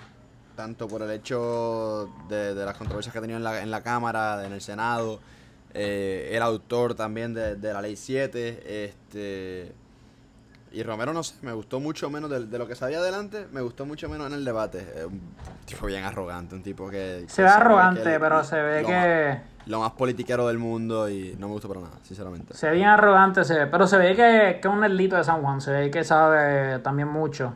tanto 0.56 0.88
por 0.88 1.04
el 1.04 1.12
hecho 1.12 2.10
de, 2.28 2.54
las 2.54 2.76
controversias 2.76 3.14
que 3.14 3.20
ha 3.20 3.22
tenido 3.22 3.38
en 3.38 3.44
la, 3.44 3.62
en 3.62 3.72
la 3.72 3.82
Cámara, 3.82 4.46
en 4.46 4.52
el 4.52 4.62
Senado 4.62 5.20
eh, 5.73 6.32
el 6.34 6.41
autor 6.41 6.95
también 6.95 7.34
de, 7.34 7.55
de, 7.55 7.73
la 7.73 7.82
ley 7.82 7.95
7, 7.95 8.86
este 8.86 9.73
y 10.71 10.84
Romero, 10.84 11.13
no 11.13 11.23
sé, 11.23 11.36
me 11.41 11.51
gustó 11.51 11.79
mucho 11.79 12.10
menos 12.10 12.29
de, 12.29 12.58
lo 12.58 12.67
que 12.67 12.75
sabía 12.75 12.99
adelante, 12.99 13.47
me 13.51 13.62
gustó 13.62 13.86
mucho 13.86 14.08
menos 14.08 14.27
en 14.27 14.34
el 14.34 14.45
debate. 14.45 14.86
un 15.05 15.19
tipo 15.65 15.88
bien 15.88 16.03
arrogante, 16.03 16.55
un 16.55 16.62
tipo 16.62 16.89
que... 16.89 17.25
se 17.27 17.41
ve 17.41 17.47
arrogante, 17.47 18.19
pero 18.19 18.43
se 18.43 18.62
ve 18.62 18.84
que... 18.86 19.41
lo 19.65 19.79
más 19.79 19.91
politiquero 19.91 20.47
del 20.47 20.60
mundo 20.60 21.10
y 21.10 21.36
no 21.39 21.47
me 21.47 21.53
gustó 21.53 21.67
para 21.67 21.82
nada, 21.82 21.95
sinceramente. 22.03 22.53
Se 22.53 22.67
ve 22.67 22.75
bien 22.75 22.88
arrogante, 22.88 23.43
se 23.43 23.55
ve, 23.55 23.67
pero 23.67 23.88
se 23.88 23.97
ve 23.97 24.15
que, 24.15 24.60
es 24.60 24.65
un 24.65 24.82
nerdito 24.82 25.15
de 25.15 25.23
San 25.23 25.41
Juan, 25.41 25.60
se 25.60 25.71
ve 25.71 25.89
que 25.89 26.03
sabe 26.03 26.79
también 26.79 27.08
mucho. 27.08 27.53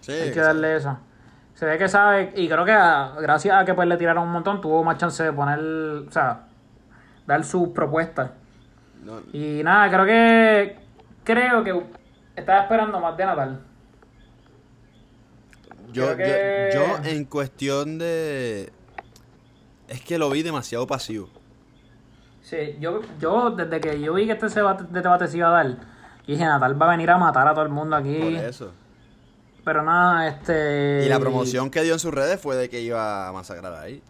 Sí, 0.00 0.12
Hay 0.12 0.32
que 0.32 0.40
darle 0.40 0.76
eso. 0.76 0.98
Se 1.54 1.64
ve 1.64 1.78
que 1.78 1.88
sabe, 1.88 2.32
y 2.34 2.48
creo 2.48 2.64
que 2.64 2.76
gracias 3.20 3.56
a 3.56 3.64
que 3.64 3.74
pues 3.74 3.86
le 3.86 3.96
tiraron 3.96 4.24
un 4.24 4.32
montón, 4.32 4.60
tuvo 4.60 4.82
más 4.82 4.96
chance 4.96 5.22
de 5.22 5.32
poner, 5.32 5.58
o 5.60 6.10
sea, 6.10 6.47
dar 7.28 7.44
sus 7.44 7.68
propuestas. 7.68 8.30
Y 9.34 9.62
nada, 9.62 9.88
creo 9.90 10.06
que, 10.06 10.78
creo 11.24 11.62
que 11.62 11.82
estaba 12.34 12.62
esperando 12.62 12.98
más 13.00 13.16
de 13.18 13.26
Natal. 13.26 13.60
Yo, 15.92 16.16
yo, 16.16 16.98
en 17.04 17.24
cuestión 17.26 17.98
de... 17.98 18.72
Es 19.88 20.00
que 20.02 20.18
lo 20.18 20.30
vi 20.30 20.42
demasiado 20.42 20.86
pasivo. 20.86 21.28
Sí, 22.42 22.76
yo, 22.80 23.02
yo 23.20 23.50
desde 23.50 23.78
que 23.78 24.00
yo 24.00 24.14
vi 24.14 24.26
que 24.26 24.32
este 24.32 24.48
debate, 24.48 24.84
debate 24.88 25.28
se 25.28 25.36
iba 25.36 25.48
a 25.48 25.64
dar, 25.64 25.76
dije, 26.26 26.44
Natal 26.44 26.80
va 26.80 26.86
a 26.86 26.90
venir 26.90 27.10
a 27.10 27.18
matar 27.18 27.46
a 27.46 27.52
todo 27.52 27.64
el 27.64 27.70
mundo 27.70 27.94
aquí. 27.94 28.18
Por 28.18 28.32
eso. 28.32 28.72
Pero 29.64 29.82
nada, 29.82 30.28
este... 30.28 31.04
Y 31.04 31.08
la 31.10 31.20
promoción 31.20 31.70
que 31.70 31.82
dio 31.82 31.92
en 31.92 31.98
sus 31.98 32.12
redes 32.12 32.40
fue 32.40 32.56
de 32.56 32.70
que 32.70 32.80
iba 32.80 33.28
a 33.28 33.32
masacrar 33.32 33.74
ahí. 33.74 34.02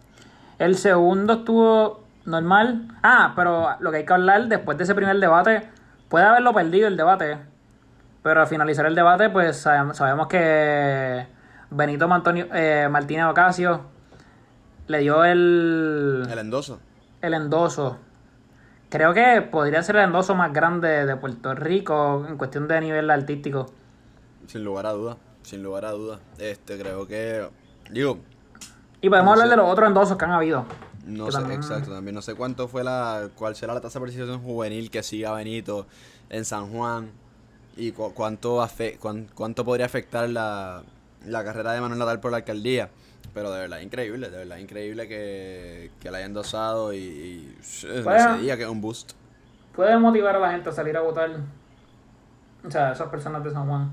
El 0.57 0.77
segundo 0.77 1.33
estuvo 1.33 2.08
normal. 2.25 2.87
Ah, 3.03 3.33
pero 3.35 3.75
lo 3.79 3.91
que 3.91 3.97
hay 3.97 4.05
que 4.05 4.13
hablar 4.13 4.47
después 4.47 4.77
de 4.77 4.83
ese 4.83 4.95
primer 4.95 5.19
debate, 5.19 5.69
puede 6.09 6.25
haberlo 6.25 6.53
perdido 6.53 6.87
el 6.87 6.97
debate, 6.97 7.37
pero 8.23 8.41
al 8.41 8.47
finalizar 8.47 8.85
el 8.85 8.95
debate, 8.95 9.29
pues 9.29 9.57
sabemos 9.57 10.27
que 10.27 11.27
Benito 11.71 12.11
Antonio, 12.11 12.47
eh, 12.53 12.87
Martínez 12.89 13.25
Ocasio 13.25 13.81
le 14.87 14.99
dio 14.99 15.23
el... 15.23 16.27
El 16.29 16.39
endoso. 16.39 16.79
El 17.21 17.33
endoso. 17.33 17.97
Creo 18.89 19.13
que 19.13 19.41
podría 19.43 19.83
ser 19.83 19.97
el 19.97 20.05
endoso 20.05 20.33
más 20.33 20.51
grande 20.51 21.05
de 21.05 21.15
Puerto 21.15 21.53
Rico 21.53 22.25
en 22.27 22.37
cuestión 22.37 22.67
de 22.67 22.81
nivel 22.81 23.11
artístico. 23.11 23.67
Sin 24.47 24.63
lugar 24.63 24.87
a 24.87 24.93
duda, 24.93 25.17
sin 25.43 25.61
lugar 25.61 25.85
a 25.85 25.91
duda. 25.91 26.19
Este, 26.39 26.79
creo 26.79 27.07
que... 27.07 27.47
Digo... 27.91 28.19
Y 29.01 29.09
podemos 29.09 29.33
hablar 29.33 29.49
de 29.49 29.57
los 29.57 29.69
otros 29.69 29.87
endosos 29.87 30.17
que 30.17 30.25
han 30.25 30.31
habido. 30.31 30.65
No 31.05 31.31
sé, 31.31 31.41
exacto, 31.53 31.91
también 31.91 32.13
no 32.13 32.21
sé 32.21 32.35
cuánto 32.35 32.67
fue 32.67 32.83
la... 32.83 33.29
cuál 33.35 33.55
será 33.55 33.73
la 33.73 33.81
tasa 33.81 33.99
de 33.99 34.05
participación 34.05 34.41
juvenil 34.41 34.91
que 34.91 35.01
siga 35.01 35.33
Benito 35.33 35.87
en 36.29 36.45
San 36.45 36.71
Juan 36.71 37.11
y 37.75 37.91
cuánto, 37.93 38.67
cuánto 39.33 39.65
podría 39.65 39.85
afectar 39.85 40.29
la, 40.29 40.83
carrera 41.25 41.71
de 41.71 41.81
Manuel 41.81 41.99
Natal 41.99 42.19
por 42.19 42.31
la 42.31 42.37
alcaldía. 42.37 42.89
Pero 43.33 43.51
de 43.51 43.59
verdad 43.59 43.79
increíble, 43.79 44.29
de 44.29 44.37
verdad 44.37 44.57
increíble 44.57 45.07
que, 45.07 45.91
que 45.99 46.11
la 46.11 46.17
hayan 46.17 46.33
dosado 46.33 46.93
y, 46.93 46.97
y 46.97 48.45
que 48.45 48.63
es 48.63 48.67
un 48.67 48.81
boost. 48.81 49.13
Puede 49.75 49.97
motivar 49.97 50.35
a 50.35 50.39
la 50.39 50.51
gente 50.51 50.69
a 50.69 50.71
salir 50.73 50.97
a 50.97 51.01
votar. 51.01 51.29
O 52.65 52.71
sea, 52.71 52.91
esas 52.91 53.07
personas 53.09 53.43
de 53.43 53.51
San 53.51 53.67
Juan. 53.67 53.91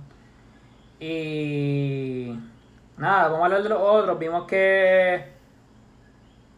Y 0.99 2.37
nada, 2.97 3.29
vamos 3.29 3.43
a 3.43 3.45
hablar 3.45 3.63
de 3.63 3.69
los 3.69 3.79
otros. 3.81 4.19
Vimos 4.19 4.47
que 4.47 5.36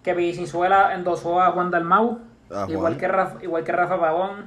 que 0.03 0.15
Villicinzuela 0.15 0.95
endosó 0.95 1.41
a 1.41 1.51
Juan 1.53 1.71
Dalmau, 1.71 2.21
igual 2.69 2.97
que 2.97 3.09
Rafa, 3.09 3.43
igual 3.43 3.65
que 3.65 3.73
Rafa 3.73 4.01
Pavón. 4.01 4.47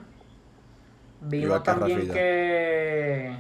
Vimos 1.22 1.64
también 1.64 2.12
que. 2.12 3.36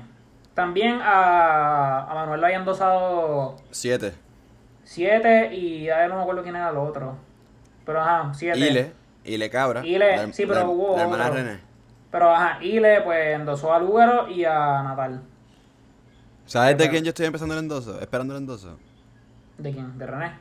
También 0.54 1.00
a, 1.02 2.04
a 2.12 2.14
Manuel 2.14 2.42
lo 2.42 2.46
habían 2.48 2.66
dosado. 2.66 3.56
Siete. 3.72 4.14
Siete 4.84 5.54
y 5.54 5.86
ya 5.86 6.08
no 6.08 6.18
me 6.18 6.22
acuerdo 6.22 6.44
quién 6.44 6.56
era 6.56 6.70
el 6.70 6.78
otro. 6.78 7.16
Pero 7.86 8.02
ajá, 8.02 8.34
siete. 8.34 8.60
Ile. 8.60 8.94
Ile 9.24 9.50
Cabra. 9.50 9.86
Ile, 9.86 10.34
sí, 10.34 10.46
pero 10.46 10.70
hubo. 10.70 10.98
La 10.98 11.04
hermana 11.04 11.30
René. 11.30 11.60
Pero 12.12 12.30
ajá, 12.30 12.62
Ile 12.62 13.02
pues 13.02 13.36
endosó 13.36 13.74
a 13.74 13.80
Lugaro 13.80 14.28
y 14.28 14.44
a 14.44 14.84
Natal. 14.84 15.22
¿Sabes 16.46 16.78
de 16.78 16.90
quién 16.90 17.04
yo 17.04 17.10
estoy 17.10 17.28
empezando 17.28 17.54
el 17.54 17.62
endoso? 17.62 18.00
Esperando 18.02 18.36
el 18.36 18.42
endoso. 18.42 18.78
¿De 19.58 19.72
quién? 19.72 19.98
¿De 19.98 20.06
René? 20.06 20.34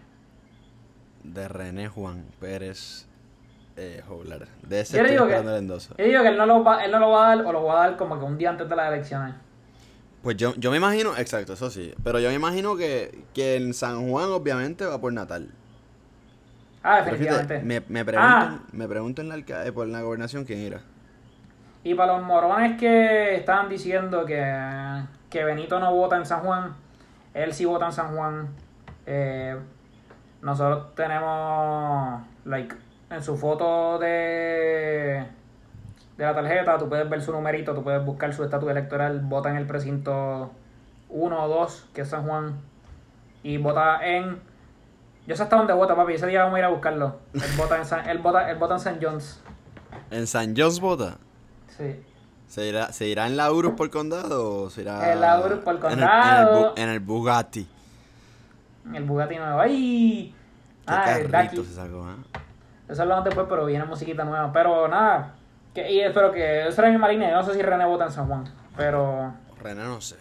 De 1.23 1.49
René 1.49 1.89
Juan 1.89 2.25
Pérez 2.41 3.07
eh, 3.77 4.03
De 4.63 4.81
ese 4.81 4.99
yo 4.99 5.05
digo 5.05 5.27
que, 5.27 5.37
el 5.37 5.49
endoso. 5.49 5.95
Yo 5.97 6.05
digo 6.05 6.23
que 6.23 6.29
él 6.29 6.37
no, 6.37 6.47
lo 6.47 6.63
va, 6.63 6.85
él 6.85 6.91
no 6.91 6.99
lo 6.99 7.11
va 7.11 7.33
a 7.33 7.37
dar 7.37 7.47
o 7.47 7.53
lo 7.53 7.65
va 7.65 7.83
a 7.83 7.89
dar 7.89 7.97
como 7.97 8.19
que 8.19 8.25
un 8.25 8.37
día 8.37 8.51
antes 8.51 8.69
de 8.69 8.77
las 8.77 8.93
elecciones. 8.93 9.35
Pues 10.23 10.37
yo, 10.37 10.55
yo 10.57 10.71
me 10.71 10.77
imagino, 10.77 11.17
exacto, 11.17 11.55
eso 11.55 11.71
sí. 11.71 11.95
Pero 12.05 12.21
yo 12.21 12.29
me 12.29 12.35
imagino 12.35 12.77
que, 12.77 13.25
que 13.33 13.57
en 13.57 13.73
San 13.73 14.11
Juan 14.11 14.31
obviamente 14.31 14.85
va 14.85 15.01
por 15.01 15.13
Natal. 15.13 15.49
Ah, 16.83 17.01
efectivamente. 17.01 17.61
me, 17.61 17.81
me, 17.89 18.05
preguntan, 18.05 18.43
ah. 18.43 18.61
me 18.73 18.89
preguntan 18.89 19.33
en 19.33 19.45
la, 19.47 19.67
eh, 19.67 19.73
por 19.73 19.87
la 19.87 20.03
gobernación 20.03 20.45
quién 20.45 20.61
irá. 20.61 20.81
Y 21.83 21.95
para 21.95 22.19
los 22.19 22.27
morones 22.27 22.79
que 22.79 23.37
estaban 23.37 23.69
diciendo 23.71 24.27
que, 24.27 25.03
que 25.31 25.45
Benito 25.45 25.81
no 25.81 25.95
vota 25.95 26.17
en 26.17 26.27
San 26.27 26.41
Juan, 26.41 26.75
él 27.33 27.55
sí 27.55 27.65
vota 27.65 27.87
en 27.87 27.93
San 27.93 28.15
Juan. 28.15 28.49
Eh, 29.07 29.57
nosotros 30.43 30.95
tenemos, 30.95 32.23
like, 32.45 32.75
en 33.11 33.23
su 33.23 33.37
foto 33.37 33.99
de, 33.99 35.27
de 36.17 36.25
la 36.25 36.35
tarjeta, 36.35 36.79
tú 36.79 36.89
puedes 36.89 37.09
ver 37.11 37.21
su 37.21 37.33
numerito, 37.33 37.75
tú 37.75 37.83
puedes 37.83 38.05
buscar 38.05 38.33
su 38.33 38.43
estatus 38.45 38.71
electoral, 38.71 39.21
vota 39.21 39.51
en 39.51 39.57
el 39.57 39.67
precinto 39.67 40.51
1 41.11 41.45
o 41.45 41.49
2, 41.49 41.89
que 41.93 42.03
es 42.03 42.09
San 42.09 42.27
Juan, 42.27 42.59
y 43.43 43.59
vota 43.59 43.99
en... 44.03 44.41
Yo 45.27 45.37
sé 45.37 45.43
hasta 45.43 45.57
dónde 45.57 45.75
vota, 45.75 45.95
papi, 45.95 46.15
ese 46.15 46.27
día 46.27 46.43
vamos 46.43 46.57
a 46.57 46.59
ir 46.61 46.65
a 46.65 46.69
buscarlo. 46.69 47.19
Él 47.35 47.43
vota 47.57 47.77
en 47.77 47.85
San, 47.85 48.09
él 48.09 48.19
vota, 48.19 48.51
él 48.51 48.57
vota 48.57 48.75
en 48.75 48.81
San 48.81 48.99
John's. 49.01 49.41
¿En 50.11 50.27
San 50.27 50.57
John's 50.57 50.81
vota? 50.81 51.19
Sí. 51.69 52.03
¿Se 52.49 52.67
irá, 52.67 52.91
¿Se 52.93 53.07
irá 53.07 53.27
en 53.27 53.37
la 53.37 53.53
Urus 53.53 53.75
por 53.75 53.91
condado 53.91 54.63
o 54.63 54.71
se 54.71 54.81
irá 54.81 55.13
en 55.13 55.21
la 55.21 55.39
Urus 55.39 55.61
por 55.61 55.79
condado? 55.79 56.73
En 56.77 56.83
el. 56.83 56.89
En 56.89 56.95
el 56.95 57.01
Bugatti 57.01 57.69
nuevo. 58.85 59.61
¡Ay! 59.61 60.35
Qué 60.87 60.93
ah, 60.93 61.19
carrito 61.31 61.65
se 61.65 61.75
sacó, 61.75 62.09
¿eh? 62.11 62.41
Eso 62.89 63.03
hablamos 63.03 63.25
después, 63.25 63.47
pero 63.49 63.67
viene 63.67 63.85
musiquita 63.85 64.25
nueva. 64.25 64.53
Pero 64.53 64.89
nada, 64.89 65.35
que, 65.75 65.91
y 65.93 66.01
espero 66.01 66.33
que. 66.33 66.67
Eso 66.67 66.83
era 66.83 66.91
mi 66.91 66.99
marina. 66.99 67.31
No 67.31 67.45
sé 67.45 67.55
si 67.55 67.63
René 67.63 67.85
vota 67.85 68.07
en 68.07 68.13
San 68.13 68.27
Juan, 68.27 68.45
pero. 68.77 69.33
René 69.63 69.85
no 69.85 70.01
sé. 70.01 70.17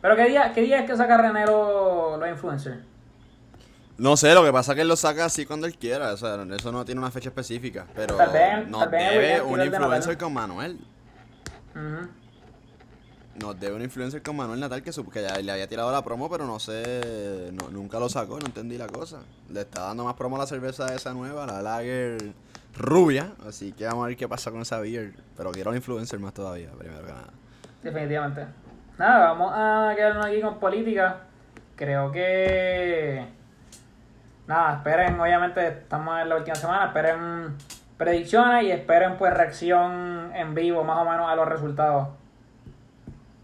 Pero 0.00 0.16
¿qué 0.16 0.28
día, 0.28 0.52
qué 0.54 0.60
día 0.60 0.80
es 0.80 0.90
que 0.90 0.96
saca 0.96 1.16
René 1.16 1.46
los, 1.46 2.28
influencers? 2.28 2.84
No 3.96 4.16
sé, 4.16 4.34
lo 4.34 4.44
que 4.44 4.52
pasa 4.52 4.72
es 4.72 4.76
que 4.76 4.82
él 4.82 4.88
lo 4.88 4.96
saca 4.96 5.24
así 5.24 5.46
cuando 5.46 5.66
él 5.66 5.76
quiera. 5.76 6.12
O 6.12 6.16
sea, 6.16 6.44
eso 6.54 6.70
no 6.70 6.84
tiene 6.84 7.00
una 7.00 7.10
fecha 7.10 7.30
específica. 7.30 7.86
Pero 7.94 8.16
tal 8.16 8.30
vez, 8.30 8.68
nos 8.68 8.90
debe 8.90 9.40
un 9.42 9.60
influencer 9.62 10.18
con 10.18 10.32
Manuel. 10.32 10.78
Nos 13.40 13.58
debe 13.58 13.74
un 13.74 13.82
influencer 13.82 14.22
con 14.22 14.36
Manuel 14.36 14.60
Natal 14.60 14.80
que, 14.82 14.92
que 14.92 15.22
ya 15.22 15.38
le 15.38 15.50
había 15.50 15.66
tirado 15.66 15.90
la 15.90 16.04
promo, 16.04 16.30
pero 16.30 16.46
no 16.46 16.60
sé, 16.60 17.50
nunca 17.72 17.98
lo 17.98 18.08
sacó, 18.08 18.38
no 18.38 18.46
entendí 18.46 18.78
la 18.78 18.86
cosa. 18.86 19.22
Le 19.50 19.62
está 19.62 19.82
dando 19.82 20.04
más 20.04 20.14
promo 20.14 20.36
a 20.36 20.40
la 20.40 20.46
cerveza 20.46 20.94
esa 20.94 21.12
nueva, 21.12 21.44
la 21.44 21.60
Lager 21.60 22.32
rubia, 22.76 23.32
así 23.46 23.72
que 23.72 23.86
vamos 23.86 24.04
a 24.04 24.08
ver 24.08 24.16
qué 24.16 24.28
pasa 24.28 24.52
con 24.52 24.60
esa 24.60 24.78
beer. 24.78 25.14
Pero 25.36 25.50
quiero 25.50 25.70
un 25.70 25.76
influencer 25.76 26.20
más 26.20 26.32
todavía, 26.32 26.70
primero 26.78 27.04
que 27.04 27.12
nada. 27.12 27.30
Definitivamente. 27.82 28.46
Nada, 28.98 29.32
vamos 29.32 29.52
a 29.52 29.92
quedarnos 29.96 30.26
aquí 30.26 30.40
con 30.40 30.58
política. 30.60 31.20
Creo 31.74 32.12
que... 32.12 33.26
Nada, 34.46 34.76
esperen, 34.76 35.18
obviamente 35.18 35.66
estamos 35.66 36.20
en 36.20 36.28
la 36.28 36.36
última 36.36 36.54
semana, 36.54 36.86
esperen 36.86 37.56
predicciones 37.96 38.64
y 38.64 38.70
esperen 38.70 39.16
pues 39.16 39.34
reacción 39.34 40.30
en 40.34 40.54
vivo 40.54 40.84
más 40.84 40.98
o 40.98 41.04
menos 41.04 41.28
a 41.28 41.34
los 41.34 41.48
resultados 41.48 42.08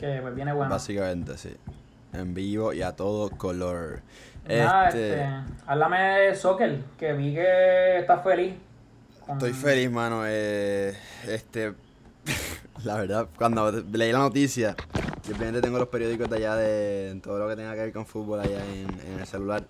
que 0.00 0.18
pues 0.22 0.34
viene 0.34 0.52
bueno. 0.54 0.70
Básicamente, 0.70 1.36
sí. 1.36 1.54
En 2.14 2.32
vivo 2.32 2.72
y 2.72 2.80
a 2.80 2.96
todo 2.96 3.28
color. 3.30 4.00
Nada, 4.48 4.88
este... 4.88 5.10
este 5.10 5.26
háblame 5.66 5.98
de 5.98 6.34
Soccer, 6.34 6.80
que 6.98 7.12
vi 7.12 7.34
que 7.34 7.98
estás 7.98 8.24
feliz. 8.24 8.54
Estoy 9.28 9.52
feliz, 9.52 9.90
mano. 9.90 10.22
Eh, 10.26 10.96
este, 11.28 11.74
la 12.84 12.96
verdad, 12.96 13.28
cuando 13.36 13.70
leí 13.70 14.10
la 14.10 14.20
noticia, 14.20 14.74
simplemente 15.22 15.60
tengo 15.60 15.78
los 15.78 15.88
periódicos 15.88 16.30
de 16.30 16.36
allá 16.38 16.56
de 16.56 17.20
todo 17.22 17.38
lo 17.38 17.48
que 17.48 17.56
tenga 17.56 17.74
que 17.74 17.80
ver 17.82 17.92
con 17.92 18.06
fútbol 18.06 18.40
allá 18.40 18.64
en, 18.74 19.20
el 19.20 19.26
celular. 19.26 19.64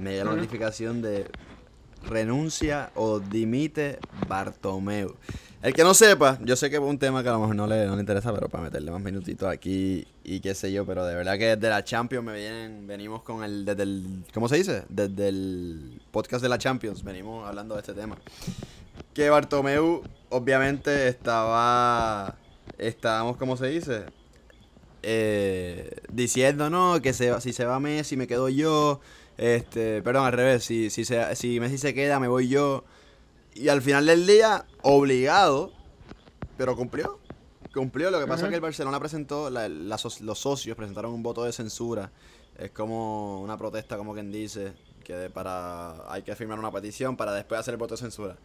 Me 0.00 0.10
llega 0.10 0.24
la 0.24 0.32
notificación 0.32 1.00
de 1.00 1.26
renuncia 2.08 2.90
o 2.94 3.20
dimite 3.20 3.98
Bartomeu. 4.28 5.14
El 5.62 5.74
que 5.74 5.84
no 5.84 5.92
sepa, 5.92 6.38
yo 6.42 6.56
sé 6.56 6.70
que 6.70 6.76
es 6.76 6.82
un 6.82 6.98
tema 6.98 7.22
que 7.22 7.28
a 7.28 7.32
lo 7.32 7.40
mejor 7.40 7.54
no 7.54 7.66
le, 7.66 7.84
no 7.84 7.94
le 7.94 8.00
interesa, 8.00 8.32
pero 8.32 8.48
para 8.48 8.64
meterle 8.64 8.90
más 8.90 9.02
minutitos 9.02 9.46
aquí 9.46 10.06
y 10.24 10.40
qué 10.40 10.54
sé 10.54 10.72
yo, 10.72 10.86
pero 10.86 11.04
de 11.04 11.14
verdad 11.14 11.36
que 11.36 11.54
desde 11.54 11.68
la 11.68 11.84
Champions 11.84 12.24
me 12.24 12.34
vienen, 12.34 12.86
venimos 12.86 13.22
con 13.22 13.44
el, 13.44 13.66
desde 13.66 13.82
el, 13.82 14.24
¿cómo 14.32 14.48
se 14.48 14.56
dice? 14.56 14.84
Desde 14.88 15.28
el 15.28 16.00
podcast 16.12 16.42
de 16.42 16.48
la 16.48 16.56
Champions 16.56 17.04
venimos 17.04 17.46
hablando 17.46 17.74
de 17.74 17.80
este 17.80 17.92
tema. 17.92 18.16
que 19.12 19.28
Bartomeu, 19.28 20.02
obviamente, 20.30 21.08
estaba. 21.08 22.36
Estábamos, 22.78 23.36
¿cómo 23.36 23.58
se 23.58 23.66
dice? 23.66 24.04
Eh, 25.02 25.90
diciendo, 26.10 26.70
no, 26.70 27.00
que 27.02 27.12
se, 27.12 27.38
si 27.42 27.52
se 27.52 27.66
va 27.66 27.80
Messi, 27.80 28.16
me 28.16 28.26
quedo 28.26 28.48
yo. 28.48 29.00
Este, 29.40 30.02
perdón, 30.02 30.26
al 30.26 30.34
revés, 30.34 30.64
si, 30.64 30.90
si, 30.90 31.06
se, 31.06 31.34
si 31.34 31.60
Messi 31.60 31.78
se 31.78 31.94
queda, 31.94 32.20
me 32.20 32.28
voy 32.28 32.48
yo. 32.48 32.84
Y 33.54 33.68
al 33.68 33.80
final 33.80 34.04
del 34.04 34.26
día, 34.26 34.66
obligado, 34.82 35.72
pero 36.58 36.76
cumplió. 36.76 37.18
Cumplió. 37.72 38.10
Lo 38.10 38.20
que 38.20 38.26
pasa 38.26 38.44
es 38.44 38.50
que 38.50 38.56
el 38.56 38.60
Barcelona 38.60 39.00
presentó, 39.00 39.48
los 39.48 40.38
socios 40.38 40.76
presentaron 40.76 41.14
un 41.14 41.22
voto 41.22 41.44
de 41.44 41.52
censura. 41.52 42.12
Es 42.58 42.70
como 42.72 43.40
una 43.40 43.56
protesta, 43.56 43.96
como 43.96 44.12
quien 44.12 44.30
dice, 44.30 44.74
que 45.04 45.30
para 45.30 46.12
hay 46.12 46.20
que 46.20 46.36
firmar 46.36 46.58
una 46.58 46.70
petición 46.70 47.16
para 47.16 47.32
después 47.32 47.58
hacer 47.58 47.72
el 47.72 47.78
voto 47.78 47.94
de 47.94 48.00
censura. 48.02 48.36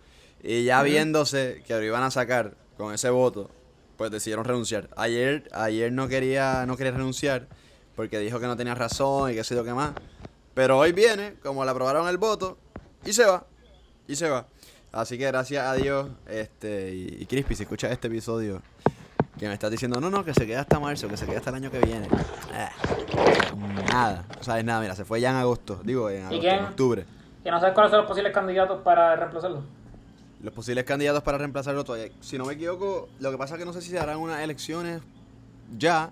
Y 0.41 0.63
ya 0.63 0.81
viéndose 0.81 1.61
que 1.67 1.73
lo 1.73 1.83
iban 1.83 2.03
a 2.03 2.09
sacar 2.09 2.55
con 2.77 2.93
ese 2.93 3.09
voto, 3.09 3.49
pues 3.97 4.11
decidieron 4.11 4.45
renunciar. 4.45 4.89
Ayer, 4.95 5.49
ayer 5.51 5.91
no 5.91 6.07
quería, 6.07 6.65
no 6.65 6.77
quería 6.77 6.93
renunciar 6.93 7.49
porque 7.97 8.17
dijo 8.19 8.39
que 8.39 8.47
no 8.47 8.55
tenía 8.55 8.75
razón 8.75 9.31
y 9.31 9.35
que 9.35 9.43
sé 9.43 9.55
yo 9.55 9.65
qué 9.65 9.73
más. 9.73 9.91
Pero 10.55 10.79
hoy 10.79 10.93
viene, 10.93 11.35
como 11.43 11.63
le 11.63 11.69
aprobaron 11.69 12.07
el 12.07 12.17
voto, 12.17 12.57
y 13.05 13.13
se 13.13 13.25
va. 13.25 13.45
Y 14.07 14.15
se 14.15 14.27
va. 14.29 14.47
Así 14.91 15.17
que 15.17 15.27
gracias 15.27 15.63
a 15.67 15.73
Dios, 15.73 16.09
este, 16.27 16.95
y, 16.95 17.17
y 17.19 17.25
Crispy, 17.27 17.55
si 17.55 17.63
escuchas 17.63 17.91
este 17.91 18.07
episodio, 18.07 18.61
que 19.37 19.47
me 19.47 19.53
estás 19.53 19.69
diciendo, 19.69 19.99
no, 19.99 20.09
no, 20.09 20.23
que 20.23 20.33
se 20.33 20.47
queda 20.47 20.61
hasta 20.61 20.79
marzo, 20.79 21.07
que 21.07 21.17
se 21.17 21.25
queda 21.25 21.39
hasta 21.39 21.49
el 21.49 21.57
año 21.57 21.71
que 21.71 21.79
viene. 21.79 22.07
Eh, 22.53 22.69
nada, 23.91 24.23
no 24.35 24.43
sabes 24.43 24.63
nada, 24.63 24.81
mira, 24.81 24.95
se 24.95 25.03
fue 25.03 25.19
ya 25.19 25.31
en 25.31 25.35
agosto, 25.35 25.81
digo, 25.83 26.09
en, 26.09 26.25
agosto, 26.25 26.47
en 26.47 26.63
octubre. 26.63 27.05
¿Y 27.43 27.49
no 27.49 27.59
sabes 27.59 27.73
cuáles 27.73 27.91
son 27.91 27.99
los 27.99 28.07
posibles 28.07 28.33
candidatos 28.33 28.81
para 28.81 29.15
reemplazarlo? 29.17 29.61
Los 30.41 30.53
posibles 30.53 30.85
candidatos 30.85 31.23
para 31.23 31.37
reemplazarlo 31.37 31.83
todavía. 31.83 32.11
Si 32.21 32.37
no 32.37 32.45
me 32.45 32.53
equivoco, 32.53 33.09
lo 33.19 33.31
que 33.31 33.37
pasa 33.37 33.55
es 33.55 33.59
que 33.59 33.65
no 33.65 33.73
sé 33.73 33.81
si 33.81 33.89
se 33.89 33.99
harán 33.99 34.17
unas 34.17 34.39
elecciones 34.41 35.01
ya, 35.77 36.11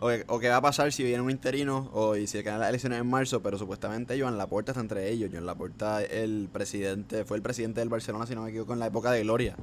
o, 0.00 0.38
qué 0.38 0.48
va 0.48 0.56
a 0.56 0.62
pasar 0.62 0.92
si 0.92 1.04
viene 1.04 1.20
un 1.20 1.30
interino, 1.30 1.90
o 1.92 2.16
y 2.16 2.26
si 2.26 2.42
quedan 2.42 2.60
las 2.60 2.70
elecciones 2.70 3.00
en 3.00 3.06
marzo, 3.06 3.42
pero 3.42 3.58
supuestamente 3.58 4.18
Joan 4.18 4.38
Laporta 4.38 4.72
está 4.72 4.80
entre 4.80 5.10
ellos. 5.10 5.30
Joan 5.30 5.44
Laporta, 5.44 6.02
el 6.02 6.48
presidente, 6.50 7.24
fue 7.24 7.36
el 7.36 7.42
presidente 7.42 7.80
del 7.80 7.90
Barcelona, 7.90 8.26
si 8.26 8.34
no 8.34 8.42
me 8.42 8.50
equivoco, 8.50 8.72
en 8.72 8.78
la 8.78 8.86
época 8.86 9.12
de 9.12 9.22
Gloria 9.22 9.56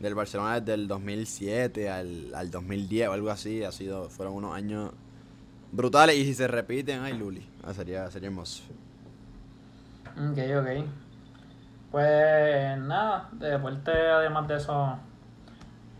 del 0.00 0.14
Barcelona 0.14 0.60
desde 0.60 0.74
el 0.74 0.88
2007 0.88 1.88
al, 1.88 2.34
al 2.34 2.50
2010 2.50 3.08
o 3.08 3.12
algo 3.12 3.30
así. 3.30 3.62
Ha 3.62 3.72
sido, 3.72 4.10
fueron 4.10 4.34
unos 4.34 4.54
años 4.54 4.90
brutales 5.72 6.16
y 6.16 6.24
si 6.24 6.34
se 6.34 6.48
repiten, 6.48 7.02
ay 7.02 7.16
Luli, 7.16 7.48
ah, 7.64 7.72
sería, 7.72 8.10
sería 8.10 8.28
hermoso. 8.28 8.64
Ok, 10.16 10.38
ok. 10.58 10.86
Pues 11.92 12.78
nada, 12.78 13.28
de 13.32 13.50
deporte 13.50 13.90
además 13.90 14.48
de 14.48 14.56
eso, 14.56 14.98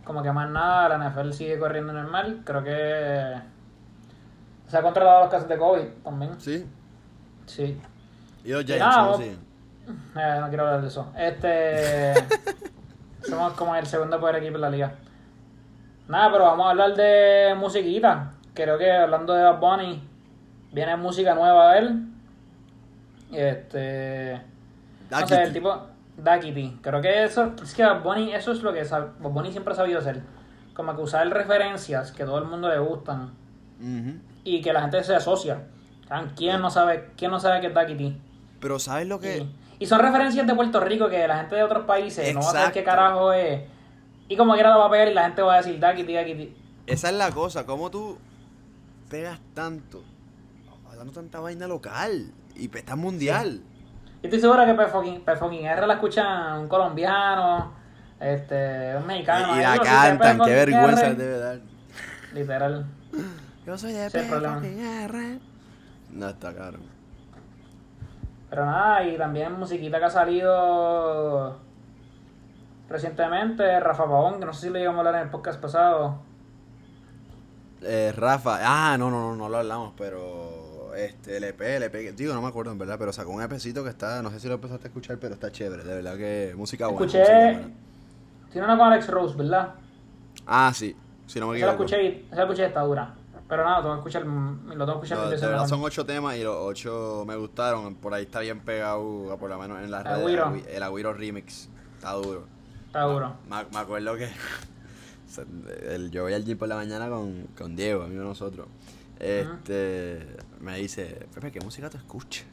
como 0.03 0.21
que 0.21 0.31
más 0.31 0.49
nada, 0.49 0.89
la 0.89 1.09
NFL 1.09 1.31
sigue 1.31 1.57
corriendo 1.57 1.93
normal. 1.93 2.41
Creo 2.43 2.63
que 2.63 3.56
se 4.67 4.77
ha 4.77 4.81
controlado 4.81 5.21
los 5.21 5.29
casos 5.29 5.47
de 5.47 5.57
COVID 5.57 5.87
también. 6.03 6.39
Sí. 6.39 6.65
Sí. 7.45 7.79
Y 8.43 8.51
los 8.51 8.65
Giants, 8.65 9.17
sí. 9.17 9.37
Eh, 10.15 10.37
no 10.39 10.47
quiero 10.49 10.65
hablar 10.65 10.81
de 10.81 10.87
eso. 10.87 11.11
Este. 11.17 12.13
Somos 13.27 13.53
como 13.53 13.75
el 13.75 13.85
segundo 13.85 14.19
poder 14.19 14.37
equipo 14.37 14.55
en 14.55 14.61
la 14.61 14.69
liga. 14.69 14.95
Nada, 16.07 16.31
pero 16.31 16.45
vamos 16.45 16.67
a 16.67 16.69
hablar 16.71 16.95
de 16.95 17.55
musiquita. 17.57 18.33
Creo 18.53 18.77
que 18.77 18.91
hablando 18.91 19.33
de 19.33 19.43
Bad 19.43 19.59
Bunny, 19.59 20.07
viene 20.71 20.95
música 20.97 21.33
nueva 21.33 21.73
de 21.73 21.79
él. 21.79 22.07
Este. 23.31 24.41
No 25.09 25.27
sé, 25.27 25.43
el 25.43 25.53
tipo. 25.53 25.87
Dakity. 26.17 26.79
Creo 26.81 27.01
que 27.01 27.23
eso. 27.23 27.53
Es 27.61 27.73
que 27.73 27.83
Bad 27.83 28.03
Bunny, 28.03 28.33
eso 28.33 28.51
es 28.51 28.61
lo 28.63 28.73
que 28.73 28.83
Bad 28.83 29.13
Bunny 29.19 29.51
siempre 29.51 29.73
ha 29.73 29.77
sabido 29.77 29.99
hacer. 29.99 30.21
Como 30.73 30.95
que 30.95 31.01
usar 31.01 31.27
referencias 31.29 32.11
que 32.11 32.25
todo 32.25 32.39
el 32.39 32.45
mundo 32.45 32.69
le 32.69 32.79
gustan. 32.79 33.31
Y 34.47 34.61
que 34.61 34.71
la 34.71 34.81
gente 34.81 35.03
se 35.03 35.13
asocia. 35.13 35.61
¿Quién 36.37 36.61
no 36.61 36.69
sabe, 36.69 37.09
quién 37.17 37.31
no 37.31 37.39
sabe 37.39 37.59
qué 37.59 37.67
es 37.67 37.73
Dakity? 37.73 38.17
Pero 38.61 38.79
¿sabes 38.79 39.07
lo 39.07 39.19
que.? 39.19 39.45
Y 39.77 39.85
son 39.85 39.99
referencias 39.99 40.47
de 40.47 40.55
Puerto 40.55 40.79
Rico 40.79 41.09
que 41.09 41.27
la 41.27 41.37
gente 41.37 41.55
de 41.55 41.63
otros 41.63 41.85
países 41.85 42.33
no 42.33 42.39
va 42.39 42.49
a 42.49 42.51
saber 42.53 42.71
qué 42.71 42.83
carajo 42.83 43.33
es. 43.33 43.61
Y 44.29 44.37
como 44.37 44.53
quiera 44.53 44.73
lo 44.73 44.79
va 44.79 44.85
a 44.85 44.89
pegar 44.89 45.09
y 45.09 45.13
la 45.13 45.23
gente 45.23 45.41
va 45.41 45.55
a 45.55 45.57
decir 45.57 45.77
Daki, 45.79 46.03
Daki. 46.03 46.55
Esa 46.87 47.09
es 47.09 47.15
la 47.15 47.29
cosa, 47.31 47.65
cómo 47.65 47.91
tú 47.91 48.17
pegas 49.09 49.39
tanto, 49.53 50.01
hablando 50.89 51.11
tanta 51.11 51.41
vaina 51.41 51.67
local 51.67 52.31
y 52.55 52.73
estás 52.73 52.97
mundial. 52.97 53.61
Y 54.21 54.27
estoy 54.27 54.39
seguro 54.39 54.65
que 54.65 54.73
Perfucking 54.73 55.65
R 55.65 55.87
la 55.87 55.93
escuchan 55.95 56.59
un 56.59 56.67
colombiano, 56.69 57.73
este, 58.19 58.95
un 58.95 59.05
mexicano. 59.05 59.57
Y, 59.57 59.61
la 59.61 59.77
cantan, 59.77 60.39
qué 60.39 60.51
vergüenza 60.51 61.13
debe 61.13 61.37
dar. 61.37 61.59
Literal. 62.33 62.85
Yo 63.67 63.77
soy 63.77 63.91
de 63.91 64.05
R. 64.05 65.39
No 66.13 66.29
está 66.29 66.53
caro. 66.55 66.77
Pero 68.49 68.65
nada, 68.65 69.03
y 69.03 69.17
también 69.17 69.59
musiquita 69.59 69.99
que 69.99 70.05
ha 70.05 70.09
salido 70.09 71.57
recientemente, 72.87 73.77
Rafa 73.81 74.05
Pavón, 74.05 74.39
que 74.39 74.45
no 74.45 74.53
sé 74.53 74.67
si 74.67 74.69
lo 74.69 74.79
llegamos 74.79 74.99
a 74.99 74.99
hablar 74.99 75.15
en 75.15 75.27
el 75.27 75.31
podcast 75.31 75.59
pasado. 75.59 76.21
Eh, 77.81 78.13
Rafa, 78.15 78.59
ah, 78.61 78.97
no, 78.97 79.11
no, 79.11 79.19
no, 79.19 79.35
no 79.35 79.49
lo 79.49 79.57
hablamos, 79.57 79.93
pero 79.97 80.95
este, 80.95 81.35
el 81.35 81.43
EP, 81.43 81.59
el 81.59 81.83
EP, 81.83 82.15
digo, 82.15 82.33
no 82.33 82.41
me 82.41 82.47
acuerdo 82.47 82.71
en 82.71 82.77
verdad, 82.77 82.95
pero 82.97 83.11
sacó 83.11 83.31
un 83.31 83.41
EPcito 83.41 83.83
que 83.83 83.89
está, 83.89 84.21
no 84.21 84.31
sé 84.31 84.39
si 84.39 84.47
lo 84.47 84.53
empezaste 84.53 84.87
a 84.87 84.87
escuchar, 84.87 85.17
pero 85.17 85.33
está 85.33 85.51
chévere, 85.51 85.83
de 85.83 85.93
verdad 85.93 86.15
que 86.15 86.53
música 86.55 86.87
buena. 86.87 87.05
Escuché, 87.05 87.65
tiene 88.49 88.65
una 88.65 88.77
con 88.77 88.93
Alex 88.93 89.09
Rose, 89.09 89.35
¿verdad? 89.35 89.73
Ah, 90.45 90.71
sí, 90.73 90.95
si 91.25 91.37
no 91.41 91.49
me 91.49 91.57
equivoco. 91.57 91.83
Esa 91.83 91.97
la 91.97 92.01
escuché, 92.01 92.25
esa 92.27 92.35
la 92.37 92.43
escuché 92.43 92.65
está 92.65 92.81
dura. 92.83 93.16
Pero 93.47 93.63
nada, 93.63 93.77
tengo 93.77 93.93
que 93.93 94.09
escuchar, 94.09 94.25
lo 94.25 94.85
tengo 94.85 94.99
que 94.99 95.05
escuchar 95.05 95.17
no, 95.17 95.29
de 95.29 95.37
verdad 95.37 95.67
son 95.67 95.81
ocho 95.81 96.05
temas 96.05 96.35
y 96.35 96.43
los 96.43 96.55
ocho 96.59 97.23
me 97.25 97.35
gustaron. 97.37 97.95
Por 97.95 98.13
ahí 98.13 98.23
está 98.23 98.41
bien 98.41 98.59
pegado, 98.59 99.37
por 99.39 99.49
lo 99.49 99.57
menos 99.57 99.79
en 99.81 99.89
las 99.89 100.03
redes. 100.03 100.67
El 100.67 100.83
Agüiro 100.83 101.13
Remix. 101.13 101.69
Está 101.95 102.11
duro. 102.13 102.45
Está 102.87 103.03
duro. 103.03 103.35
Me, 103.49 103.79
acuerdo 103.79 104.17
que 104.17 104.29
el, 105.89 106.11
yo 106.11 106.23
voy 106.23 106.33
al 106.33 106.43
gym 106.43 106.57
por 106.57 106.67
la 106.67 106.75
mañana 106.75 107.09
con, 107.09 107.47
con 107.57 107.75
Diego, 107.75 108.03
amigo 108.03 108.21
de 108.21 108.27
nosotros. 108.27 108.67
Este, 109.19 110.37
me 110.59 110.77
dice, 110.77 111.27
Pepe, 111.33 111.51
¿qué 111.51 111.59
música 111.61 111.89
tú 111.89 111.97
escuchas? 111.97 112.45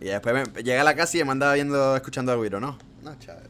Y 0.00 0.06
después 0.06 0.34
me, 0.34 0.62
llega 0.62 0.80
a 0.80 0.84
la 0.84 0.94
casa 0.94 1.16
y 1.18 1.24
me 1.24 1.32
andaba 1.32 1.54
viendo, 1.54 1.96
escuchando 1.96 2.32
Agüiro, 2.32 2.60
¿no? 2.60 2.78
No, 3.02 3.18
chaval. 3.18 3.46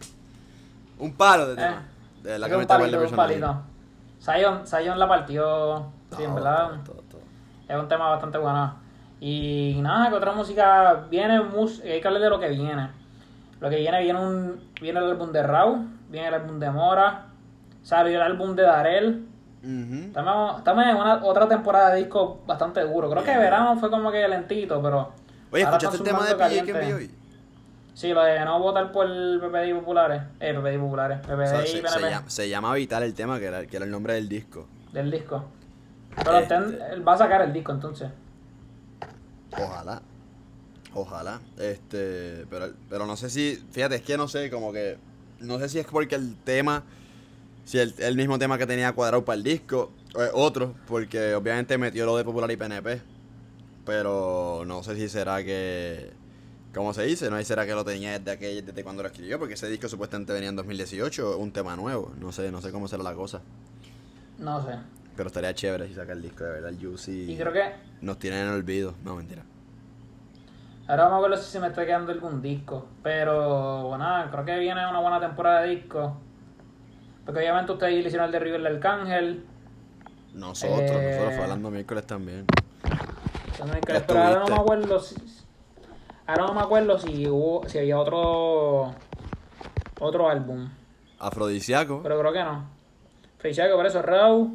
Un 0.99 1.12
palo 1.12 1.49
de 1.49 1.53
eh, 1.55 1.57
tema. 1.57 1.89
de 2.22 2.39
la 2.39 2.49
que 2.49 2.57
me 2.57 2.66
palito, 2.66 3.01
un 3.01 3.16
palito. 3.16 3.62
Zion 4.27 4.99
la 4.99 5.09
partió 5.09 5.87
Sí, 6.16 6.22
en 6.22 6.35
verdad. 6.35 6.70
Es 7.68 7.77
un 7.77 7.89
tema 7.89 8.11
bastante 8.11 8.39
bueno. 8.39 8.74
Y 9.20 9.79
nada, 9.81 10.11
que 10.11 10.16
otra 10.16 10.33
música 10.33 11.07
viene, 11.11 11.41
hay 11.85 12.01
que 12.01 12.07
hablar 12.07 12.22
de 12.22 12.31
lo 12.31 12.39
que 12.39 12.49
viene. 12.51 12.91
Lo 13.61 13.70
que 13.70 13.77
viene, 13.77 14.03
viene 14.03 14.20
un 14.20 14.61
viene 14.81 15.01
el 15.01 15.07
álbum 15.07 15.33
de 15.33 15.43
Raw, 15.43 15.85
viene 16.11 16.29
el 16.29 16.35
álbum 16.35 16.59
de 16.59 16.70
Mora, 16.70 17.27
salió 17.83 18.16
el 18.16 18.22
álbum 18.22 18.55
de 18.55 18.62
Darel. 18.62 19.27
estamos, 19.62 20.62
en 20.66 20.97
una, 20.97 21.24
otra 21.24 21.49
temporada 21.49 21.91
de 21.95 22.01
disco 22.01 22.41
bastante 22.47 22.83
duro. 22.83 23.11
Creo 23.11 23.24
que 23.24 23.37
verano 23.37 23.79
fue 23.79 23.91
como 23.91 24.11
que 24.11 24.29
lentito, 24.29 24.81
pero. 24.83 25.12
Oye, 25.51 25.62
¿escuchaste 25.62 25.97
el 25.97 26.03
tema 26.03 26.24
de 26.27 26.35
PJ 26.35 26.64
que 26.64 26.70
envió 26.72 26.97
hoy? 26.97 27.11
Sí, 27.97 28.13
lo 28.13 28.23
de 28.23 28.39
no 28.45 28.61
votar 28.61 28.93
por 28.93 29.07
PPD 29.07 29.75
Populares. 29.75 30.23
Eh, 30.39 30.53
PPD 30.53 30.79
Populares. 30.79 31.19
PPD 31.21 31.65
y 31.65 31.67
se, 31.67 31.79
PNP. 31.79 31.89
Se, 31.89 32.11
llama, 32.11 32.31
se 32.31 32.49
llama 32.51 32.75
Vital 32.75 33.03
el 33.05 33.15
tema, 33.15 33.39
que 33.39 33.47
era, 33.47 33.67
que 33.67 33.75
era 33.75 33.87
el 33.87 33.91
nombre 33.91 34.13
del 34.13 34.29
disco. 34.29 34.67
Del 34.93 35.11
disco. 35.11 35.43
Pero 36.15 36.37
este, 36.37 36.55
va 37.01 37.15
a 37.15 37.17
sacar 37.17 37.41
el 37.41 37.55
disco 37.55 37.73
entonces. 37.73 38.11
Ojalá. 39.51 40.03
Ojalá. 40.93 41.41
Este, 41.59 42.45
pero, 42.51 42.67
pero 42.91 43.07
no 43.07 43.17
sé 43.17 43.31
si, 43.31 43.65
fíjate, 43.71 43.95
es 43.95 44.03
que 44.03 44.19
no 44.19 44.29
sé, 44.29 44.51
como 44.51 44.75
que, 44.75 44.99
no 45.41 45.59
sé 45.59 45.71
si 45.71 45.79
es 45.79 45.87
porque 45.87 46.17
el 46.17 46.37
tema, 46.37 46.83
si 47.65 47.79
el, 47.79 47.95
el 47.97 48.15
mismo 48.15 48.39
tema 48.39 48.59
que 48.59 48.67
tenía 48.67 48.93
cuadrado 48.93 49.25
para 49.25 49.37
el 49.39 49.43
disco, 49.43 49.91
o 50.15 50.23
es 50.23 50.31
otro, 50.35 50.75
porque 50.87 51.35
obviamente 51.35 51.79
metió 51.79 52.05
lo 52.05 52.15
de 52.19 52.25
Popular 52.25 52.51
y 52.51 52.59
PNP. 52.59 53.01
Pero 53.87 54.65
no 54.67 54.83
sé 54.83 54.97
si 54.97 55.09
será 55.09 55.43
que, 55.43 56.13
¿cómo 56.77 56.93
se 56.93 57.05
dice? 57.05 57.31
No 57.31 57.39
si 57.39 57.45
será 57.45 57.64
que 57.64 57.72
lo 57.72 57.85
tenía 57.85 58.18
desde, 58.18 58.31
aquel, 58.31 58.64
desde 58.64 58.85
cuando 58.85 59.03
lo 59.03 59.09
escribió, 59.09 59.39
porque 59.39 59.55
ese 59.55 59.68
disco 59.68 59.89
supuestamente 59.89 60.33
venía 60.33 60.51
en 60.51 60.57
2018, 60.57 61.39
un 61.39 61.51
tema 61.51 61.74
nuevo. 61.74 62.12
No 62.20 62.33
sé, 62.33 62.53
no 62.53 62.61
sé 62.61 62.70
cómo 62.70 62.87
será 62.87 63.03
la 63.03 63.14
cosa. 63.14 63.41
No 64.39 64.62
sé. 64.62 64.77
Pero 65.16 65.29
estaría 65.29 65.55
chévere 65.55 65.89
si 65.89 65.95
saca 65.95 66.12
el 66.12 66.20
disco, 66.20 66.45
de 66.45 66.51
verdad. 66.51 66.68
El 66.68 66.79
Juicy. 66.79 67.33
Y 67.33 67.37
creo 67.37 67.53
que. 67.53 67.72
Nos 68.03 68.18
tienen 68.18 68.47
en 68.47 68.53
olvido. 68.53 68.95
No, 69.03 69.16
mentira. 69.16 69.43
Ahora 70.87 71.09
vamos 71.09 71.24
a 71.24 71.29
ver 71.31 71.39
si 71.39 71.51
se 71.51 71.59
me 71.59 71.68
está 71.68 71.87
quedando 71.87 72.12
algún 72.12 72.43
disco. 72.43 72.87
Pero, 73.03 73.89
bueno, 73.89 74.07
creo 74.31 74.45
que 74.45 74.59
viene 74.59 74.87
una 74.87 75.01
buena 75.01 75.18
temporada 75.18 75.62
de 75.62 75.77
discos. 75.77 76.12
Porque 77.24 77.41
obviamente 77.41 77.72
ustedes 77.72 77.95
le 77.95 78.01
hicieron 78.01 78.27
el 78.27 78.33
de 78.33 78.39
River 78.39 78.62
del 78.62 78.77
Arcángel. 78.77 79.47
Nosotros, 80.35 80.79
nosotros 80.83 81.35
fue 81.35 81.43
hablando 81.43 81.70
miércoles 81.70 82.07
también. 82.07 82.45
pero 83.87 84.20
ahora 84.20 84.41
no 84.41 84.47
me 84.49 84.57
acuerdo 84.57 85.01
si. 85.01 85.16
Ahora 86.27 86.47
no 86.47 86.55
me 86.55 86.61
acuerdo 86.61 86.99
si 86.99 87.29
hubo, 87.29 87.68
si 87.68 87.79
había 87.79 87.99
otro 87.99 88.95
otro 90.01 90.29
álbum. 90.29 90.68
Afrodisiaco. 91.18 92.01
Pero 92.03 92.18
creo 92.18 92.33
que 92.33 92.43
no. 92.43 92.64
Afrodisiaco, 93.37 93.77
por 93.77 93.87
eso, 93.87 94.03
Raw. 94.03 94.51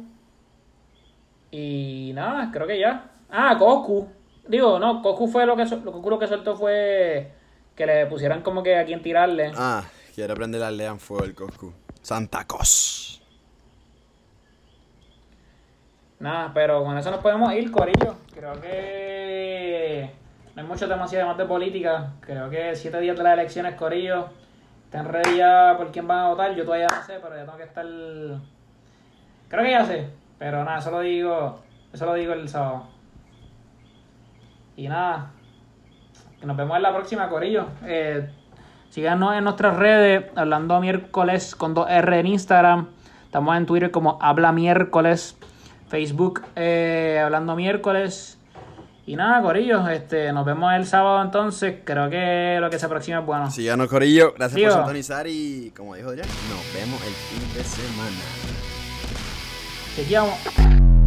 Y 1.50 2.12
nada, 2.14 2.50
creo 2.52 2.66
que 2.66 2.78
ya. 2.78 3.10
Ah, 3.30 3.56
Coscu. 3.58 4.08
Digo, 4.46 4.78
no, 4.78 5.02
Coscu 5.02 5.28
fue 5.28 5.46
lo 5.46 5.56
que, 5.56 5.64
lo, 5.64 6.10
lo 6.10 6.18
que 6.18 6.26
soltó 6.26 6.56
fue 6.56 7.32
que 7.74 7.86
le 7.86 8.06
pusieran 8.06 8.42
como 8.42 8.62
que 8.62 8.76
a 8.76 8.84
quien 8.84 9.02
tirarle. 9.02 9.52
Ah, 9.56 9.82
quiere 10.14 10.34
prender 10.34 10.60
la 10.60 10.68
aldea 10.68 10.90
en 10.90 11.00
fuego 11.00 11.24
el 11.24 11.34
Coscu. 11.34 11.72
Santa 12.02 12.46
Cos. 12.46 13.22
Nada, 16.20 16.52
pero 16.54 16.84
con 16.84 16.96
eso 16.96 17.10
nos 17.10 17.20
podemos 17.20 17.52
ir, 17.54 17.70
Corillo. 17.70 18.14
Creo 18.32 18.60
que 18.60 19.11
no 20.54 20.62
hay 20.62 20.68
mucho 20.68 20.86
demasiado 20.86 21.28
más 21.28 21.38
de 21.38 21.46
política. 21.46 22.12
Creo 22.20 22.50
que 22.50 22.76
siete 22.76 23.00
días 23.00 23.16
de 23.16 23.22
las 23.22 23.34
elecciones, 23.34 23.74
Corillo. 23.74 24.26
Están 24.84 25.06
ready 25.06 25.38
ya 25.38 25.74
por 25.78 25.90
quién 25.90 26.06
van 26.06 26.18
a 26.18 26.28
votar. 26.28 26.54
Yo 26.54 26.64
todavía 26.64 26.88
no 26.88 27.02
sé, 27.06 27.18
pero 27.22 27.34
ya 27.34 27.44
tengo 27.44 27.56
que 27.56 27.64
estar. 27.64 27.86
Creo 29.48 29.64
que 29.64 29.70
ya 29.70 29.84
sé. 29.86 30.10
Pero 30.38 30.64
nada, 30.64 30.78
eso 30.78 30.90
lo 30.90 31.00
digo. 31.00 31.60
Eso 31.92 32.04
lo 32.04 32.14
digo 32.14 32.34
el 32.34 32.48
sábado. 32.48 32.88
Y 34.76 34.88
nada. 34.88 35.30
Nos 36.42 36.56
vemos 36.56 36.76
en 36.76 36.82
la 36.82 36.92
próxima, 36.94 37.28
Corillo. 37.30 37.68
Eh, 37.86 38.28
síganos 38.90 39.34
en 39.34 39.44
nuestras 39.44 39.76
redes, 39.76 40.30
hablando 40.34 40.80
miércoles 40.80 41.54
con 41.54 41.74
2R 41.74 42.20
en 42.20 42.26
Instagram. 42.26 42.88
Estamos 43.24 43.56
en 43.56 43.64
Twitter 43.64 43.90
como 43.90 44.18
Habla 44.20 44.52
Miércoles. 44.52 45.38
Facebook 45.88 46.42
eh, 46.56 47.20
hablando 47.24 47.54
miércoles. 47.56 48.41
Y 49.04 49.16
nada, 49.16 49.42
Corillo, 49.42 49.86
este, 49.88 50.32
nos 50.32 50.46
vemos 50.46 50.72
el 50.74 50.86
sábado 50.86 51.22
entonces. 51.22 51.80
Creo 51.84 52.08
que 52.08 52.58
lo 52.60 52.70
que 52.70 52.78
se 52.78 52.86
aproxima 52.86 53.18
es 53.18 53.26
bueno. 53.26 53.50
Síganos, 53.50 53.88
Corillo. 53.88 54.32
Gracias 54.34 54.62
por 54.62 54.80
sintonizar 54.80 55.26
y, 55.26 55.72
como 55.76 55.96
dijo 55.96 56.10
Adrián, 56.10 56.28
nos 56.48 56.74
vemos 56.74 57.02
el 57.04 57.12
fin 57.12 57.54
de 57.54 57.64
semana. 57.64 58.16
Chequeamos. 59.96 61.01